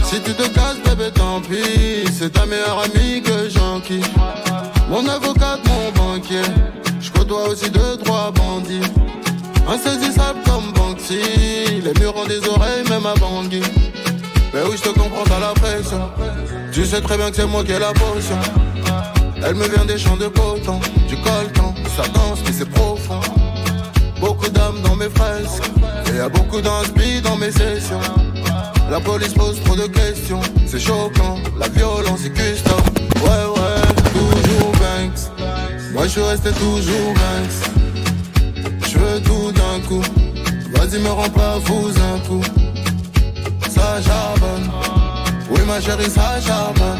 Si 0.04 0.20
tu 0.20 0.32
te 0.32 0.46
casses, 0.48 0.78
bébé, 0.84 1.10
tant 1.12 1.40
pis. 1.40 2.04
C'est 2.12 2.32
ta 2.32 2.46
meilleure 2.46 2.84
amie 2.84 3.20
que 3.20 3.48
j'enquille. 3.48 4.04
Mon 4.90 5.06
avocat, 5.08 5.58
mon 5.66 5.90
banquier. 5.90 6.42
Je 7.24 7.28
côtoie 7.28 7.48
aussi 7.48 7.70
deux, 7.70 7.96
trois 8.04 8.30
bandits. 8.32 8.82
Insaisissable 9.66 10.40
comme 10.44 10.72
Banksy. 10.72 11.80
Les 11.82 11.98
murs 11.98 12.14
ont 12.16 12.26
des 12.26 12.46
oreilles, 12.46 12.84
même 12.90 13.06
à 13.06 13.14
Bangui. 13.14 13.62
Mais 14.52 14.60
oui, 14.68 14.76
je 14.76 14.82
te 14.82 14.88
comprends, 14.90 15.24
t'as 15.24 15.40
la 15.40 15.54
pression. 15.54 16.10
Tu 16.70 16.84
sais 16.84 17.00
très 17.00 17.16
bien 17.16 17.30
que 17.30 17.36
c'est 17.36 17.46
moi 17.46 17.64
qui 17.64 17.72
ai 17.72 17.78
la 17.78 17.94
potion. 17.94 18.36
Elle 19.42 19.54
me 19.54 19.66
vient 19.68 19.86
des 19.86 19.96
champs 19.96 20.18
de 20.18 20.28
coton, 20.28 20.80
du 21.08 21.16
coltan. 21.16 21.74
Ça 21.96 22.02
danse, 22.12 22.40
mais 22.44 22.52
c'est 22.52 22.68
profond. 22.68 23.20
Beaucoup 24.20 24.50
d'âmes 24.50 24.82
dans 24.82 24.96
mes 24.96 25.08
fresques. 25.08 25.70
Et 26.12 26.16
y 26.16 26.20
a 26.20 26.28
beaucoup 26.28 26.60
d'inspi 26.60 27.22
dans 27.22 27.36
mes 27.36 27.52
sessions. 27.52 28.00
La 28.90 29.00
police 29.00 29.32
pose 29.32 29.62
trop 29.64 29.76
de 29.76 29.86
questions. 29.86 30.40
C'est 30.66 30.80
choquant, 30.80 31.38
la 31.58 31.68
violence 31.68 32.26
est 32.26 32.34
custom. 32.34 32.80
Ouais, 33.22 33.46
ouais, 33.56 33.94
toujours 34.12 34.72
Banks. 34.72 35.33
Moi 35.94 36.08
je 36.08 36.18
resté 36.18 36.50
toujours 36.50 37.14
Banks. 37.14 37.70
Je 38.84 38.98
veux 38.98 39.20
tout 39.20 39.52
d'un 39.52 39.80
coup. 39.86 40.02
Vas-y, 40.74 40.98
me 41.00 41.08
rends 41.08 41.30
pas 41.30 41.60
fou 41.64 41.86
un 41.86 42.18
coup. 42.28 42.42
Ça 43.70 44.02
charbonne. 44.02 44.70
Oui, 45.50 45.60
ma 45.68 45.80
chérie, 45.80 46.10
ça 46.10 46.40
charbonne. 46.40 46.98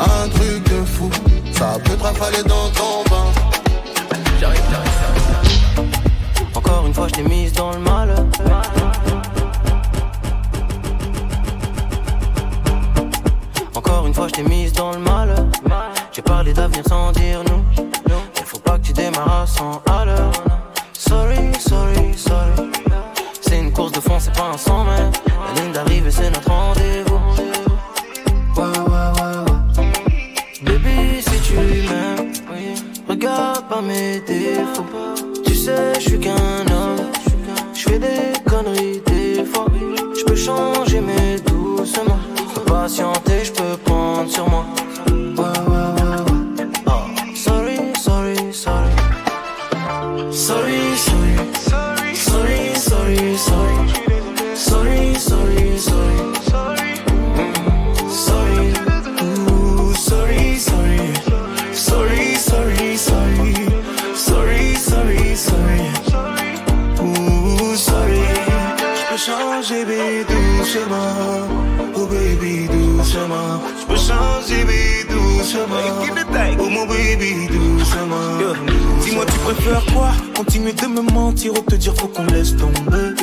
Un 0.00 0.28
truc 0.30 0.64
de 0.70 0.84
fou. 0.86 1.10
Ça 1.52 1.76
peut 1.84 1.96
trafaler 1.96 2.42
dans 2.44 2.70
ton 2.70 3.04
bain. 3.10 3.26
J'arrive, 4.40 4.62
j'arrive, 4.70 5.90
Encore 6.54 6.86
une 6.86 6.94
fois, 6.94 7.08
je 7.08 7.12
t'ai 7.12 7.22
mise 7.24 7.52
dans 7.52 7.72
le 7.72 7.78
mal. 7.78 8.14
Encore 13.74 14.06
une 14.06 14.14
fois, 14.14 14.28
je 14.28 14.32
t'ai 14.32 14.42
mise 14.44 14.72
dans 14.72 14.92
le 14.92 14.98
mal. 14.98 15.34
J'ai 16.14 16.22
parlé 16.22 16.52
d'avenir 16.52 16.84
sans 16.88 17.10
dire 17.10 17.42
nous. 17.42 17.64
Il 18.38 18.44
faut 18.44 18.60
pas 18.60 18.78
que 18.78 18.84
tu 18.84 18.92
démarres 18.92 19.42
à 19.42 19.46
100 19.48 19.82
à 19.90 20.04
l'heure. 20.04 20.30
Sorry, 20.92 21.52
sorry, 21.58 22.16
sorry. 22.16 22.70
C'est 23.40 23.58
une 23.58 23.72
course 23.72 23.90
de 23.90 23.98
fond, 23.98 24.20
c'est 24.20 24.32
pas 24.32 24.50
un 24.54 24.56
100 24.56 24.84
mètres. 24.84 25.20
La 25.26 25.60
ligne 25.60 25.72
d'arrivée, 25.72 26.12
c'est 26.12 26.30
notre 26.30 26.48
rendez-vous. 26.48 27.18
Ouais. 28.56 28.70
Baby, 30.62 31.20
si 31.20 31.40
tu 31.40 31.56
m'aimes, 31.56 32.32
regarde 33.08 33.66
pas 33.68 33.82
mes 33.82 34.20
défauts. 34.20 34.86
Tu 35.44 35.56
sais, 35.56 35.94
je 35.94 36.00
suis 36.00 36.20
qu'un 36.20 36.36
homme. 36.36 37.10
Je 37.74 37.88
fais 37.88 37.98
des 37.98 38.38
conneries 38.48 39.02
des 39.04 39.44
fois. 39.44 39.66
Je 40.16 40.24
peux 40.24 40.36
changer, 40.36 41.00
mais 41.00 41.40
doucement. 41.40 42.18
Peux 42.54 42.60
patienter, 42.60 43.44
je 43.44 43.52
peux 43.52 43.76
prendre 43.78 44.30
sur 44.30 44.48
moi. 44.48 44.64
Doucement. 73.54 73.80
Je 73.80 73.86
peux 73.86 73.96
changer, 73.96 74.64
baby, 74.64 75.04
doucement. 75.08 76.58
Oh, 76.58 76.68
mon 76.68 76.86
baby, 76.86 77.48
doucement. 77.48 78.38
Dis-moi, 79.02 79.24
tu 79.26 79.38
préfères 79.38 79.84
quoi? 79.94 80.12
Continuer 80.36 80.72
de 80.72 80.86
me 80.86 81.02
mentir 81.12 81.52
ou 81.52 81.60
te 81.60 81.74
dire 81.76 81.94
faut 81.94 82.08
qu'on 82.08 82.24
laisse 82.26 82.56
tomber 82.56 83.14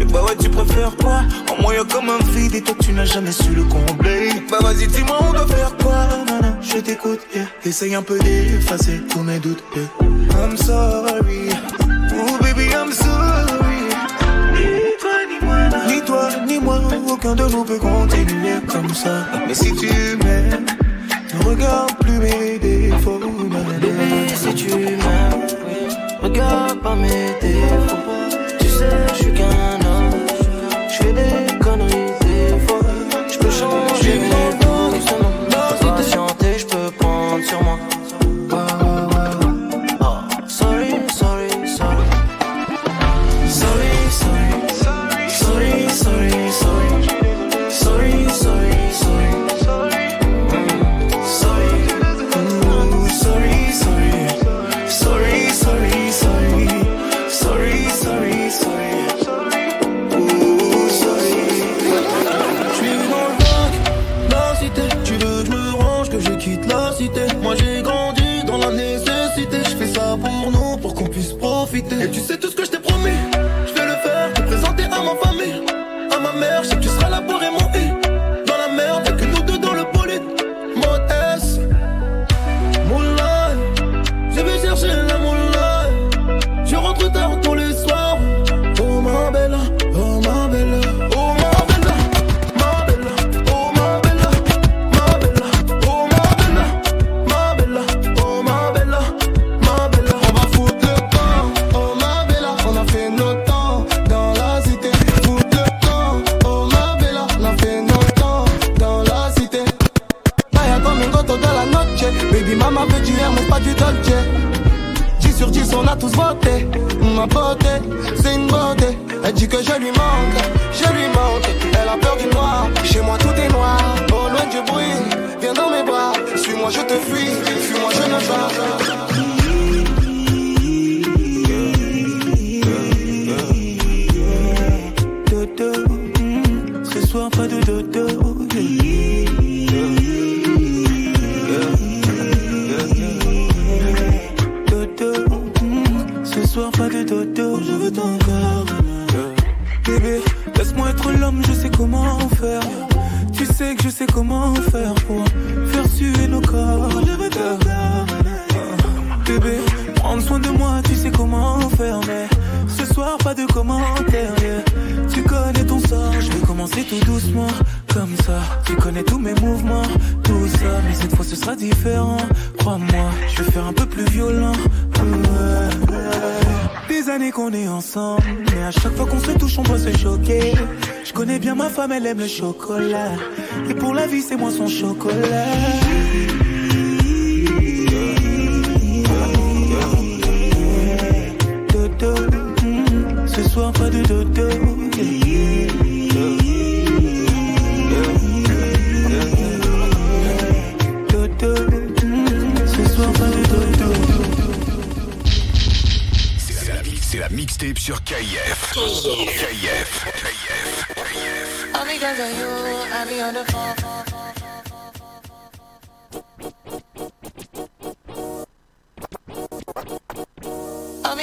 Et 0.00 0.04
bah 0.04 0.22
ouais, 0.24 0.36
tu 0.40 0.48
préfères 0.48 0.96
quoi? 0.96 1.22
En 1.64 1.72
y'a 1.72 1.84
comme 1.84 2.10
un 2.10 2.18
vide 2.32 2.54
et 2.54 2.62
toi, 2.62 2.74
tu 2.80 2.92
n'as 2.92 3.04
jamais 3.04 3.32
su 3.32 3.50
le 3.50 3.64
combler. 3.64 4.30
Bah 4.50 4.58
vas-y, 4.62 4.86
dis-moi, 4.86 5.18
on 5.28 5.32
doit 5.32 5.46
faire 5.46 5.76
quoi? 5.82 6.08
Je 6.60 6.78
t'écoute, 6.78 7.20
yeah. 7.34 7.44
Essaye 7.64 7.94
un 7.94 8.02
peu 8.02 8.18
d'effacer 8.18 9.00
tous 9.10 9.20
mes 9.20 9.38
doutes, 9.38 9.62
yeah. 9.74 9.84
I'm 10.38 10.56
sorry. 10.56 11.45
Aucun 17.16 17.34
de 17.34 17.44
nous 17.44 17.64
peut 17.64 17.78
continuer 17.78 18.58
comme 18.68 18.92
ça. 18.92 19.26
Mais 19.46 19.54
si 19.54 19.74
tu 19.74 19.88
m'aimes, 20.22 20.66
ne 21.34 21.44
regarde 21.44 21.96
plus 22.00 22.18
mes 22.18 22.58
défauts. 22.58 23.20
Bébé, 23.80 24.28
si 24.34 24.54
tu 24.54 24.70
m'aimes, 24.70 25.46
regarde 26.22 26.80
pas 26.80 26.94
mes 26.94 27.30
défauts. 27.40 27.96
Tu 28.58 28.66
sais, 28.66 28.96
je 29.08 29.14
suis 29.14 29.32
qu'un 29.32 29.78
homme. 29.88 30.10
Je 30.88 30.96
fais 31.02 31.12
des 31.12 31.45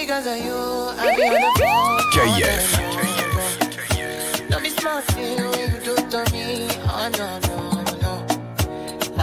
because 0.04 0.28
of 0.28 0.36
you, 0.36 0.52
I 1.00 1.16
be 1.16 1.24
on 1.30 1.40
the 1.46 1.52
phone. 1.60 2.00
KIF. 2.12 2.68
Don't 4.50 4.62
be 4.62 4.70
smart, 4.70 5.04
feel 5.14 5.56
you 5.56 5.68
do 5.80 5.96
to 5.96 6.22
me. 6.34 6.68
Oh 6.92 7.10
no, 7.20 7.40
no, 7.48 7.58
no. 8.04 8.14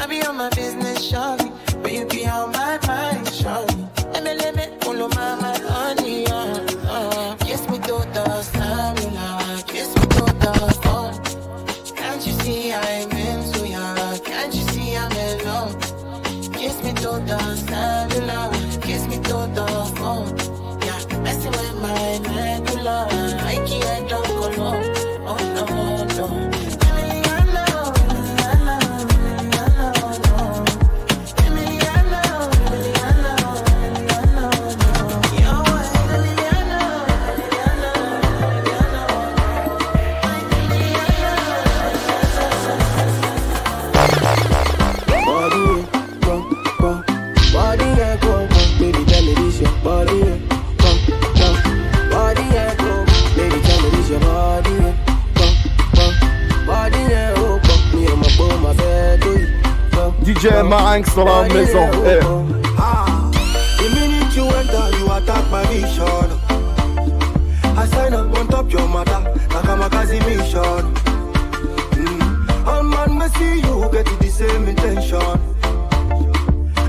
I 0.01 0.07
be 0.07 0.23
on 0.23 0.37
my 0.39 0.49
business, 0.51 0.99
shawty. 1.07 1.53
But 1.83 1.93
you 1.93 2.07
be 2.07 2.27
on 2.27 2.53
my 2.53 2.79
mind, 2.87 3.27
shawty. 3.27 3.77
Let 4.15 4.25
me, 4.25 4.35
let 4.37 4.57
me, 4.57 4.69
pull 4.81 5.03
on 5.03 5.11
my, 5.11 5.35
my 5.43 5.59
honey, 5.69 6.27
uh, 6.29 6.65
uh. 6.89 7.37
Kiss 7.45 7.69
me 7.69 7.79
to 7.81 7.97
the 8.15 8.43
stamina. 8.43 9.63
Kiss 9.67 9.95
me 9.97 10.03
to 10.17 10.25
the 10.45 10.53
phone. 10.83 11.13
Can't 11.95 12.27
you 12.27 12.33
see 12.41 12.73
I'm 12.73 13.11
into 13.11 13.69
ya? 13.69 14.17
Can't 14.25 14.55
you 14.55 14.63
see 14.71 14.97
I'm 14.97 15.13
in 15.13 15.45
love? 15.45 15.77
Kiss 16.55 16.83
me 16.83 16.93
to 16.95 17.21
the 17.29 17.39
cellular. 17.69 18.50
DJ 60.71 60.77
Marinx 60.77 61.15
dans 61.17 61.25
la 61.25 61.43
maison. 61.49 61.91
Eh. 62.07 62.21
The 63.79 63.89
minute 63.95 64.37
you 64.37 64.45
enter, 64.45 64.99
you 64.99 65.11
attack 65.13 65.51
my 65.51 65.65
vision. 65.67 66.31
I 67.77 67.87
sign 67.87 68.15
up 68.15 68.39
on 68.39 68.47
top 68.49 68.71
your 68.73 68.87
mother, 68.89 69.35
a 69.51 70.05
mission. 70.29 70.95
Mm. 71.97 72.67
All 72.67 72.83
man 72.85 73.19
may 73.19 73.29
see 73.31 73.61
you 73.61 73.89
get 73.91 74.07
the 74.07 74.29
same 74.29 74.69
intention. 74.69 75.41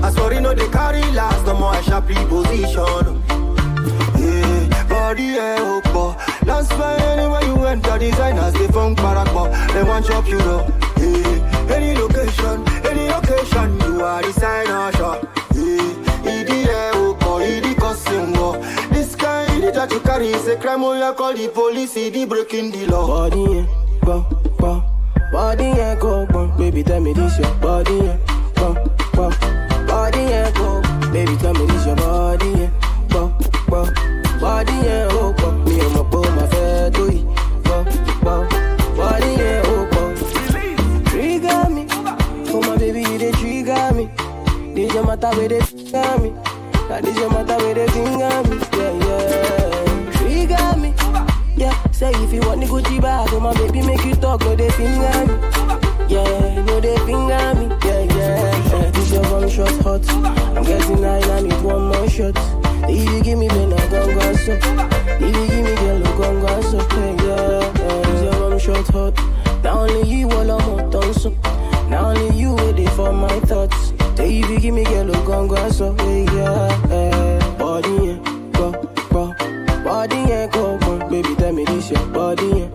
I 0.02 0.10
sorry 0.10 0.40
no 0.40 0.54
they 0.54 0.68
carry 0.68 1.02
last, 1.12 1.46
no 1.46 1.58
more 1.58 1.74
I 1.74 1.80
sharp 1.82 2.06
position. 2.06 3.22
Yeah, 4.18 4.84
body 4.88 5.22
yeah, 5.22 5.56
oh, 5.60 6.16
That's 6.44 6.70
why 6.70 6.96
anywhere 6.96 7.44
you 7.44 7.64
enter, 7.64 7.98
designers 7.98 8.52
they 8.54 8.68
funk 8.68 8.98
barakba. 8.98 9.72
They 9.72 9.82
want 9.82 10.06
chop 10.06 10.28
you 10.28 10.38
know. 10.38 10.66
Yeah, 10.98 11.74
any 11.74 11.94
location, 11.94 12.11
fashion, 13.52 13.80
you 13.80 14.00
are 14.02 14.22
the 14.22 14.32
sign 14.32 14.70
of 14.70 14.94
sure. 14.96 15.32
This 18.90 19.14
kind 19.16 19.62
that 19.74 19.90
you 19.90 20.00
carry 20.00 20.28
is 20.28 20.46
a 20.48 20.56
crime, 20.56 20.82
oh, 20.82 20.90
or 20.90 20.96
you 20.96 21.12
call 21.14 21.32
the 21.34 21.48
police, 21.48 21.94
he 21.94 22.24
breaking 22.24 22.70
the 22.70 22.86
law. 22.86 23.06
Body, 23.06 23.44
eh, 23.44 23.60
eh, 23.60 23.66
go, 24.04 24.26
go, 24.58 24.84
Body 25.32 25.64
eh, 25.64 25.94
go, 25.96 26.26
go. 26.26 26.46
Baby, 26.58 26.82
tell 26.82 27.00
me 27.00 27.12
this 27.12 27.38
your 27.38 27.54
body, 27.54 27.98
go, 28.56 28.74
go, 29.14 29.30
Body 29.86 30.26
go, 30.54 30.82
baby, 31.12 31.36
tell 31.36 31.54
me 31.54 31.66
this 31.66 31.86
your 31.86 31.96
body, 31.96 32.70
go, 33.08 33.36
go, 33.68 33.86
Body 34.40 34.82
go, 34.82 35.32
go. 35.38 35.61
Where 45.36 45.48
they 45.48 45.60
trigger 45.60 46.18
me. 46.18 46.30
That 46.88 47.02
this 47.02 47.16
your 47.16 47.30
matter 47.30 47.56
where 47.58 47.74
they 47.74 47.86
finger 47.88 48.42
me, 48.48 48.56
yeah, 48.76 48.92
yeah. 49.04 50.10
Trigger 50.16 50.76
me. 50.78 50.94
Yeah, 51.56 51.90
say 51.92 52.10
if 52.10 52.32
you 52.32 52.40
want 52.40 52.60
the 52.60 52.66
Gucci 52.66 53.00
bag, 53.00 53.28
oh 53.32 53.40
my 53.40 53.54
baby 53.54 53.82
make 53.82 54.04
you 54.04 54.14
talk, 54.14 54.40
no 54.40 54.56
they 54.56 54.70
finger 54.70 55.26
me. 55.26 55.34
Yeah, 56.08 56.62
no 56.64 56.80
they 56.80 56.96
finger 57.06 57.54
me. 57.54 57.66
Yeah, 57.84 58.02
yeah, 58.02 58.72
yeah. 58.72 58.90
This 58.90 59.12
your 59.12 59.22
one 59.30 59.48
shot 59.48 59.70
hot. 59.82 60.08
I'm 60.56 60.64
getting 60.64 61.00
nine, 61.00 61.22
I 61.22 61.40
need 61.40 61.62
one 61.62 61.88
more 61.88 62.08
shot. 62.08 62.34
If 62.88 63.08
you 63.10 63.22
give 63.22 63.38
me 63.38 63.48
then 63.48 63.72
I 63.72 63.86
gon' 63.88 64.14
go 64.14 64.34
so. 64.34 64.52
If 64.52 65.36
you 65.36 65.46
give 65.46 65.64
me 65.64 65.74
girl, 65.76 66.06
I 66.06 66.18
gon' 66.18 66.40
go 66.40 66.60
so. 66.62 66.78
Yeah, 66.78 67.72
yeah. 67.78 68.02
This 68.02 68.22
your 68.22 68.50
one 68.50 68.58
shot 68.58 68.86
hot. 68.88 69.14
Not 69.62 69.90
only 69.90 70.08
you, 70.10 70.28
all 70.30 70.50
I'm 70.50 70.94
on 70.94 71.14
so. 71.14 71.30
Not 71.88 72.16
only 72.16 72.36
you, 72.36 72.54
waiting 72.54 72.88
for 72.88 73.12
my 73.12 73.38
thoughts. 73.40 73.91
If 74.42 74.50
you 74.50 74.58
give 74.60 74.74
me 74.74 74.84
girl, 74.84 75.14
I 75.14 75.24
gon' 75.24 75.46
go 75.48 75.70
so. 75.70 75.94
Yeah, 75.98 76.86
yeah. 76.88 77.56
Body, 77.58 77.90
yeah, 77.90 78.18
go, 78.52 78.72
go. 79.10 79.34
Body, 79.84 80.16
yeah, 80.16 80.46
go, 80.48 80.78
go. 80.78 81.08
Baby, 81.08 81.34
tell 81.36 81.52
me 81.52 81.64
this 81.64 81.90
your 81.90 82.04
body, 82.08 82.46
yeah, 82.46 82.68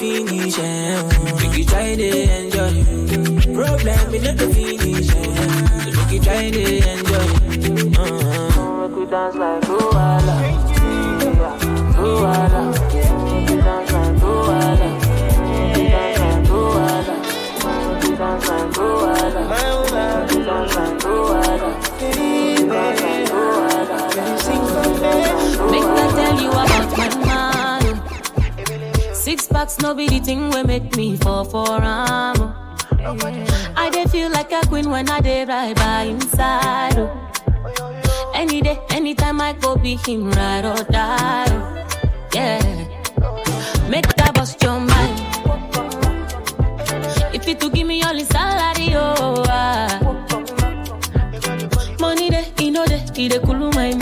finish. 0.00 0.58
Eh. 0.58 1.02
Make 1.36 1.58
you 1.58 1.64
try 1.66 1.94
to 1.94 2.08
enjoy. 2.38 2.74
Problem, 3.54 4.00
me 4.10 4.18
not 4.24 4.40
finish. 4.54 5.10
Eh. 5.10 5.24
So 5.84 5.90
make 5.96 6.12
you 6.12 6.20
try 6.24 6.50
to 6.50 6.62
enjoy. 6.92 7.28
Uh-huh. 8.00 8.88
Make 8.88 8.96
you 8.96 9.06
dance 9.12 9.36
like 9.36 9.62
Luala. 9.68 10.36
Luala. 12.00 12.62
Make. 12.72 12.94
Make 13.24 13.50
you 13.50 13.58
dance 13.60 13.90
like. 13.92 14.14
Make 15.50 15.76
you 18.06 18.16
dance 18.16 18.46
like. 18.48 18.68
Make 18.78 20.32
you 20.32 20.44
dance 20.46 20.74
like. 20.76 21.39
Six 29.30 29.46
packs, 29.46 29.78
no 29.78 29.94
be 29.94 30.08
the 30.08 30.18
thing 30.18 30.50
we 30.50 30.64
make 30.64 30.96
me 30.96 31.16
fall 31.16 31.44
for 31.44 31.80
am. 31.80 32.52
I 33.76 33.88
dey 33.92 34.04
feel 34.06 34.28
like 34.28 34.50
a 34.50 34.60
queen 34.66 34.90
when 34.90 35.08
I 35.08 35.20
dey 35.20 35.44
ride 35.44 35.76
by 35.76 36.02
inside. 36.14 36.98
oh. 36.98 38.32
Any 38.34 38.60
day, 38.60 38.80
anytime 38.90 39.40
I 39.40 39.52
go 39.52 39.76
be 39.76 39.94
him 40.04 40.32
ride 40.32 40.64
or 40.64 40.82
die. 40.82 41.46
oh. 41.48 42.28
Yeah, 42.34 42.58
make 43.88 44.08
that 44.16 44.32
bust 44.34 44.60
your 44.64 44.80
mind. 44.80 45.20
If 47.32 47.46
you 47.46 47.54
to 47.54 47.70
give 47.70 47.86
me 47.86 48.02
all 48.02 48.18
salary, 48.24 48.88
oh. 48.96 49.44
ah. 49.46 49.86
Money 52.00 52.30
dey, 52.30 52.52
you 52.58 52.72
know 52.72 52.84
dey, 52.84 53.06
he 53.14 53.28
dey 53.28 53.38
cool 53.38 53.70
my 53.78 53.92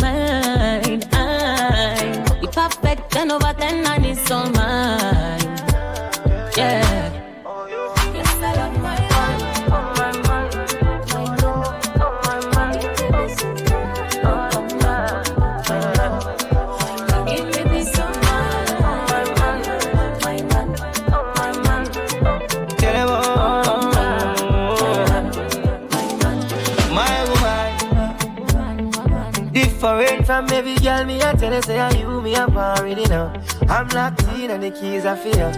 girl. 30.89 31.05
Me 31.05 31.20
I 31.22 31.32
tell 31.34 31.53
her 31.53 31.62
say 31.62 31.78
I 31.78 31.91
you 31.91 32.20
me 32.22 32.34
I'm 32.34 32.57
already 32.57 33.05
know. 33.07 33.32
I'm 33.68 33.89
locked 33.89 34.22
in 34.34 34.51
and 34.51 34.62
the 34.62 34.70
keys 34.70 35.05
for 35.22 35.28
you. 35.39 35.51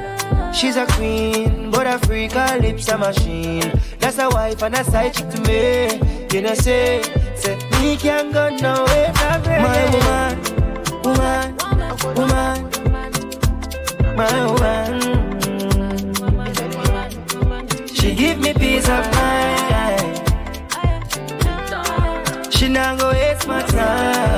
She's 0.53 0.77
a 0.77 0.87
queen, 0.95 1.71
but 1.71 1.87
a 1.87 1.99
freak, 2.07 2.33
her 2.33 2.59
lips 2.59 2.89
a 2.89 2.99
machine. 2.99 3.71
That's 4.01 4.19
a 4.19 4.29
wife 4.29 4.63
and 4.63 4.75
a 4.75 4.85
side 4.85 5.15
chick 5.15 5.29
to 5.31 5.41
me. 5.43 6.01
You 6.33 6.43
know 6.43 6.55
say, 6.55 7.03
say 7.37 7.57
me 7.81 7.97
can't 7.97 8.33
go 8.33 8.49
nowhere. 8.49 9.13
My 9.67 9.85
woman, 9.95 10.37
woman, 11.05 11.49
woman, 12.17 12.59
my 14.17 14.33
woman. 14.51 14.93
She 17.97 18.15
give 18.15 18.39
me 18.41 18.53
peace 18.55 18.89
of 18.89 19.05
mind. 19.15 20.17
She 22.53 22.69
not 22.69 22.99
go 22.99 23.11
waste 23.11 23.47
my 23.47 23.63
time. 23.63 24.30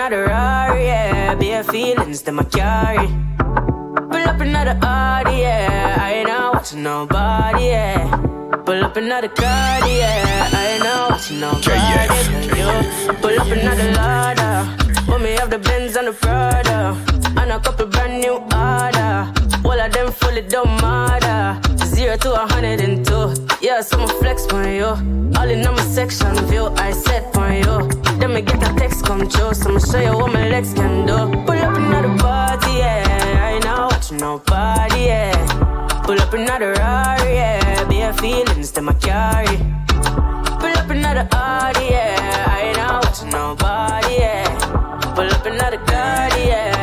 Up 0.00 0.06
another 0.06 0.28
Rari, 0.28 0.84
yeah. 0.84 1.34
Bare 1.34 1.62
feelings 1.62 2.22
that 2.22 2.32
my 2.32 2.42
carry. 2.44 3.06
Pull 4.08 4.28
up 4.30 4.40
another 4.40 4.78
Audi, 4.82 5.40
yeah. 5.40 5.98
I 6.00 6.12
ain't 6.14 6.28
not 6.28 6.54
watching 6.54 6.82
nobody, 6.82 7.64
yeah. 7.64 8.16
Pull 8.64 8.82
up 8.82 8.96
another 8.96 9.28
card, 9.28 9.84
yeah. 9.84 10.48
I 10.54 10.68
ain't 10.68 10.84
not 10.84 11.10
watching 11.10 11.40
nobody, 11.40 11.68
yo. 12.58 13.12
Pull 13.20 13.40
up 13.40 13.48
another 13.48 13.92
Lada. 13.92 14.74
Put 15.04 15.20
me 15.20 15.36
off 15.36 15.50
the 15.50 15.58
Benz 15.58 15.94
and 15.96 16.06
the 16.06 16.12
Prada. 16.14 16.96
And 17.36 17.52
a 17.52 17.60
couple 17.60 17.84
brand 17.84 18.22
new 18.22 18.36
order. 18.56 19.30
All 19.66 19.78
of 19.78 19.92
them 19.92 20.12
fully 20.12 20.40
don't 20.40 20.80
matter. 20.80 21.60
Zero 22.00 22.16
to 22.16 22.32
a 22.32 22.46
hundred 22.50 22.80
and 22.80 23.04
two. 23.04 23.34
Yeah, 23.60 23.82
so 23.82 23.98
I'ma 23.98 24.06
flex 24.06 24.46
on 24.54 24.72
you. 24.72 24.86
All 25.36 25.50
in 25.50 25.66
on 25.66 25.74
my 25.76 25.82
section 25.82 26.34
view, 26.46 26.68
I 26.78 26.92
set 26.92 27.36
on 27.36 27.56
you. 27.56 27.76
Then 28.18 28.32
me 28.32 28.40
get 28.40 28.56
a 28.62 28.72
text 28.74 29.04
come 29.04 29.28
true, 29.28 29.52
so 29.52 29.68
I'ma 29.68 29.80
show 29.80 30.00
you 30.00 30.16
what 30.16 30.32
my 30.32 30.48
legs 30.48 30.72
can 30.72 31.04
do. 31.04 31.18
Pull 31.44 31.60
up 31.66 31.76
another 31.76 32.16
party, 32.16 32.72
yeah. 32.78 33.04
I 33.44 33.52
ain't 33.52 33.64
not 33.64 33.92
watching 33.92 34.16
nobody, 34.16 35.00
yeah. 35.12 36.02
Pull 36.04 36.18
up 36.18 36.32
another 36.32 36.72
Rari, 36.72 37.34
yeah. 37.34 37.84
Bare 37.84 38.14
feelings 38.14 38.72
that 38.72 38.82
my 38.82 38.94
carry. 38.94 39.58
Pull 40.58 40.72
up 40.80 40.88
another 40.88 41.28
Audi, 41.32 41.84
yeah. 41.84 42.46
I 42.48 42.62
ain't 42.68 42.78
not 42.78 43.04
watching 43.04 43.28
nobody, 43.28 44.14
yeah. 44.14 45.12
Pull 45.14 45.28
up 45.28 45.44
another 45.44 45.76
Cardi, 45.84 46.44
yeah. 46.48 46.79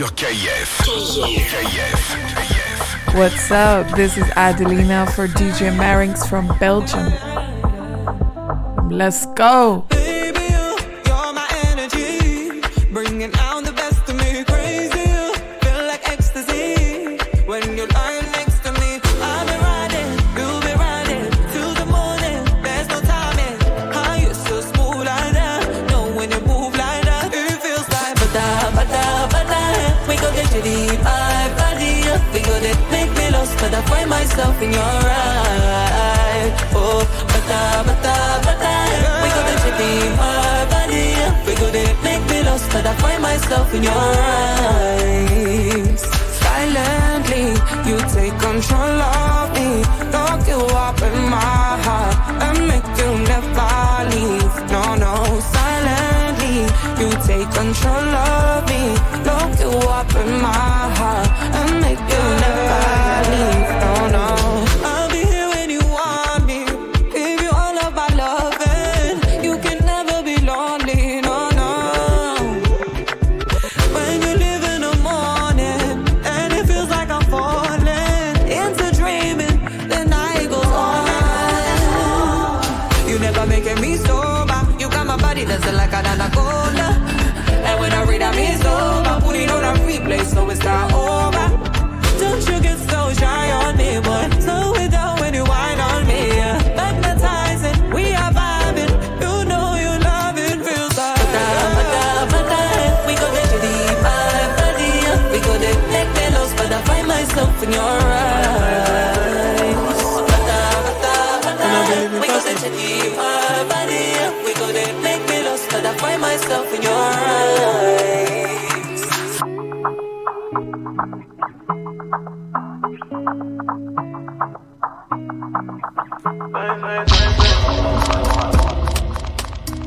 Sur. 0.00 0.06
What's 3.14 3.50
up? 3.50 3.86
This 3.96 4.16
is 4.16 4.24
Adelina 4.36 5.06
for 5.14 5.26
DJ 5.26 5.76
Marinx 5.76 6.26
from 6.26 6.48
Belgium. 6.58 7.12
Let's 8.88 9.26
go. 9.34 9.84
Myself 34.40 34.62
in 34.62 34.72
your 34.72 34.80
eyes. 34.80 36.52
Oh, 36.72 37.04
bada 37.30 37.84
bada 37.86 38.16
bada. 38.46 38.72
We 39.22 39.28
go 39.36 39.42
deep, 39.80 40.12
my 40.16 40.64
body. 40.72 41.06
We 41.46 41.52
go 41.60 41.66
get 41.70 41.96
make 42.02 42.24
me 42.30 42.38
lost, 42.48 42.66
but 42.72 42.86
I 42.86 42.94
find 43.02 43.22
myself 43.22 43.74
in 43.74 43.82
your 43.82 44.06
eyes. 44.72 46.00
Silently, 46.40 47.46
you 47.88 47.96
take 48.16 48.36
control 48.40 48.96
of 49.12 49.46
me. 49.56 49.68
Lock 50.14 50.40
you 50.48 50.60
up 50.86 51.00
in 51.02 51.16
my 51.36 51.68
heart 51.84 52.16
and 52.44 52.58
make 52.70 52.88
you 53.00 53.10
never 53.32 53.74
leave. 54.12 54.54
No, 54.72 54.84
no, 55.04 55.14
silently, 55.56 56.56
you 57.00 57.10
take 57.28 57.50
control 57.60 58.08
of 58.32 58.60
me. 58.70 58.82
Lock 59.28 59.52
you 59.60 59.72
up 59.98 60.10
in 60.22 60.30
my 60.40 60.80
heart 60.98 61.29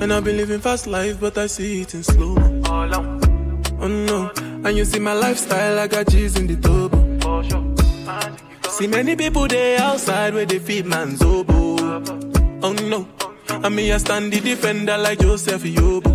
And 0.01 0.11
I've 0.11 0.25
been 0.25 0.35
living 0.35 0.59
fast 0.59 0.85
life, 0.85 1.17
but 1.17 1.37
I 1.37 1.47
see 1.47 1.79
it 1.81 1.93
in 1.93 2.03
slow. 2.03 2.35
Oh 2.65 3.87
no, 3.87 4.29
and 4.35 4.75
you 4.75 4.83
see 4.83 4.99
my 4.99 5.13
lifestyle, 5.13 5.79
I 5.79 5.87
got 5.87 6.09
cheese 6.09 6.35
in 6.37 6.47
the 6.47 6.57
tub. 6.57 6.91
See 8.69 8.87
many 8.87 9.15
people 9.15 9.47
there 9.47 9.79
outside 9.79 10.33
where 10.33 10.45
they 10.45 10.59
feed 10.59 10.85
man's 10.85 11.21
oboe. 11.21 11.77
Oh 12.61 12.73
no, 12.73 13.07
and 13.49 13.73
me 13.73 13.93
I 13.93 13.97
stand 13.97 14.33
the 14.33 14.41
defender 14.41 14.97
like 14.97 15.19
Joseph 15.19 15.63
Yobo. 15.63 16.11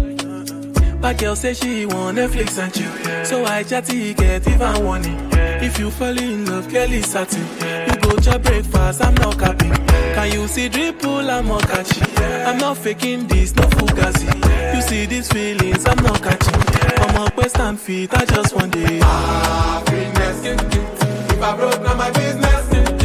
But 1.00 1.16
girl 1.16 1.34
say 1.34 1.54
she 1.54 1.86
want 1.86 2.18
Netflix 2.18 2.58
and 2.58 2.74
chill, 2.74 3.24
so 3.24 3.46
I 3.46 3.62
chatty 3.62 4.12
get 4.12 4.46
even 4.46 4.84
warning. 4.84 5.30
If 5.32 5.78
you 5.78 5.90
fall 5.90 6.18
in 6.18 6.44
love, 6.44 6.68
Kelly 6.68 7.00
satin. 7.00 7.46
To 8.16 8.38
breakfast, 8.38 9.02
I'm 9.02 9.14
not 9.14 9.38
capping. 9.38 9.72
Can 10.14 10.32
you 10.32 10.48
see 10.48 10.68
dripple, 10.68 11.30
I'm 11.30 11.46
not 11.46 11.62
catching. 11.62 12.02
I'm 12.46 12.58
not 12.58 12.76
faking 12.78 13.26
this, 13.28 13.54
no 13.54 13.62
fugazi. 13.64 14.26
You 14.74 14.82
see 14.82 15.06
these 15.06 15.28
feelings, 15.30 15.86
I'm 15.86 16.02
not 16.02 16.20
catching. 16.22 16.54
I'm 17.02 17.16
up 17.22 17.36
west 17.36 17.58
and 17.58 17.78
feet, 17.78 18.12
I 18.14 18.24
just 18.24 18.54
want 18.54 18.74
it. 18.76 19.02
Ah, 19.04 19.82
Happiness. 19.86 20.44
If 21.32 21.42
I 21.42 21.56
broke, 21.56 21.80
now 21.82 21.94
my 21.94 22.10
business. 22.10 22.97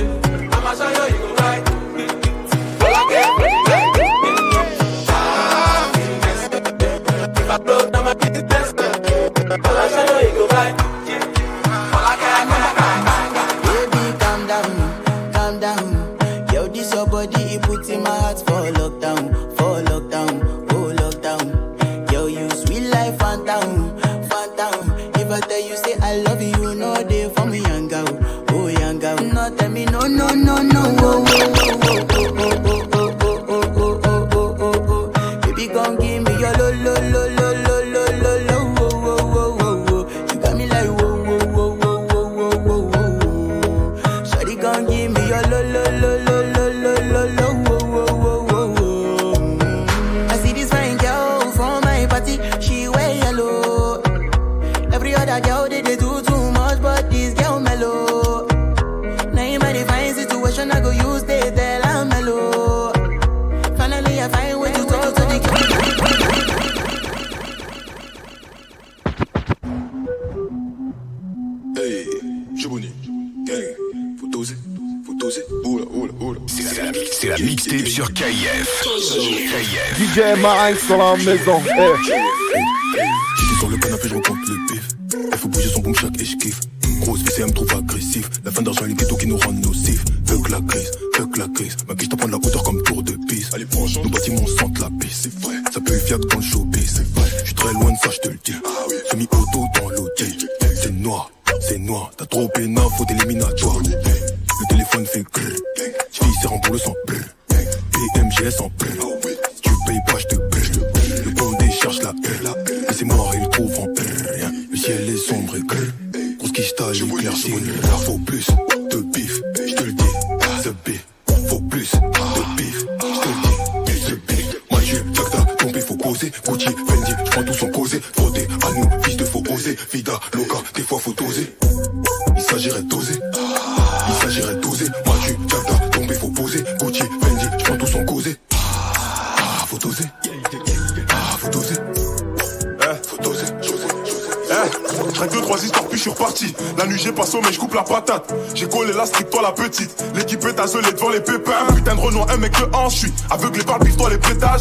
C'est 77.11 77.27
la 77.27 77.37
mixtape 77.37 77.87
sur 77.87 78.11
KIF. 78.13 78.83
KIF. 78.83 79.97
DJ 79.97 80.39
Marin 80.39 80.75
sur 80.75 80.97
la 80.97 81.15
maison. 81.17 81.61
Hey. 81.77 82.13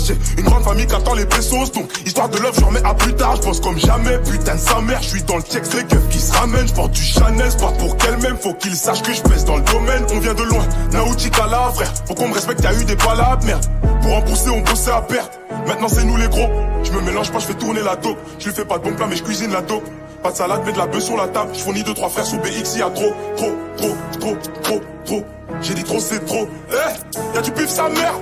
J'ai 0.04 0.16
une 0.38 0.44
grande 0.44 0.64
famille 0.64 0.86
qui 0.86 0.94
attend 0.94 1.14
les 1.14 1.26
pesos. 1.26 1.72
Donc, 1.72 1.90
histoire 2.04 2.28
de 2.28 2.38
l'œuvre, 2.38 2.54
je 2.58 2.64
remets 2.64 2.84
à 2.84 2.94
plus 2.94 3.14
tard. 3.14 3.36
Je 3.36 3.42
pense 3.42 3.60
comme 3.60 3.78
jamais, 3.78 4.18
putain 4.18 4.54
de 4.54 4.60
sa 4.60 4.80
mère. 4.80 5.00
Je 5.02 5.08
suis 5.08 5.22
dans 5.22 5.36
le 5.36 5.42
check, 5.42 5.62
les 5.74 5.84
keufs 5.84 6.08
qui 6.10 6.18
se 6.18 6.32
ramènent. 6.32 6.66
Je 6.66 6.74
porte 6.74 6.92
du 6.92 7.02
Chanel, 7.02 7.50
porte 7.58 7.78
pour 7.78 7.96
qu'elle-même. 7.96 8.36
Faut 8.36 8.54
qu'il 8.54 8.74
sache 8.74 9.02
que 9.02 9.12
je 9.12 9.22
pèse 9.22 9.44
dans 9.44 9.56
le 9.56 9.62
domaine. 9.62 10.04
On 10.12 10.18
vient 10.18 10.34
de 10.34 10.42
loin, 10.42 10.66
Nautica 10.92 11.46
là, 11.46 11.70
frère. 11.74 11.92
Faut 12.06 12.14
qu'on 12.14 12.28
me 12.28 12.34
respecte, 12.34 12.62
y'a 12.62 12.74
eu 12.74 12.84
des 12.84 12.96
palabres, 12.96 13.44
merde. 13.44 13.64
Pour 14.02 14.14
en 14.14 14.22
pousser, 14.22 14.50
on 14.50 14.60
bossait 14.60 14.90
à 14.90 15.02
perte. 15.02 15.38
Maintenant, 15.66 15.88
c'est 15.88 16.04
nous 16.04 16.16
les 16.16 16.28
gros. 16.28 16.48
Je 16.82 16.90
me 16.90 17.00
mélange 17.02 17.30
pas, 17.30 17.38
je 17.38 17.46
fais 17.46 17.54
tourner 17.54 17.82
la 17.82 17.96
dope. 17.96 18.18
Je 18.38 18.46
lui 18.46 18.54
fais 18.54 18.64
pas 18.64 18.78
de 18.78 18.84
bon 18.84 18.94
plat, 18.94 19.06
mais 19.08 19.16
je 19.16 19.22
cuisine 19.22 19.52
la 19.52 19.62
dope. 19.62 19.88
Pas 20.22 20.30
de 20.30 20.36
salade, 20.36 20.62
mais 20.64 20.72
de 20.72 20.78
la 20.78 20.86
bœuf 20.86 21.02
sur 21.02 21.16
la 21.16 21.28
table. 21.28 21.50
Je 21.54 21.60
fournis 21.60 21.82
deux, 21.82 21.94
trois 21.94 22.08
frères 22.08 22.26
sous 22.26 22.38
BX, 22.38 22.76
y'a 22.78 22.90
trop, 22.90 23.12
trop, 23.36 23.52
trop, 23.76 23.96
trop, 24.20 24.36
trop, 24.62 24.80
trop. 25.04 25.24
J'ai 25.60 25.74
dit 25.74 25.84
trop, 25.84 25.98
c'est 26.00 26.24
trop. 26.24 26.48
Eh, 26.70 27.34
y'a 27.34 27.42
du 27.42 27.50
pif 27.52 27.68
sa 27.68 27.88
mère, 27.88 28.14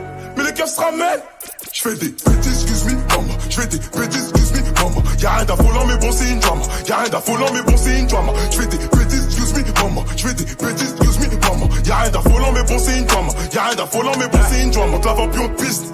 Je 0.57 1.83
fais 1.83 1.95
des 1.95 2.09
petits 2.09 2.49
excuse 2.49 2.85
me, 2.85 2.93
maman. 2.93 3.35
Je 3.49 3.61
fais 3.61 3.67
des 3.69 3.79
petits 3.79 4.19
excuse 4.19 4.53
me, 4.53 4.83
maman. 4.83 5.03
Y'a 5.21 5.31
rien 5.31 5.45
d'affolant, 5.45 5.87
mais 5.87 5.97
bon, 5.97 6.11
c'est 6.11 6.29
une 6.29 6.41
drama. 6.41 6.63
Y'a 6.89 6.97
rien 6.97 7.09
d'affolant, 7.09 7.47
mais 7.55 7.63
bon, 7.63 7.77
c'est 7.77 7.99
une 8.01 8.07
drama. 8.09 8.33
Je 8.51 8.57
fais 8.57 8.67
des 8.67 8.77
petits 8.79 9.17
excuse 9.17 9.55
me, 9.55 9.83
maman. 9.83 10.05
Je 10.17 10.27
fais 10.27 10.35
des 10.35 10.45
petits 10.45 10.85
excuse 10.85 11.19
me, 11.21 11.49
maman. 11.49 11.69
Y'a 11.87 11.97
rien 11.99 12.11
d'affolant, 12.11 12.53
mais 12.53 12.63
bon, 12.65 12.79
c'est 12.79 12.99
une 12.99 13.07
drama. 13.07 13.33
Y'a 13.53 13.63
rien 13.63 13.75
d'affolant, 13.77 14.13
mais 14.19 14.27
bon, 14.27 14.39
c'est 14.51 14.63
une 14.63 14.71
drama. 14.73 14.97
On 15.01 15.07
la 15.07 15.13
vend, 15.13 15.29
puis 15.29 15.41
on 15.41 15.49
te 15.49 15.63
piste. 15.63 15.85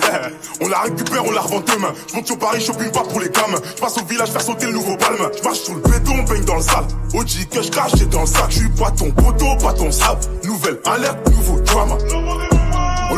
On 0.62 0.68
la 0.68 0.80
récupère, 0.80 1.24
on 1.24 1.30
la 1.30 1.40
revend 1.40 1.60
demain. 1.60 1.92
Je 2.08 2.14
monte 2.16 2.26
sur 2.26 2.38
Paris, 2.38 2.60
shopping 2.60 2.90
pas 2.90 3.02
pour 3.02 3.20
les 3.20 3.30
gamins. 3.30 3.60
Je 3.76 3.80
passe 3.80 3.96
au 3.96 4.04
village 4.04 4.30
faire 4.30 4.42
sauter 4.42 4.66
le 4.66 4.72
nouveau 4.72 4.96
palme. 4.96 5.30
Je 5.36 5.42
marche 5.42 5.60
sur 5.60 5.74
le 5.74 5.80
béton, 5.80 6.12
on 6.18 6.22
baigne 6.22 6.44
dans 6.44 6.56
le 6.56 6.62
sale. 6.62 6.84
OG 7.14 7.48
que 7.50 7.62
je 7.62 7.70
crache, 7.70 7.92
j'ai 7.96 8.06
dans 8.06 8.20
le 8.20 8.26
sac. 8.26 8.44
Je 8.50 8.58
suis 8.58 8.68
pas 8.70 8.90
ton 8.90 9.10
poteau, 9.10 9.56
pas 9.62 9.72
ton 9.72 9.90
sable. 9.90 10.20
Nouvelle 10.44 10.78
alerte, 10.84 11.30
nouveau 11.30 11.60
drama. 11.60 11.96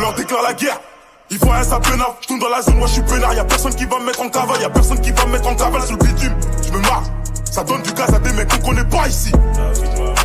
Leur 0.03 0.13
déclare 0.15 0.41
la 0.41 0.51
guerre. 0.51 0.81
Ils 1.29 1.37
voient 1.37 1.55
un 1.55 1.79
peinard. 1.79 2.17
Je 2.19 2.27
tourne 2.27 2.39
dans 2.41 2.49
la 2.49 2.61
zone, 2.61 2.75
moi 2.75 2.87
je 2.87 2.93
suis 2.95 3.01
peinard. 3.03 3.33
Y'a 3.35 3.45
personne 3.45 3.73
qui 3.73 3.85
va 3.85 3.99
me 3.99 4.05
mettre 4.05 4.21
en 4.21 4.27
cavale. 4.27 4.59
Y'a 4.59 4.69
personne 4.69 4.99
qui 4.99 5.11
va 5.13 5.25
me 5.25 5.31
mettre 5.31 5.47
en 5.47 5.55
cavale 5.55 5.81
sur 5.83 5.95
le 5.95 6.03
bitume. 6.03 6.35
Je 6.61 6.71
me 6.73 6.81
marre. 6.81 7.03
Ça 7.49 7.63
donne 7.63 7.81
du 7.83 7.93
gaz 7.93 8.13
à 8.13 8.19
des 8.19 8.33
mecs 8.33 8.49
qu'on 8.49 8.67
connaît 8.67 8.83
pas 8.83 9.07
ici. 9.07 9.31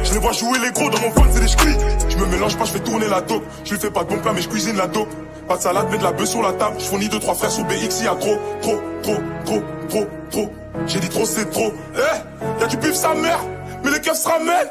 Je 0.03 0.13
les 0.15 0.19
vois 0.19 0.33
jouer 0.33 0.59
les 0.59 0.73
gros 0.73 0.91
dans 0.91 1.01
mon 1.01 1.13
fun, 1.13 1.23
c'est 1.33 1.39
des 1.39 1.47
ch'quis. 1.47 1.77
Je 2.09 2.17
me 2.17 2.27
mélange 2.27 2.57
pas, 2.57 2.65
je 2.65 2.73
fais 2.73 2.81
tourner 2.81 3.07
la 3.07 3.21
dope. 3.21 3.45
Je 3.65 3.71
lui 3.71 3.79
fais 3.79 3.91
pas 3.93 4.03
de 4.03 4.09
bon 4.09 4.19
plat, 4.19 4.33
mais 4.33 4.43
je 4.43 4.49
cuisine 4.49 4.77
la 4.77 4.89
dope. 4.89 5.15
Pas 5.47 5.57
de 5.57 5.63
salade, 5.63 5.87
mais 5.93 5.99
de 5.99 6.03
la 6.03 6.11
bœuf 6.11 6.29
sur 6.29 6.43
la 6.43 6.55
table. 6.55 6.75
Je 6.81 6.85
fournis 6.85 7.09
deux, 7.09 7.21
trois 7.21 7.37
frères 7.37 7.53
sous 7.53 7.63
BX, 7.63 8.03
y'a 8.03 8.17
trop, 8.17 8.37
trop, 8.61 8.81
trop, 9.05 9.19
trop, 9.45 9.63
trop, 9.89 10.07
trop. 10.33 10.53
J'ai 10.89 10.99
dit 10.99 11.09
trop, 11.09 11.25
c'est 11.25 11.49
trop. 11.53 11.73
Eh, 11.95 12.61
y'a 12.61 12.67
du 12.67 12.79
pif 12.79 12.95
sa 12.95 13.15
mère, 13.15 13.39
mais 13.85 13.93
les 13.93 14.01
keufs 14.01 14.19
se 14.19 14.27
ramènent. 14.27 14.71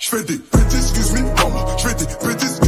Je 0.00 0.08
fais 0.08 0.24
des 0.24 0.38
petits 0.38 0.76
excuse 0.76 1.12
me, 1.12 1.20
maman. 1.20 1.78
Je 1.78 1.86
fais 1.86 1.94
des 1.94 2.06
petits. 2.06 2.67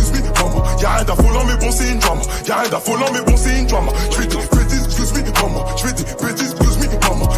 Y'a 0.80 0.90
rien 0.90 1.04
d'affolant, 1.04 1.44
mais 1.46 1.56
bon, 1.56 1.70
c'est 1.70 1.90
une 1.90 1.98
drama. 1.98 2.22
Y'a 2.46 2.56
rien 2.56 2.70
d'affolant, 2.70 3.06
mais 3.12 3.20
bon, 3.20 3.36
c'est 3.36 3.58
une 3.58 3.66
drama. 3.66 3.92
Je 4.10 4.16
fais 4.16 4.26
des 4.26 4.36
petits 4.36 4.84
excuse 4.84 5.12
me, 5.12 5.22
maman. 5.42 5.64
Je 5.76 5.86
fais 5.86 5.92
des 5.92 6.04
maman. 6.54 6.59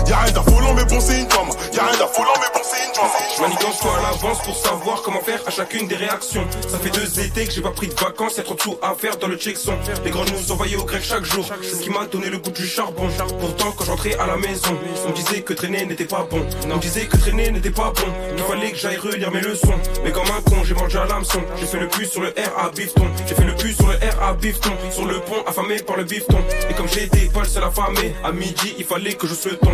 Y'a 0.09 0.19
rien 0.19 0.33
d'affolant, 0.33 0.75
mais 0.75 0.85
bon, 0.85 1.01
c'est 1.01 1.21
une 1.21 1.29
drama. 1.29 1.53
Y'a 1.73 1.85
rien 1.85 1.99
d'affolant, 1.99 2.33
mais 2.41 2.47
bon, 2.53 2.61
c'est 2.63 2.87
une 2.87 2.93
drama. 2.93 3.15
Je 3.37 3.43
manigance-toi 3.43 3.91
à 3.99 4.03
l'avance 4.03 4.43
pour 4.43 4.57
savoir 4.57 5.03
comment 5.03 5.21
faire 5.21 5.41
à 5.47 5.51
chacune 5.51 5.87
des 5.89 5.97
réactions. 5.97 6.45
Ça 6.69 6.79
fait 6.79 6.91
deux 6.91 7.21
étés 7.21 7.47
que 7.47 7.53
j'ai 7.53 7.63
pas 7.63 7.71
pris 7.71 7.89
de 7.89 7.95
vacances, 7.95 8.37
y'a 8.37 8.43
trop 8.43 8.55
de 8.55 8.61
sous 8.61 8.79
à 8.83 8.95
faire 8.95 9.17
dans 9.17 9.29
le 9.29 9.37
checkson. 9.37 9.75
Les 10.05 10.11
grands 10.11 10.25
nous 10.25 10.53
envoyaient 10.53 10.77
au 10.77 10.85
grec 10.85 11.03
chaque 11.03 11.25
jour, 11.25 11.45
ce 11.63 11.77
qui 11.81 11.91
m'a 11.91 12.07
donné 12.07 12.29
le 12.29 12.39
goût 12.39 12.51
du 12.51 12.67
charbon. 12.67 13.09
Pourtant, 13.41 13.73
quand 13.73 13.85
j'entrais 13.85 14.15
à 14.19 14.27
la 14.27 14.37
maison, 14.37 14.77
on 15.07 15.09
me 15.11 15.15
disait 15.15 15.41
que 15.41 15.53
traîner 15.55 15.87
n'était 15.87 16.05
pas 16.05 16.27
bon. 16.31 16.45
On 16.65 16.77
me 16.77 16.81
disait 16.81 17.07
que 17.07 17.17
traîner 17.17 17.51
n'était 17.51 17.71
pas 17.71 17.93
bon, 17.95 18.37
qu'il 18.37 18.45
fallait 18.45 18.73
que 18.73 18.79
j'aille 18.79 18.97
relire 18.97 19.31
mes 19.31 19.41
leçons. 19.41 19.75
Mais 20.05 20.13
comme 20.13 20.27
un 20.27 20.43
con, 20.43 20.63
j'ai 20.65 20.75
mangé 20.75 20.99
à 20.99 21.07
l'hameçon. 21.07 21.41
J'ai 21.59 21.67
fait 21.67 21.79
le 21.79 21.89
plus 21.89 22.07
sur 22.07 22.21
le 22.21 22.29
R 22.29 22.65
à 22.65 22.71
bifton. 22.71 23.07
J'ai 23.27 23.35
fait 23.35 23.45
le 23.45 23.55
plus 23.55 23.75
sur 23.75 23.89
le 23.89 23.95
R 23.95 24.23
à 24.23 24.35
bifton. 24.35 24.73
Sur 24.91 25.07
le 25.07 25.21
pont, 25.21 25.43
affamé 25.47 25.77
par 25.83 25.97
le 25.97 26.05
bifton. 26.05 26.39
Et 26.71 26.75
comme 26.75 26.89
j'étais 26.89 27.27
pas 27.27 27.41
le 27.41 27.47
seul 27.49 27.65
affamé, 27.65 28.15
à 28.25 28.33
midi, 28.33 28.75
il 28.79 28.85
fallait 28.85 29.15
que 29.15 29.27
je 29.27 29.35
se 29.35 29.49
ton. 29.51 29.73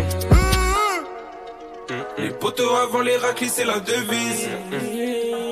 Les 2.17 2.29
poteaux 2.29 2.75
avant 2.75 3.01
les 3.01 3.17
raclis, 3.17 3.49
c'est 3.49 3.65
la 3.65 3.79
devise. 3.79 4.49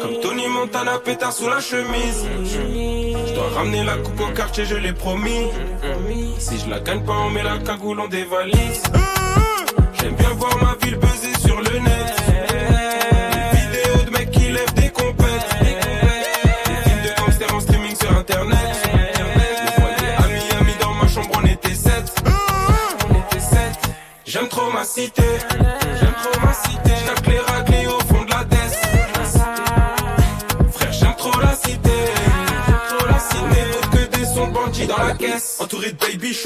Comme 0.02 0.20
Tony 0.22 0.48
Montana, 0.48 1.00
pétard 1.00 1.34
sous 1.34 1.50
la 1.50 1.60
chemise. 1.60 2.26
Je 2.44 3.34
dois 3.34 3.50
ramener 3.56 3.84
la 3.84 3.98
coupe 3.98 4.20
au 4.20 4.34
quartier, 4.34 4.66
je 4.66 4.76
l'ai 4.76 4.94
promis. 4.94 5.48
Si 6.40 6.60
je 6.60 6.70
la 6.70 6.80
gagne 6.80 7.04
pas, 7.04 7.14
on 7.14 7.30
met 7.30 7.44
la 7.44 7.58
cagoule, 7.60 8.00
on 8.00 8.08
dévalise. 8.08 8.84
J'aime 10.00 10.16
bien 10.16 10.30
voir 10.32 10.58
ma 10.62 10.76
ville 10.86 10.98
buzzer 10.98 11.40
sur 11.40 11.60
le 11.62 11.80
net. 11.80 11.97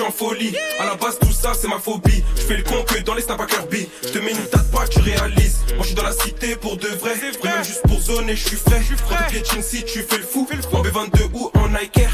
Suis 0.01 0.07
en 0.07 0.11
folie. 0.11 0.55
À 0.79 0.85
la 0.85 0.95
base, 0.95 1.17
tout 1.19 1.31
ça, 1.31 1.53
c'est 1.53 1.67
ma 1.67 1.79
phobie. 1.79 2.23
Je 2.35 2.41
fais 2.41 2.57
le 2.57 2.63
con 2.63 2.83
que 2.83 2.99
dans 3.01 3.13
les 3.13 3.21
snaps 3.21 3.41
à 3.41 3.45
Kirby. 3.45 3.87
Je 4.03 4.09
te 4.09 4.19
mets 4.19 4.31
une 4.31 4.37
tête 4.37 4.71
pas, 4.71 4.87
tu 4.87 4.99
réalises. 4.99 5.59
Moi, 5.75 5.81
je 5.81 5.87
suis 5.87 5.95
dans 5.95 6.03
la 6.03 6.13
cité 6.13 6.55
pour 6.55 6.77
de 6.77 6.87
vrai. 6.87 7.11
Et 7.11 7.47
même 7.47 7.63
juste 7.63 7.81
pour 7.87 7.99
zoner, 7.99 8.35
je 8.35 8.47
suis 8.47 8.57
frais. 8.57 8.81
Quand 9.09 9.15
tu 9.25 9.31
piétines 9.31 9.61
si 9.61 9.83
tu 9.83 10.01
fais 10.03 10.17
le 10.17 10.23
fou. 10.23 10.47
En 10.73 10.81
B22 10.81 11.29
ou 11.33 11.51
en 11.55 11.67
Nike 11.69 11.97
Air. 11.99 12.11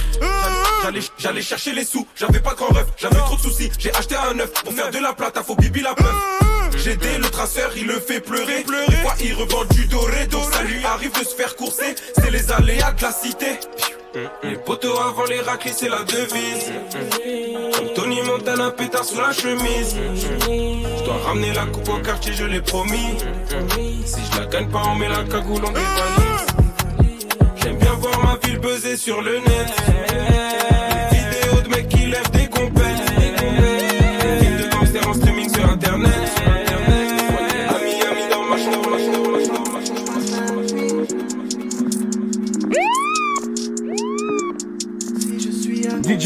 J'allais, 0.84 1.00
j'allais 1.18 1.42
chercher 1.42 1.74
les 1.74 1.86
sous. 1.86 2.08
J'avais 2.16 2.40
pas 2.40 2.52
de 2.52 2.58
grand 2.58 2.74
rêve, 2.74 2.88
j'avais 2.98 3.16
trop 3.18 3.36
de 3.36 3.42
soucis. 3.42 3.72
J'ai 3.80 3.94
acheté 3.94 4.16
un 4.16 4.34
neuf 4.34 4.52
pour 4.64 4.74
faire 4.74 4.92
de 4.92 5.00
la 5.00 5.14
plate. 5.14 5.38
Faut 5.46 5.56
bibi 5.56 5.82
la 5.82 5.94
peur. 5.94 6.14
J'ai 6.76 6.92
aidé 6.92 7.18
le 7.18 7.30
traceur, 7.30 7.72
il 7.76 7.88
le 7.88 8.00
fait 8.00 8.20
pleurer. 8.20 8.64
Des 8.64 8.96
fois, 8.98 9.16
il 9.22 9.34
revend 9.34 9.66
du 9.66 9.86
Doredo. 9.88 10.40
Ça 10.52 10.64
lui 10.64 10.84
arrive 10.86 11.12
de 11.14 11.26
se 11.26 11.36
faire 11.36 11.56
courser. 11.56 11.96
C'est 12.16 12.32
les 12.32 12.52
aléas 12.52 12.92
de 12.92 13.02
la 13.02 13.12
cité. 13.12 13.60
Les 14.44 14.56
poteaux 14.56 14.98
avant 14.98 15.26
les 15.26 15.42
raclis, 15.42 15.74
c'est 15.76 15.90
la 15.90 16.04
devise. 16.04 16.72
Comme 17.76 17.94
Tony 17.94 18.22
Montana, 18.24 18.72
pétard 18.72 19.06
sous 19.06 19.20
la 19.20 19.32
chemise. 19.32 19.96
Je 20.20 21.04
dois 21.04 21.18
ramener 21.26 21.54
la 21.54 21.66
coupe 21.66 21.90
au 21.90 21.98
quartier, 21.98 22.34
je 22.34 22.46
l'ai 22.46 22.62
promis. 22.62 23.18
Si 24.06 24.20
je 24.32 24.40
la 24.40 24.46
gagne 24.48 24.70
pas, 24.70 24.82
on 24.88 24.96
met 24.96 25.10
la 25.10 25.24
cagoule, 25.24 25.62
on 25.66 25.72
dévalise. 25.72 26.48
J'aime 27.62 27.78
bien 27.78 27.94
voir 27.94 28.24
ma 28.24 28.38
ville 28.38 28.60
buzzer 28.60 28.98
sur 28.98 29.22
le 29.22 29.38
net. 29.40 29.68
Les 31.12 31.18
vidéos 31.18 31.62
de 31.62 31.70
mecs 31.70 31.90
qui 31.90 32.06
lèvent 32.08 32.32
des 32.32 32.48
compètes. 32.48 32.84
Films 34.40 34.58
de 34.58 35.08
en 35.08 35.14
streaming 35.14 35.54
sur 35.54 35.70
internet. 35.70 36.12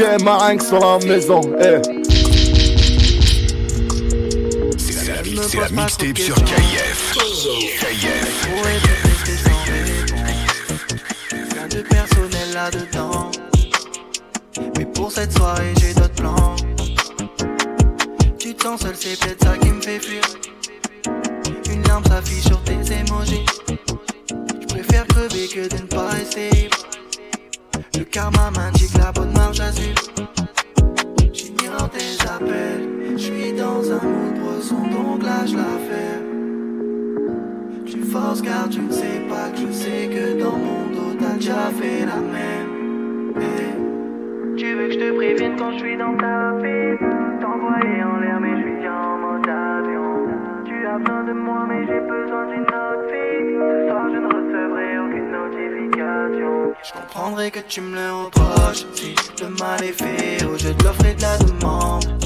DJ 0.01 0.17
Marinx 0.23 0.67
sur 0.67 0.79
la 0.79 0.97
maison, 1.05 1.41
eh. 1.59 1.79
C'est 4.79 5.07
la, 5.13 5.21
mi- 5.21 5.39
c'est 5.47 5.59
la 5.59 5.69
mixtape 5.69 6.17
sur 6.17 6.35
KF. 6.43 7.13
KF. 7.79 8.47
Rien 11.53 11.67
de 11.67 11.81
personnel 11.83 12.51
là-dedans. 12.53 13.29
Mais 14.75 14.85
pour 14.85 15.11
cette 15.11 15.33
soirée, 15.37 15.71
j'ai 15.79 15.93
d'autres 15.93 16.15
plans. 16.15 16.55
Tu 18.39 18.55
te 18.55 18.63
sens 18.63 18.81
seul, 18.81 18.95
c'est 18.97 19.19
peut-être 19.19 19.43
ça 19.43 19.55
qui 19.59 19.69
me 19.69 19.81
fait 19.81 19.99
fuir. 19.99 20.23
Une 21.71 21.83
larme 21.87 22.03
s'affiche 22.05 22.45
sur 22.45 22.59
tes 22.63 22.73
émojis. 22.73 23.45
Je 24.61 24.65
préfère 24.67 25.05
crever 25.07 25.47
que 25.47 25.67
de 25.67 25.75
ne 25.81 25.87
pas 25.87 26.09
essayer. 26.19 26.69
Le 27.97 28.03
karma 28.05 28.49
m'indique 28.51 28.97
la 28.97 29.11
bonne 29.11 29.31
marche 29.33 29.59
Tu 44.57 44.75
veux 44.75 44.87
que 44.87 44.93
je 44.93 44.99
te 44.99 45.15
prévienne 45.15 45.55
quand 45.57 45.71
je 45.71 45.77
suis 45.77 45.97
dans 45.97 46.17
ta 46.17 46.51
vie 46.57 46.97
T'envoyer 47.39 48.03
en 48.03 48.17
l'air 48.19 48.39
mais 48.41 48.57
je 48.57 48.63
suis 48.79 48.89
en 48.89 49.17
mode 49.17 49.47
avion. 49.47 50.27
Tu 50.65 50.85
as 50.87 50.97
besoin 50.97 51.23
de 51.23 51.31
moi 51.31 51.65
mais 51.69 51.85
j'ai 51.87 52.01
besoin 52.01 52.47
d'une 52.47 52.63
autre 52.63 53.07
fille. 53.07 53.55
Ce 53.55 53.87
soir 53.87 54.09
je 54.11 54.17
ne 54.17 54.27
recevrai 54.27 54.99
aucune 54.99 55.31
notification. 55.31 56.73
Je 56.83 56.91
comprendrai 56.91 57.49
que 57.49 57.59
tu 57.59 57.79
me 57.79 57.95
le 57.95 58.11
reproches. 58.25 58.85
Si 58.93 59.15
le 59.41 59.47
mal 59.57 59.81
est 59.81 59.93
fait 59.93 60.45
au 60.45 60.57
jeu 60.57 60.73
de 60.73 60.83
l'offre 60.83 61.03
de 61.03 61.21
la 61.21 61.37
demande 61.37 62.20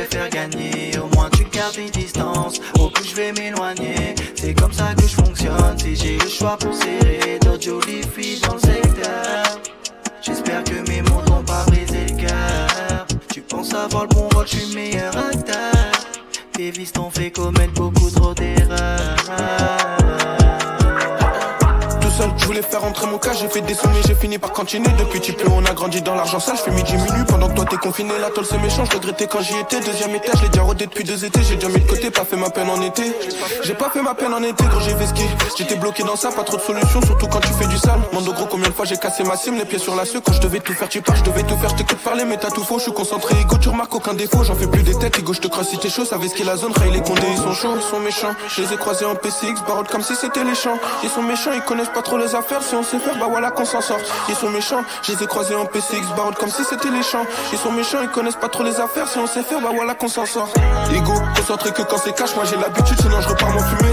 Préfère 0.00 0.30
gagner, 0.30 0.98
au 0.98 1.14
moins 1.14 1.28
tu 1.28 1.44
gardes 1.44 1.74
tes 1.74 1.90
distances 1.90 2.58
Au 2.78 2.88
plus 2.88 3.10
je 3.10 3.16
vais 3.16 3.32
m'éloigner 3.32 4.14
C'est 4.34 4.54
comme 4.54 4.72
ça 4.72 4.94
que 4.94 5.02
je 5.02 5.14
fonctionne 5.14 5.78
Si 5.78 5.94
j'ai 5.94 6.16
le 6.16 6.26
choix 6.26 6.56
pour 6.56 6.74
serrer 6.74 7.38
d'autres 7.38 7.62
jolies 7.62 8.00
filles 8.16 8.40
dans 8.40 8.54
le 8.54 8.60
secteur 8.60 9.60
J'espère 10.22 10.64
que 10.64 10.90
mes 10.90 11.02
mots 11.02 11.20
t'ont 11.26 11.42
pas 11.42 11.66
brisé 11.66 12.06
le 12.08 12.16
cœur. 12.16 13.06
Tu 13.30 13.42
penses 13.42 13.74
avoir 13.74 14.04
le 14.04 14.08
bon 14.08 14.26
rôle, 14.32 14.46
je 14.46 14.56
suis 14.56 14.74
meilleur 14.74 15.14
acteur. 15.14 15.92
Tes 16.52 16.70
vices 16.70 16.92
t'ont 16.92 17.10
fait 17.10 17.30
commettre 17.30 17.74
beaucoup 17.74 18.10
trop 18.10 18.32
d'erreurs. 18.32 19.99
Je 22.36 22.44
voulais 22.44 22.62
faire 22.62 22.84
entrer 22.84 23.06
mon 23.06 23.18
cas, 23.18 23.32
j'ai 23.32 23.48
fait 23.48 23.62
des 23.62 23.74
sons 23.74 23.88
mais 23.94 24.02
j'ai 24.06 24.14
fini 24.14 24.38
par 24.38 24.52
cantiner 24.52 24.88
Depuis 24.98 25.20
petit 25.20 25.32
peu 25.32 25.48
on 25.50 25.64
a 25.64 25.72
grandi 25.72 26.02
dans 26.02 26.14
l'argent 26.14 26.38
sale, 26.38 26.56
je 26.56 26.62
fais 26.62 26.70
midi 26.70 26.92
minuit. 26.94 27.24
Pendant 27.26 27.48
que 27.48 27.54
toi 27.54 27.64
t'es 27.68 27.76
confiné 27.76 28.12
La 28.20 28.30
tôle 28.30 28.44
c'est 28.44 28.58
méchant, 28.58 28.84
je 28.84 28.96
regrettais 28.96 29.26
quand 29.26 29.40
j'y 29.40 29.56
étais. 29.58 29.80
Deuxième 29.80 30.14
étage, 30.14 30.42
l'ai 30.42 30.48
déjà 30.48 30.62
rodé 30.62 30.86
depuis 30.86 31.04
deux 31.04 31.24
étés. 31.24 31.40
J'ai 31.42 31.56
déjà 31.56 31.68
mis 31.68 31.80
de 31.80 31.88
côté, 31.88 32.10
pas 32.10 32.24
fait 32.24 32.36
ma 32.36 32.50
peine 32.50 32.68
en 32.68 32.82
été. 32.82 33.04
J'ai 33.62 33.74
pas 33.74 33.88
fait 33.90 34.02
ma 34.02 34.14
peine 34.14 34.34
en 34.34 34.42
été, 34.42 34.64
gros 34.64 34.80
j'ai 34.80 34.94
vesqué 34.94 35.22
J'étais 35.56 35.76
bloqué 35.76 36.02
dans 36.02 36.16
ça, 36.16 36.30
pas 36.30 36.42
trop 36.42 36.56
de 36.56 36.62
solutions, 36.62 37.00
surtout 37.02 37.26
quand 37.26 37.40
tu 37.40 37.52
fais 37.54 37.66
du 37.66 37.78
sale. 37.78 38.00
Mando 38.12 38.32
gros 38.32 38.46
combien 38.46 38.68
de 38.68 38.74
fois 38.74 38.84
j'ai 38.84 38.96
cassé 38.96 39.22
ma 39.24 39.36
cime, 39.36 39.56
les 39.56 39.64
pieds 39.64 39.78
sur 39.78 39.94
la 39.96 40.04
queue 40.04 40.20
Quand 40.24 40.32
je 40.32 40.40
devais 40.40 40.60
tout 40.60 40.74
faire, 40.74 40.88
tu 40.88 41.00
pars, 41.00 41.16
je 41.16 41.24
devais 41.24 41.42
tout 41.42 41.56
faire, 41.56 41.70
je 41.70 41.76
t'écoute 41.76 41.98
parler 41.98 42.24
mais 42.24 42.36
t'as 42.36 42.50
tout 42.50 42.64
faux. 42.64 42.78
Je 42.78 42.84
suis 42.84 42.92
concentré, 42.92 43.34
ego 43.40 43.56
tu 43.58 43.68
remarques 43.70 43.94
aucun 43.94 44.14
défaut. 44.14 44.44
J'en 44.44 44.54
fais 44.54 44.66
plus 44.66 44.82
des 44.82 44.98
têtes, 44.98 45.18
ego 45.18 45.32
je 45.32 45.40
te 45.40 45.48
crois 45.48 45.64
si 45.64 45.78
t'es 45.78 45.88
chaud. 45.88 46.04
Savais 46.04 46.28
ce 46.28 46.34
qu'est 46.34 46.44
la 46.44 46.56
zone, 46.56 46.72
Ray 46.72 46.90
les 46.90 47.00
condés 47.00 47.22
ils 47.30 47.38
sont 47.38 47.54
chauds, 47.54 47.74
ils 47.76 47.82
sont 47.82 48.00
méchants. 48.00 48.34
Je 48.48 48.62
les 48.62 48.74
ai 48.74 48.76
croisés 48.76 49.06
en 49.06 49.14
PCX, 49.14 49.62
comme 49.90 50.02
si 50.02 50.14
c'était 50.16 50.44
les 50.44 50.54
champs. 50.54 50.78
Ils 51.02 51.10
sont 51.10 51.22
méchants, 51.22 51.52
ils 51.54 51.62
connaissent 51.62 51.88
pas 51.88 52.02
trop 52.02 52.09
les 52.18 52.34
affaires 52.34 52.62
Si 52.62 52.74
on 52.74 52.82
sait 52.82 52.98
faire, 52.98 53.16
bah 53.18 53.26
voilà 53.28 53.50
qu'on 53.50 53.64
s'en 53.64 53.80
sort. 53.80 53.98
Ils 54.28 54.34
sont 54.34 54.50
méchants, 54.50 54.82
je 55.02 55.12
les 55.12 55.22
ai 55.22 55.26
croisés 55.26 55.54
en 55.54 55.66
PCX, 55.66 56.06
barode 56.16 56.34
comme 56.36 56.50
si 56.50 56.64
c'était 56.64 56.90
les 56.90 57.02
champs. 57.02 57.26
Ils 57.52 57.58
sont 57.58 57.72
méchants, 57.72 57.98
ils 58.02 58.08
connaissent 58.08 58.36
pas 58.36 58.48
trop 58.48 58.62
les 58.62 58.78
affaires 58.80 59.08
Si 59.08 59.18
on 59.18 59.26
sait 59.26 59.42
faire, 59.42 59.60
bah 59.60 59.70
voilà 59.74 59.94
qu'on 59.94 60.08
s'en 60.08 60.26
sort. 60.26 60.48
Ego, 60.94 61.14
concentré 61.36 61.72
que 61.72 61.82
quand 61.82 61.98
c'est 61.98 62.14
cash, 62.14 62.34
moi 62.36 62.44
j'ai 62.44 62.56
l'habitude 62.56 63.00
Sinon 63.00 63.20
je 63.20 63.28
repars 63.28 63.50
m'en 63.50 63.60
fumer 63.60 63.92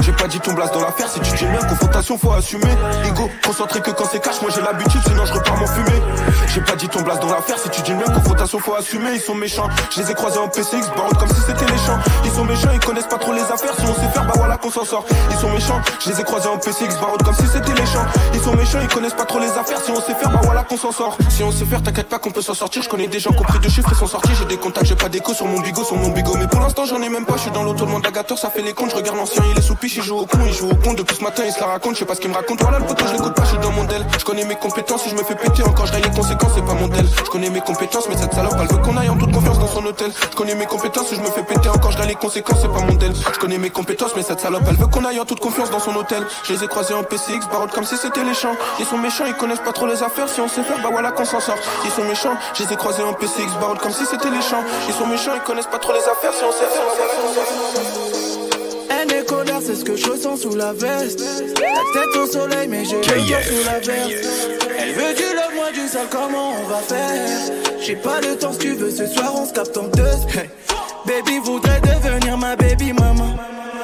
J'ai 0.00 0.12
pas 0.12 0.26
dit 0.28 0.40
ton 0.40 0.52
blast 0.52 0.74
dans 0.74 0.80
l'affaire, 0.80 1.08
si 1.08 1.20
tu 1.20 1.36
dis 1.36 1.44
bien 1.46 1.60
confrontation 1.60 2.18
faut 2.18 2.32
assumer. 2.32 2.72
Ego, 3.06 3.28
concentré 3.44 3.80
que 3.80 3.90
quand 3.90 4.06
c'est 4.10 4.20
cash, 4.22 4.40
moi 4.42 4.50
j'ai 4.54 4.62
l'habitude 4.62 5.00
Sinon 5.06 5.24
je 5.26 5.32
repars 5.32 5.56
m'en 5.56 5.66
fumer 5.66 6.02
J'ai 6.48 6.60
pas 6.60 6.76
dit 6.76 6.88
ton 6.88 7.02
blast 7.02 7.20
dans 7.22 7.30
l'affaire, 7.30 7.58
si 7.58 7.68
tu 7.70 7.82
dis 7.82 7.92
bien 7.94 8.06
confrontation 8.06 8.58
faut 8.58 8.74
assumer. 8.74 9.10
Ils 9.14 9.20
sont 9.20 9.34
méchants, 9.34 9.68
je 9.94 10.00
les 10.00 10.10
ai 10.10 10.14
croisés 10.14 10.38
en 10.38 10.48
PCX, 10.48 10.88
barode 10.96 11.18
comme 11.18 11.28
si 11.28 11.40
c'était 11.46 11.66
les 11.66 11.78
champs. 11.78 11.98
Ils 12.24 12.30
sont 12.30 12.44
méchants, 12.44 12.70
ils 12.72 12.80
connaissent 12.80 13.06
pas 13.08 13.18
trop 13.18 13.32
les 13.32 13.42
affaires 13.42 13.74
Si 13.78 13.84
on 13.84 13.94
sait 13.94 14.08
faire, 14.12 14.24
bah 14.24 14.32
voilà 14.36 14.56
qu'on 14.56 14.70
s'en 14.70 14.84
sort. 14.84 15.04
Ils 15.30 15.36
sont 15.36 15.50
méchants, 15.50 15.80
je 16.04 16.10
les 16.10 16.20
ai 16.20 16.24
croisés 16.24 16.48
en 16.48 16.58
PCX, 16.58 16.96
barode 17.00 17.22
comme 17.22 17.34
si 17.34 17.46
c'était 17.48 17.74
les 17.74 17.82
Ils 18.34 18.40
sont 18.40 18.54
méchants, 18.54 18.78
ils 18.82 18.88
connaissent 18.88 19.14
pas 19.14 19.24
trop 19.24 19.38
les 19.38 19.50
affaires 19.50 19.80
Si 19.84 19.90
on 19.90 20.00
sait 20.00 20.14
faire, 20.14 20.30
bah 20.30 20.40
voilà 20.42 20.62
qu'on 20.62 20.76
s'en 20.76 20.92
sort 20.92 21.16
Si 21.28 21.42
on 21.42 21.50
sait 21.50 21.64
faire, 21.64 21.82
t'inquiète 21.82 22.08
pas 22.08 22.18
qu'on 22.18 22.30
peut 22.30 22.42
s'en 22.42 22.54
sortir 22.54 22.82
Je 22.82 22.88
connais 22.88 23.08
des 23.08 23.20
gens 23.20 23.32
qui 23.32 23.40
ont 23.40 23.44
pris 23.44 23.58
deux 23.58 23.68
chiffres 23.68 23.90
et 23.92 23.94
sont 23.94 24.06
sortis 24.06 24.30
J'ai 24.38 24.44
des 24.44 24.56
contacts, 24.56 24.86
j'ai 24.86 24.96
pas 24.96 25.08
d'écho 25.08 25.34
sur 25.34 25.46
mon 25.46 25.60
bigot, 25.60 25.84
sur 25.84 25.96
mon 25.96 26.10
bigot 26.10 26.36
Mais 26.36 26.46
pour 26.46 26.60
l'instant 26.60 26.84
j'en 26.84 27.00
ai 27.02 27.08
même 27.08 27.24
pas, 27.24 27.36
je 27.36 27.42
suis 27.42 27.50
dans 27.50 27.62
l'auto, 27.62 27.86
le 27.86 28.36
Ça 28.36 28.50
fait 28.50 28.62
les 28.62 28.72
comptes, 28.72 28.90
je 28.90 28.96
regarde 28.96 29.16
l'ancien, 29.16 29.42
il 29.50 29.58
est 29.58 29.62
sous 29.62 29.74
piche, 29.74 29.96
il 29.96 30.02
joue 30.02 30.18
au 30.18 30.26
con, 30.26 30.38
il 30.46 30.52
joue 30.52 30.70
au 30.70 30.74
con 30.74 30.94
depuis 30.94 31.16
ce 31.16 31.24
matin, 31.24 31.42
il 31.46 31.52
se 31.52 31.60
la 31.60 31.66
raconte, 31.66 31.94
je 31.94 32.00
sais 32.00 32.04
pas 32.04 32.14
ce 32.14 32.20
qu'il 32.20 32.30
me 32.30 32.34
raconte. 32.34 32.60
Voilà 32.60 32.78
le 32.78 32.84
poteau, 32.84 33.04
je 33.06 33.12
l'écoute 33.12 33.34
pas, 33.34 33.44
je 33.44 33.50
suis 33.50 33.58
dans 33.58 33.72
mon 33.72 33.84
del. 33.84 34.04
Je 34.18 34.24
connais 34.24 34.44
mes 34.44 34.56
compétences, 34.56 35.02
si 35.02 35.10
je 35.10 35.14
me 35.14 35.22
fais 35.22 35.34
péter 35.34 35.62
encore, 35.62 35.86
je 35.86 35.94
les 35.94 36.10
conséquences, 36.10 36.52
c'est 36.54 36.64
pas 36.64 36.74
mon 36.74 36.88
del. 36.88 37.06
Je 37.24 37.30
connais 37.30 37.50
mes 37.50 37.60
compétences, 37.60 38.08
mais 38.08 38.16
cette 38.16 38.34
salope, 38.34 38.54
elle 38.60 38.68
veut 38.68 38.78
qu'on 38.78 38.96
aille 38.96 39.08
en 39.08 39.16
toute 39.16 39.32
confiance 39.32 39.58
dans 39.58 39.68
son 39.68 39.84
hôtel. 39.84 40.10
Je 40.12 40.54
mes 40.54 40.66
compétences, 40.66 41.08
si 41.08 41.14
je 41.14 41.20
me 41.20 41.26
fais 41.26 41.42
péter 41.42 41.68
encore, 41.68 41.92
je 41.92 42.02
les 42.02 42.14
conséquences, 42.14 42.58
c'est 42.62 42.72
pas 42.72 42.80
mon 42.80 42.94
del. 42.94 43.12
Je 43.14 43.38
connais 43.38 43.58
mes 43.58 43.70
compétences, 43.70 44.12
mais 44.16 44.22
cette 44.22 44.40
salope, 44.40 44.62
elle 44.68 44.76
veut 44.76 44.86
qu'on 44.86 45.04
aille 45.04 45.20
en 45.20 45.24
toute 45.24 45.40
confiance 45.40 45.70
dans 45.70 45.78
son 45.78 45.94
hôtel. 45.94 46.22
Je 46.44 46.52
les 46.54 46.64
ai 46.64 46.68
croisés 46.68 46.94
en 46.94 47.02
Barotte 47.46 47.72
comme 47.72 47.84
si 47.84 47.96
c'était 47.96 48.24
les 48.24 48.34
champs. 48.34 48.56
Ils 48.78 48.86
sont 48.86 48.98
méchants, 48.98 49.24
ils 49.26 49.34
connaissent 49.34 49.60
pas 49.60 49.72
trop 49.72 49.86
les 49.86 50.02
affaires, 50.02 50.28
si 50.28 50.40
on 50.40 50.48
sait 50.48 50.62
faire, 50.62 50.78
bah 50.82 50.88
voilà 50.90 51.12
qu'on 51.12 51.24
s'en 51.24 51.40
sort. 51.40 51.58
Ils 51.84 51.90
sont 51.90 52.04
méchants, 52.04 52.36
je 52.54 52.64
les 52.64 52.72
ai 52.72 52.76
croisés 52.76 53.02
en 53.02 53.12
PCX, 53.12 53.52
barotte 53.60 53.78
comme 53.78 53.92
si 53.92 54.04
c'était 54.06 54.30
les 54.30 54.42
champs. 54.42 54.64
Ils 54.88 54.94
sont 54.94 55.06
méchants, 55.06 55.32
ils 55.34 55.42
connaissent 55.42 55.66
pas 55.66 55.78
trop 55.78 55.92
les 55.92 56.00
affaires, 56.00 56.32
si 56.32 56.44
on 56.44 56.52
sait 56.52 56.66
faire, 56.66 56.82
bah 56.86 56.94
voilà 56.96 57.12
qu'on 57.14 57.34
s'en 57.34 57.44
sort. 57.44 58.88
Elle 59.00 59.12
est 59.12 59.24
colère, 59.24 59.60
c'est 59.64 59.76
ce 59.76 59.84
que 59.84 59.96
je 59.96 60.10
ressens 60.10 60.38
sous 60.38 60.54
la 60.56 60.72
veste. 60.72 61.20
La 61.60 62.00
tête 62.00 62.16
au 62.16 62.26
soleil, 62.26 62.68
mais 62.68 62.84
j'ai 62.84 62.96
le 62.96 63.04
sous 63.04 63.64
la 63.64 63.78
veste. 63.78 64.28
Elle 64.78 64.92
veut 64.92 65.14
du 65.14 65.22
love, 65.22 65.54
moi 65.54 65.70
du 65.72 65.86
sale, 65.86 66.08
comment 66.10 66.52
on 66.60 66.68
va 66.68 66.78
faire? 66.78 67.28
J'ai 67.80 67.96
pas 67.96 68.20
le 68.20 68.36
temps, 68.36 68.52
si 68.52 68.58
tu 68.58 68.74
veux, 68.74 68.90
ce 68.90 69.06
soir 69.06 69.32
on 69.34 69.46
se 69.46 69.52
capte 69.52 69.76
en 69.76 69.84
deux. 69.84 70.04
Baby 71.06 71.38
voudrait 71.38 71.80
devenir 71.80 72.36
ma 72.36 72.56
baby 72.56 72.92
maman. 72.92 73.36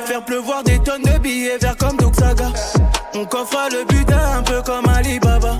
Faire 0.04 0.24
pleuvoir 0.24 0.62
des 0.62 0.78
tonnes 0.80 1.02
de 1.02 1.18
billets 1.18 1.58
verts 1.58 1.76
comme 1.76 1.96
Doug 1.96 2.12
Saga. 3.24 3.26
On 3.26 3.26
coffre 3.26 3.68
le 3.72 3.84
butin 3.84 4.38
un 4.38 4.42
peu 4.42 4.62
comme 4.62 4.88
Alibaba. 4.88 5.58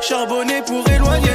Charbonné 0.00 0.62
pour 0.66 0.86
éloigner. 0.88 1.30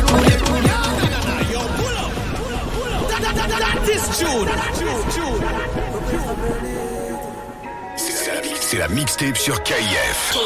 C'est 8.59 8.77
la 8.77 8.87
mixtape 8.87 9.37
sur 9.37 9.61
KF. 9.63 10.37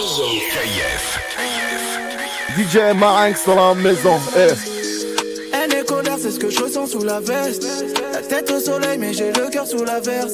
KF. 0.51 1.19
DJ 2.57 2.95
Marinx 2.95 3.45
dans 3.45 3.55
la 3.55 3.75
maison, 3.75 4.19
eh. 4.37 4.84
C'est 6.17 6.31
ce 6.31 6.39
que 6.39 6.49
je 6.49 6.59
ressens 6.59 6.87
sous 6.87 7.03
la 7.03 7.19
veste. 7.19 7.67
La 8.11 8.21
tête 8.21 8.49
au 8.49 8.59
soleil, 8.59 8.97
mais 8.97 9.13
j'ai 9.13 9.31
le 9.31 9.49
cœur 9.49 9.67
sous 9.67 9.83
la 9.83 9.99
verse. 9.99 10.33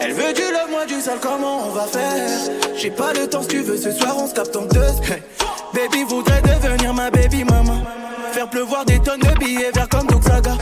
Elle 0.00 0.12
veut 0.12 0.32
du 0.32 0.40
love, 0.40 0.70
moi 0.70 0.86
du 0.86 1.00
sale, 1.00 1.18
comment 1.20 1.66
on 1.66 1.70
va 1.72 1.82
faire? 1.82 2.28
J'ai 2.76 2.90
pas 2.90 3.12
le 3.12 3.26
temps, 3.26 3.42
si 3.42 3.48
tu 3.48 3.60
veux, 3.60 3.76
ce 3.76 3.92
soir 3.92 4.16
on 4.16 4.26
se 4.26 4.32
capte 4.34 4.56
en 4.56 4.62
deux. 4.62 4.80
Hey. 4.80 5.22
Baby 5.74 6.04
voudrait 6.04 6.40
devenir 6.40 6.94
ma 6.94 7.10
baby 7.10 7.44
maman. 7.44 7.82
Faire 8.32 8.48
pleuvoir 8.48 8.86
des 8.86 8.98
tonnes 9.00 9.20
de 9.20 9.38
billets 9.38 9.70
verts 9.74 9.88
comme 9.88 10.06
Saga. 10.22 10.56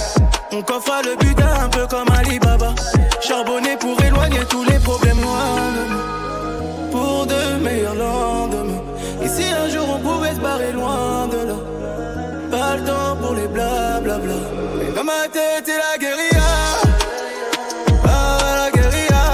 On 0.50 0.62
coffre 0.62 1.02
le 1.04 1.16
butin 1.24 1.48
un 1.62 1.68
peu 1.68 1.86
comme 1.86 2.10
Alibaba. 2.10 2.74
Charbonné 3.20 3.76
pour 3.76 4.02
éloigner 4.02 4.40
tous 4.48 4.64
les 4.64 4.78
problèmes 4.78 5.20
nous. 5.20 6.90
Pour 6.90 7.26
de 7.26 7.62
meilleurs 7.62 7.94
lendemains. 7.94 8.82
Et 9.22 9.28
si 9.28 9.44
un 9.44 9.68
jour 9.68 9.86
on 9.88 9.98
pouvait 10.00 10.34
se 10.34 10.40
barrer 10.40 10.72
loin 10.72 11.28
de 11.28 11.48
là 11.48 11.56
Pas 12.64 12.76
le 12.76 12.84
temps 12.84 13.16
pour 13.20 13.34
les 13.34 13.46
blablabla. 13.46 14.38
Dans 14.96 15.04
ma 15.04 15.28
tête, 15.30 15.64
c'est 15.66 15.76
la 15.76 15.98
guérilla. 15.98 16.50
Ah, 18.06 18.38
la 18.60 18.70
guérilla. 18.70 19.24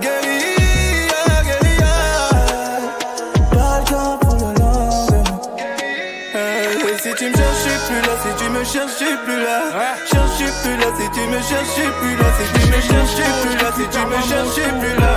Guérilla, 0.00 1.22
guérilla. 1.48 1.96
Pas 3.52 3.78
le 3.78 3.84
temps 3.92 4.16
pour 4.22 4.34
le 4.36 4.40
lendemain. 4.58 5.36
Eh, 6.34 6.98
si 7.02 7.10
tu 7.18 7.26
me 7.28 7.34
cherches, 7.36 7.64
je 7.66 7.74
plus 7.86 8.02
là. 8.06 8.14
Si 8.22 8.30
tu 8.38 8.46
me 8.50 8.62
cherches, 8.64 9.06
plus 9.24 9.40
là. 9.46 9.58
Cherche, 10.10 10.36
je 10.40 10.48
plus 10.62 10.76
là. 10.78 10.88
Si 10.98 11.06
tu 11.14 11.22
me 11.32 11.38
cherches, 11.48 11.74
je 11.76 11.86
plus 12.00 12.16
là. 12.16 12.28
Si 12.38 12.44
tu 12.54 12.62
me 12.72 12.78
cherches, 12.88 13.20
plus 13.42 13.56
là. 13.60 13.68
Si 13.76 13.84
tu 13.92 14.02
me 14.10 14.18
cherches, 14.28 14.68
plus 14.80 14.96
là. 15.02 15.12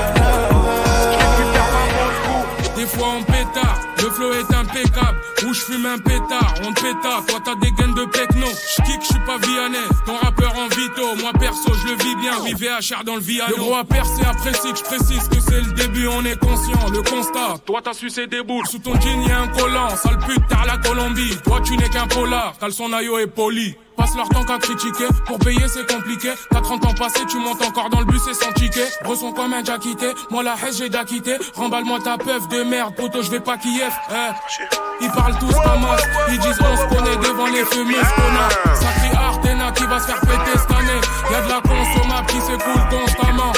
Des 2.76 2.86
fois 2.86 3.08
en 3.18 3.24
pétard, 3.24 3.80
le 4.02 4.10
flow 4.12 4.34
est 4.34 4.54
impeccable. 4.54 5.18
Où 5.46 5.54
je 5.54 5.60
fume 5.60 5.86
un 5.86 5.98
pétard, 5.98 6.54
on 6.64 6.74
te 6.74 6.82
pétard. 6.82 7.24
Toi 7.28 7.40
t'as 7.44 7.56
des 7.56 7.72
gaines 7.72 7.94
de 7.94 8.06
pecno. 8.06 8.48
J'kick, 8.48 9.02
j'suis 9.02 9.20
pas 9.26 9.38
Vianney. 9.38 9.78
Ton 10.06 10.16
rappeur 10.18 10.54
en 10.58 10.68
vito, 10.68 11.16
moi 11.22 11.32
perso, 11.40 11.74
je 11.74 11.88
le 11.88 11.96
vis 11.96 12.16
bien. 12.16 12.34
Oui, 12.44 12.54
VHR 12.54 13.04
dans 13.06 13.16
le 13.16 13.22
Viano. 13.22 13.56
Le 13.56 13.62
gros 13.62 13.76
a 13.76 13.84
percé, 13.84 14.24
apprécie 14.24 14.72
que 14.74 14.80
je 14.80 14.84
précise 14.84 15.28
que 15.28 15.40
c'est 15.40 15.62
le 15.62 15.72
début, 15.74 16.08
on 16.08 16.24
est 16.26 16.40
conscient. 16.40 16.90
Le 16.92 17.02
constat, 17.02 17.58
toi 17.66 17.82
t'as 17.84 17.94
sucé 17.94 18.28
des 18.28 18.42
boules. 18.44 18.68
Sous 18.68 18.80
ton 18.80 19.00
jean 19.00 19.22
y'a 19.28 19.42
un 19.42 19.48
collant, 19.48 19.96
sale 19.96 20.20
pute, 20.20 20.44
t'as 20.50 20.66
la 20.66 20.78
Colombie. 20.78 21.36
Toi 21.44 21.60
tu 21.64 21.78
n'es 21.78 21.90
qu'un 21.90 22.08
polar, 22.08 22.58
caleçon 22.60 22.92
ayo 22.94 23.20
est 23.20 23.28
poli. 23.28 23.76
Passe 24.00 24.16
leur 24.16 24.30
temps 24.30 24.46
qu'à 24.46 24.58
critiquer, 24.60 25.08
pour 25.26 25.38
payer 25.40 25.68
c'est 25.68 25.86
compliqué. 25.94 26.32
T'as 26.50 26.62
30 26.62 26.86
ans 26.86 26.94
passés, 26.94 27.26
tu 27.28 27.38
montes 27.38 27.62
encore 27.62 27.90
dans 27.90 28.00
le 28.00 28.06
bus 28.06 28.22
et 28.30 28.34
sans 28.34 28.54
ticket. 28.54 28.88
Ressens 29.04 29.34
comme 29.34 29.54
un 29.54 29.62
quitté, 29.62 30.14
moi 30.30 30.42
la 30.42 30.54
haine 30.54 30.74
j'ai 30.74 30.88
déjà 30.88 31.04
quitté. 31.04 31.36
Remballe-moi 31.54 32.00
ta 32.02 32.18
peuf 32.18 32.48
de 32.48 32.64
merde, 32.64 32.96
poto, 32.96 33.22
je 33.22 33.30
vais 33.30 33.42
pas 33.42 33.58
Kiev. 33.58 33.92
Eh. 34.10 35.04
Ils 35.04 35.12
parlent 35.12 35.38
tous 35.38 35.54
comme 35.54 35.82
moi, 35.82 35.98
ils 36.30 36.40
disent 36.40 36.60
on 36.62 36.78
se 36.78 36.96
connaît 36.96 37.18
devant 37.18 37.48
les 37.48 37.66
fumeuses 37.66 38.14
connards. 38.16 38.78
Sacré 38.78 39.18
Artena 39.18 39.72
qui 39.74 39.84
va 39.84 40.00
se 40.00 40.08
faire 40.08 40.22
péter 40.22 40.58
cette 40.58 40.72
année. 40.72 41.02
Y'a 41.32 41.42
de 41.42 41.50
la 41.50 41.62
consommable 41.62 42.28
qui 42.28 42.40
s'écoule 42.40 42.82
constamment. 42.90 43.52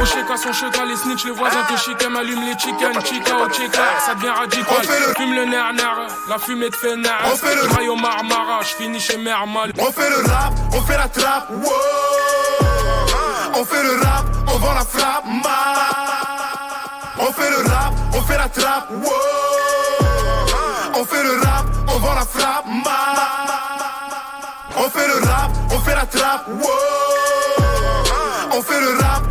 Au 0.00 0.04
cheka 0.04 0.36
son 0.36 0.52
cheka, 0.52 0.84
les 0.84 0.96
snitch, 0.96 1.24
les 1.24 1.30
voisins 1.30 1.62
te 1.68 1.76
chicken, 1.78 2.16
allume 2.16 2.42
les 2.44 2.58
chicken, 2.58 2.92
chica 3.04 3.36
au 3.36 3.48
chica, 3.52 3.82
ça 4.04 4.14
devient 4.14 4.30
radical. 4.30 4.66
On 4.78 4.82
fait 4.82 5.00
le- 5.00 5.14
Fume 5.14 5.34
le 5.34 5.44
nerf 5.44 5.72
nerf, 5.74 5.96
la 6.28 6.38
fumée 6.38 6.70
te 6.70 6.76
fait 6.76 6.96
nerf. 6.96 7.22
On 7.32 7.36
fait 7.36 7.54
le- 7.54 7.62
Raille 7.74 7.88
au 7.88 7.96
marmara, 7.96 8.60
j'finis 8.62 8.98
chez 9.00 9.16
Mermal. 9.18 9.72
On 9.78 9.92
fait 9.92 10.10
le 10.10 10.16
rap, 10.30 10.52
on 10.72 10.80
fait 10.82 10.96
la 10.96 11.08
trappe. 11.08 11.50
Wow. 11.50 11.70
On 13.54 13.64
fait 13.64 13.82
le 13.82 14.00
rap, 14.00 14.24
on 14.48 14.58
vend 14.58 14.72
la 14.74 14.84
frappe. 14.84 15.24
Ma. 15.44 15.50
On 17.20 17.32
fait 17.32 17.50
le 17.50 17.70
rap, 17.70 17.92
on 18.14 18.22
fait 18.22 18.38
la 18.38 18.48
trappe. 18.48 18.90
Wow. 18.90 19.10
On 20.94 21.04
fait 21.04 21.22
le 21.22 21.40
rap, 21.40 21.64
on 21.88 21.98
vend 21.98 22.14
la 22.14 22.24
frappe. 22.26 22.64
Ma. 22.66 22.90
On 24.78 24.88
fait 24.90 25.06
le 25.06 25.28
rap, 25.28 25.50
on 25.70 25.78
fait 25.78 25.94
la 25.94 26.06
trappe. 26.06 26.48
Wow. 26.48 26.68
On 28.54 28.62
fait 28.62 28.80
le 28.80 28.98
rap, 28.98 29.22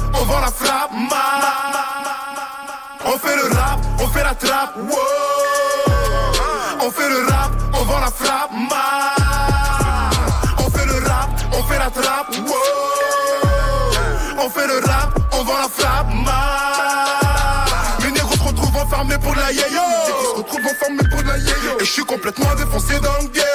on 6.84 6.92
fait 6.92 7.10
le 7.10 7.28
rap, 7.30 7.52
on 7.74 7.84
vend 7.84 8.00
la 8.00 8.12
frappe. 8.12 8.52
Ma. 8.52 9.12
On 10.58 10.70
fait 10.70 10.86
le 10.86 11.08
rap, 11.08 11.30
on 11.54 11.64
fait 11.64 11.80
la 11.80 11.90
trappe. 11.90 12.36
Wow. 12.48 12.56
On 14.40 14.50
fait 14.50 14.68
le 14.68 14.80
rap, 14.88 15.20
on 15.34 15.44
vend 15.44 15.58
la 15.58 15.70
frappe. 15.70 16.08
Ma. 16.26 16.42
Mes 18.04 18.12
négros 18.12 18.34
se 18.34 18.44
retrouvent 18.44 18.78
enfermés 18.78 19.18
pour 19.20 19.36
la 19.36 19.52
yayo. 19.52 19.82
Se 20.08 20.38
retrouvent 20.38 20.66
enfermés 20.66 21.10
pour 21.10 21.24
la 21.24 21.38
yayo. 21.38 21.80
Et 21.80 21.86
je 21.86 21.92
suis 21.92 22.06
complètement 22.06 22.56
défoncé 22.56 23.00
dans 23.00 23.18
le 23.22 23.28
ghetto. 23.28 23.51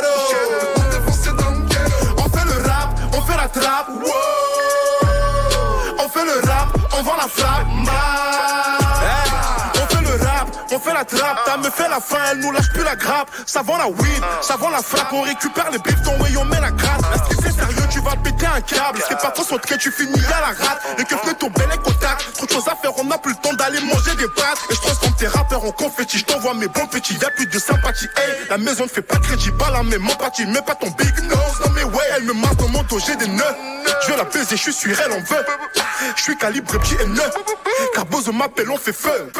On 11.12 11.16
fait 11.16 11.22
la 11.22 11.34
trappe. 11.34 11.44
Ta 11.44 11.56
me 11.56 11.70
fait 11.70 11.88
la 11.88 12.00
fin, 12.00 12.18
elle 12.30 12.38
nous 12.38 12.52
lâche 12.52 12.70
plus 12.72 12.84
la 12.84 12.96
grappe. 12.96 13.30
Ça 13.46 13.62
vend 13.62 13.76
la 13.76 13.86
weed, 13.86 14.22
ça 14.42 14.56
vend 14.56 14.70
la 14.70 14.82
frappe. 14.82 15.12
On 15.12 15.22
récupère 15.22 15.70
les 15.70 15.78
bifetons 15.78 16.24
et 16.26 16.36
on 16.36 16.44
met 16.44 16.60
la 16.60 16.70
gratte. 16.70 17.00
Est-ce 17.14 17.36
que 17.36 17.42
c'est 17.42 17.52
sérieux, 17.52 17.88
tu 17.90 18.00
vas 18.00 18.16
péter 18.16 18.46
un 18.46 18.60
câble? 18.60 19.00
C'est 19.08 19.18
pas 19.18 19.30
trop 19.30 19.58
trait, 19.58 19.78
tu 19.78 19.90
finis 19.90 20.20
à 20.26 20.40
la 20.40 20.46
rate? 20.46 20.82
Les 20.98 21.04
keufs 21.04 21.24
ne 21.24 21.32
ton 21.32 21.48
bel 21.50 21.68
contact. 21.82 22.32
Trop 22.34 22.46
de 22.46 22.52
choses 22.52 22.68
à 22.68 22.76
faire, 22.76 22.92
on 22.98 23.10
a 23.10 23.18
plus 23.18 23.32
le 23.32 23.38
temps 23.38 23.54
d'aller 23.54 23.80
manger 23.80 24.14
des 24.16 24.28
pâtes. 24.28 24.58
Et 24.70 24.74
je 24.74 24.80
transforme 24.80 25.16
tes 25.16 25.28
rappeurs 25.28 25.64
en 25.64 25.72
confetti. 25.72 26.18
Je 26.18 26.24
t'envoie 26.24 26.54
mes 26.54 26.68
bons 26.68 26.86
petits, 26.86 27.14
y 27.14 27.24
a 27.24 27.30
plus 27.30 27.46
de 27.46 27.58
sympathie. 27.58 28.08
Hey, 28.16 28.48
la 28.50 28.58
maison 28.58 28.84
ne 28.84 28.88
fait 28.88 29.02
pas 29.02 29.18
crédit, 29.18 29.50
pas 29.52 29.70
la 29.70 29.82
même 29.82 30.06
empathie. 30.08 30.46
Mais 30.46 30.62
pas 30.62 30.74
ton 30.74 30.90
big 30.90 31.18
nose. 31.24 31.60
Non 31.64 31.72
mais 31.74 31.84
ouais, 31.84 32.04
elle 32.16 32.24
me 32.24 32.34
masse 32.34 32.56
dans 32.56 32.68
mon 32.68 32.82
dos, 32.84 32.98
j'ai 32.98 33.16
des 33.16 33.28
nœuds. 33.28 33.44
Je 34.02 34.10
vais 34.10 34.16
la 34.16 34.24
baiser, 34.24 34.56
je 34.56 34.62
suis 34.62 34.72
sur 34.72 35.00
elle, 35.00 35.12
on 35.12 35.20
veut. 35.20 35.46
Je 36.16 36.22
suis 36.22 36.36
calibre 36.36 36.78
petit 36.78 36.94
et 37.00 37.06
neuf. 37.06 37.32
Carbozo 37.94 38.32
m'appelle, 38.32 38.70
on 38.70 38.78
fait 38.78 38.92
feu. 38.92 39.32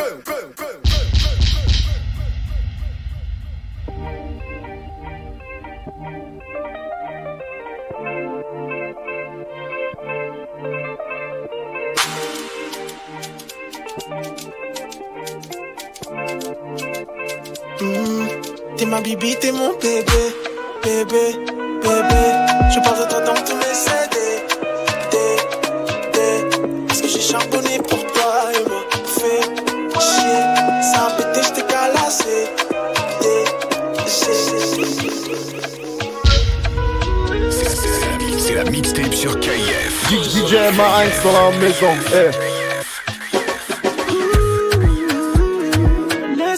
Mmh, 17.87 18.27
T'es 18.77 18.85
ma 18.87 19.01
bibi, 19.01 19.37
t'es 19.37 19.53
mon 19.53 19.73
bébé, 19.75 20.23
bébé, 20.83 21.37
bébé. 21.83 22.25
Je 22.75 22.81
parle 22.81 22.99
de 22.99 23.09
toi 23.09 23.21
dans 23.21 23.35
tous 23.45 23.55
mes 23.55 23.75
CD, 23.75 24.17
D, 25.13 25.17
D. 26.13 26.19
Parce 26.89 27.01
que 27.01 27.07
j'ai 27.09 27.21
charbonné 27.21 27.79
pour 27.79 28.05
toi 28.07 28.51
et 28.55 28.69
moi, 28.69 28.83
fait 29.07 29.45
chier. 30.01 30.43
Ça 30.83 31.07
a 31.07 31.11
pété, 31.17 31.41
j't'ai 31.47 31.63
calassé, 31.63 32.49
D, 33.21 33.25
C'est 38.39 38.55
la 38.55 38.65
mixtape 38.65 39.15
sur 39.15 39.39
KF. 39.39 40.11
DJ 40.11 40.55
Marinx 40.77 41.23
dans 41.23 41.33
la 41.51 41.57
maison, 41.59 41.95
eh. 42.15 42.56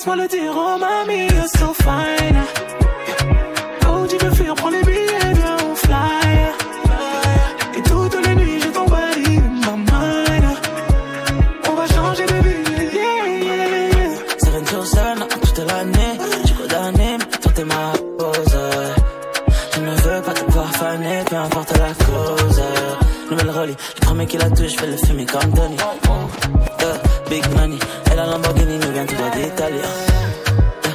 Laisse-moi 0.09 0.24
le 0.24 0.28
dire, 0.28 0.52
oh 0.54 0.78
mamie, 0.78 1.26
you're 1.34 1.48
so 1.48 1.74
fine. 1.74 2.42
Oh, 3.86 4.06
tu 4.09 4.16
veux 4.16 4.30
fuir, 4.30 4.54
prends 4.54 4.70
les 4.70 4.82
billets, 4.82 5.34
viens, 5.34 5.56
on 5.70 5.74
fly. 5.74 6.54
Et 7.76 7.82
toutes 7.82 8.26
les 8.26 8.34
nuits, 8.34 8.59
j'ai 8.62 8.70
ton 8.70 8.86
body 8.86 9.36
in 9.36 9.50
my 9.66 9.76
mind. 9.76 10.46
On 11.68 11.74
va 11.74 11.86
changer 11.88 12.24
de 12.24 12.34
vie, 12.46 12.96
yeah, 12.96 13.26
yeah, 13.26 13.88
yeah. 13.90 14.38
Sereine 14.38 14.66
sur 14.66 14.86
scène 14.86 15.24
toute 15.42 15.59
l'année. 15.59 16.18
Tu 16.46 16.54
condamné, 16.54 17.18
mais 17.18 17.38
toi 17.42 17.52
t'es 17.54 17.64
ma 17.64 17.92
pause. 18.18 18.59
Je 19.74 19.80
ne 19.80 19.90
veux 19.94 20.22
pas 20.22 20.32
te 20.32 20.50
voir 20.50 20.70
faner, 20.72 21.22
peu 21.28 21.36
importe 21.36 21.72
la 21.76 21.92
cause. 22.06 22.62
Nouvelle 23.30 23.50
relie, 23.50 23.76
le 24.00 24.06
premier 24.06 24.26
qui 24.26 24.38
la 24.38 24.48
touche, 24.48 24.72
je 24.72 24.78
fais 24.78 24.86
le 24.86 24.96
fumer 24.96 25.26
comme 25.26 25.52
Tony. 25.52 25.76
Euh, 26.80 26.94
big 27.28 27.44
money, 27.54 27.78
et 28.10 28.16
la 28.16 28.26
Lamborghini 28.26 28.78
nous 28.78 28.92
vient 28.92 29.04
droit 29.04 29.30
d'Italie. 29.30 29.80
Euh, 29.84 30.90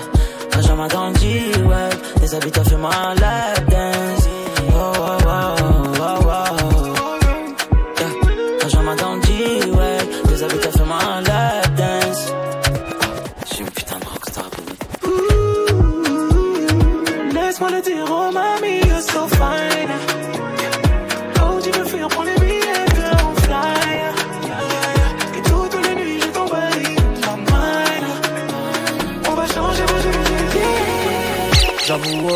Benjamin 0.51 0.87
dans 0.87 1.09
le 1.09 1.15
G-Web, 1.15 1.93
les 2.21 2.35
habitants 2.35 2.63
fait 2.63 2.77
ma 2.77 3.13
lap 3.15 3.69
dance. 3.69 4.27
Oh, 4.69 4.93
oh, 4.95 5.17
oh, 5.25 5.55
oh, 5.99 6.19
oh. 6.25 6.53
Yeah. 7.99 8.09
Benjamin 8.61 8.95
dans 8.95 9.15
le 9.15 9.21
G-Web, 9.21 10.07
les 10.29 10.43
habitants 10.43 10.71
fait 10.71 10.85
ma 10.85 11.21
lap 11.21 11.75
dance. 11.75 12.33
Je 13.47 13.53
suis 13.53 13.63
une 13.63 13.69
putain 13.71 13.99
de 13.99 14.05
rockstar, 14.05 14.45
Laisse-moi 17.33 17.69
le 17.71 17.81
dire, 17.81 18.05
oh 18.09 18.31
mamie, 18.31 18.81
you're 18.87 19.01
so 19.01 19.27
fine. 19.27 19.72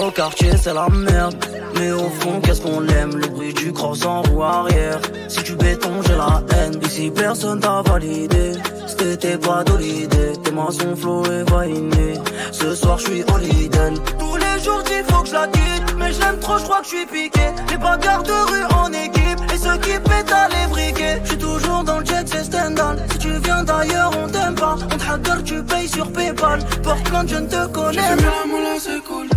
Au 0.08 0.12
quartier 0.12 0.52
c'est 0.56 0.74
la 0.74 0.88
merde. 0.88 1.36
Mais 1.76 1.92
au 1.92 2.10
fond 2.22 2.40
qu'est-ce 2.42 2.62
qu'on 2.62 2.80
l'aime 2.80 3.18
Le 3.18 3.28
bruit 3.28 3.54
du 3.54 3.74
cross 3.74 4.06
en 4.06 4.22
roue 4.22 4.42
arrière. 4.42 5.02
Si 5.28 5.44
tu 5.44 5.54
béton 5.54 6.02
j'ai 6.08 6.16
la 6.16 6.42
haine. 6.56 6.80
Ici 6.86 7.12
personne 7.14 7.60
t'a 7.60 7.82
validé 7.82 8.54
C'était 8.88 9.38
pas 9.38 9.66
d'idée 9.66 10.32
Tes 10.42 10.52
mains 10.52 10.72
sont 10.72 10.96
flow 10.96 11.26
et 11.26 11.44
vainé 11.52 12.14
Ce 12.54 12.74
soir 12.74 12.98
je 13.00 13.08
suis 13.08 13.24
holiday 13.34 13.94
Tous 14.18 14.38
les 14.38 14.64
jours 14.64 14.82
il 14.90 15.04
faut 15.14 15.24
que 15.24 15.28
je 15.28 15.34
la 15.34 15.48
quitte. 15.48 15.96
Mais 15.98 16.14
je 16.14 16.22
l'aime 16.22 16.40
trop 16.40 16.58
je 16.58 16.64
crois 16.64 16.80
que 16.80 16.86
je 16.86 16.96
suis 16.96 17.06
piqué. 17.06 17.48
Les 17.70 17.78
bagarres 17.78 18.24
de 18.24 18.32
rue 18.32 18.64
en 18.76 18.88
équipe. 18.94 19.40
Et 19.54 19.58
ceux 19.58 19.78
qui 19.80 20.00
pètent 20.00 20.32
à 20.32 20.48
les 20.48 20.68
briquets 20.70 21.20
Je 21.24 21.28
suis 21.32 21.38
toujours 21.38 21.84
dans 21.84 22.00
le 22.00 22.06
jet 22.06 22.26
c'est 22.26 22.46
Stendhal. 22.46 22.98
Si 23.12 23.18
tu 23.18 23.32
viens 23.44 23.66
d'ailleurs 23.66 24.12
on 24.24 24.30
t'aime 24.30 24.56
pas. 24.56 24.78
On 24.82 25.18
te 25.18 25.42
tu 25.42 25.62
payes 25.64 25.90
sur 25.90 26.10
Paypal. 26.14 26.60
Portland 26.82 27.28
je 27.28 27.36
ne 27.36 27.48
te 27.48 27.68
connais 27.68 28.16
pas 28.16 29.37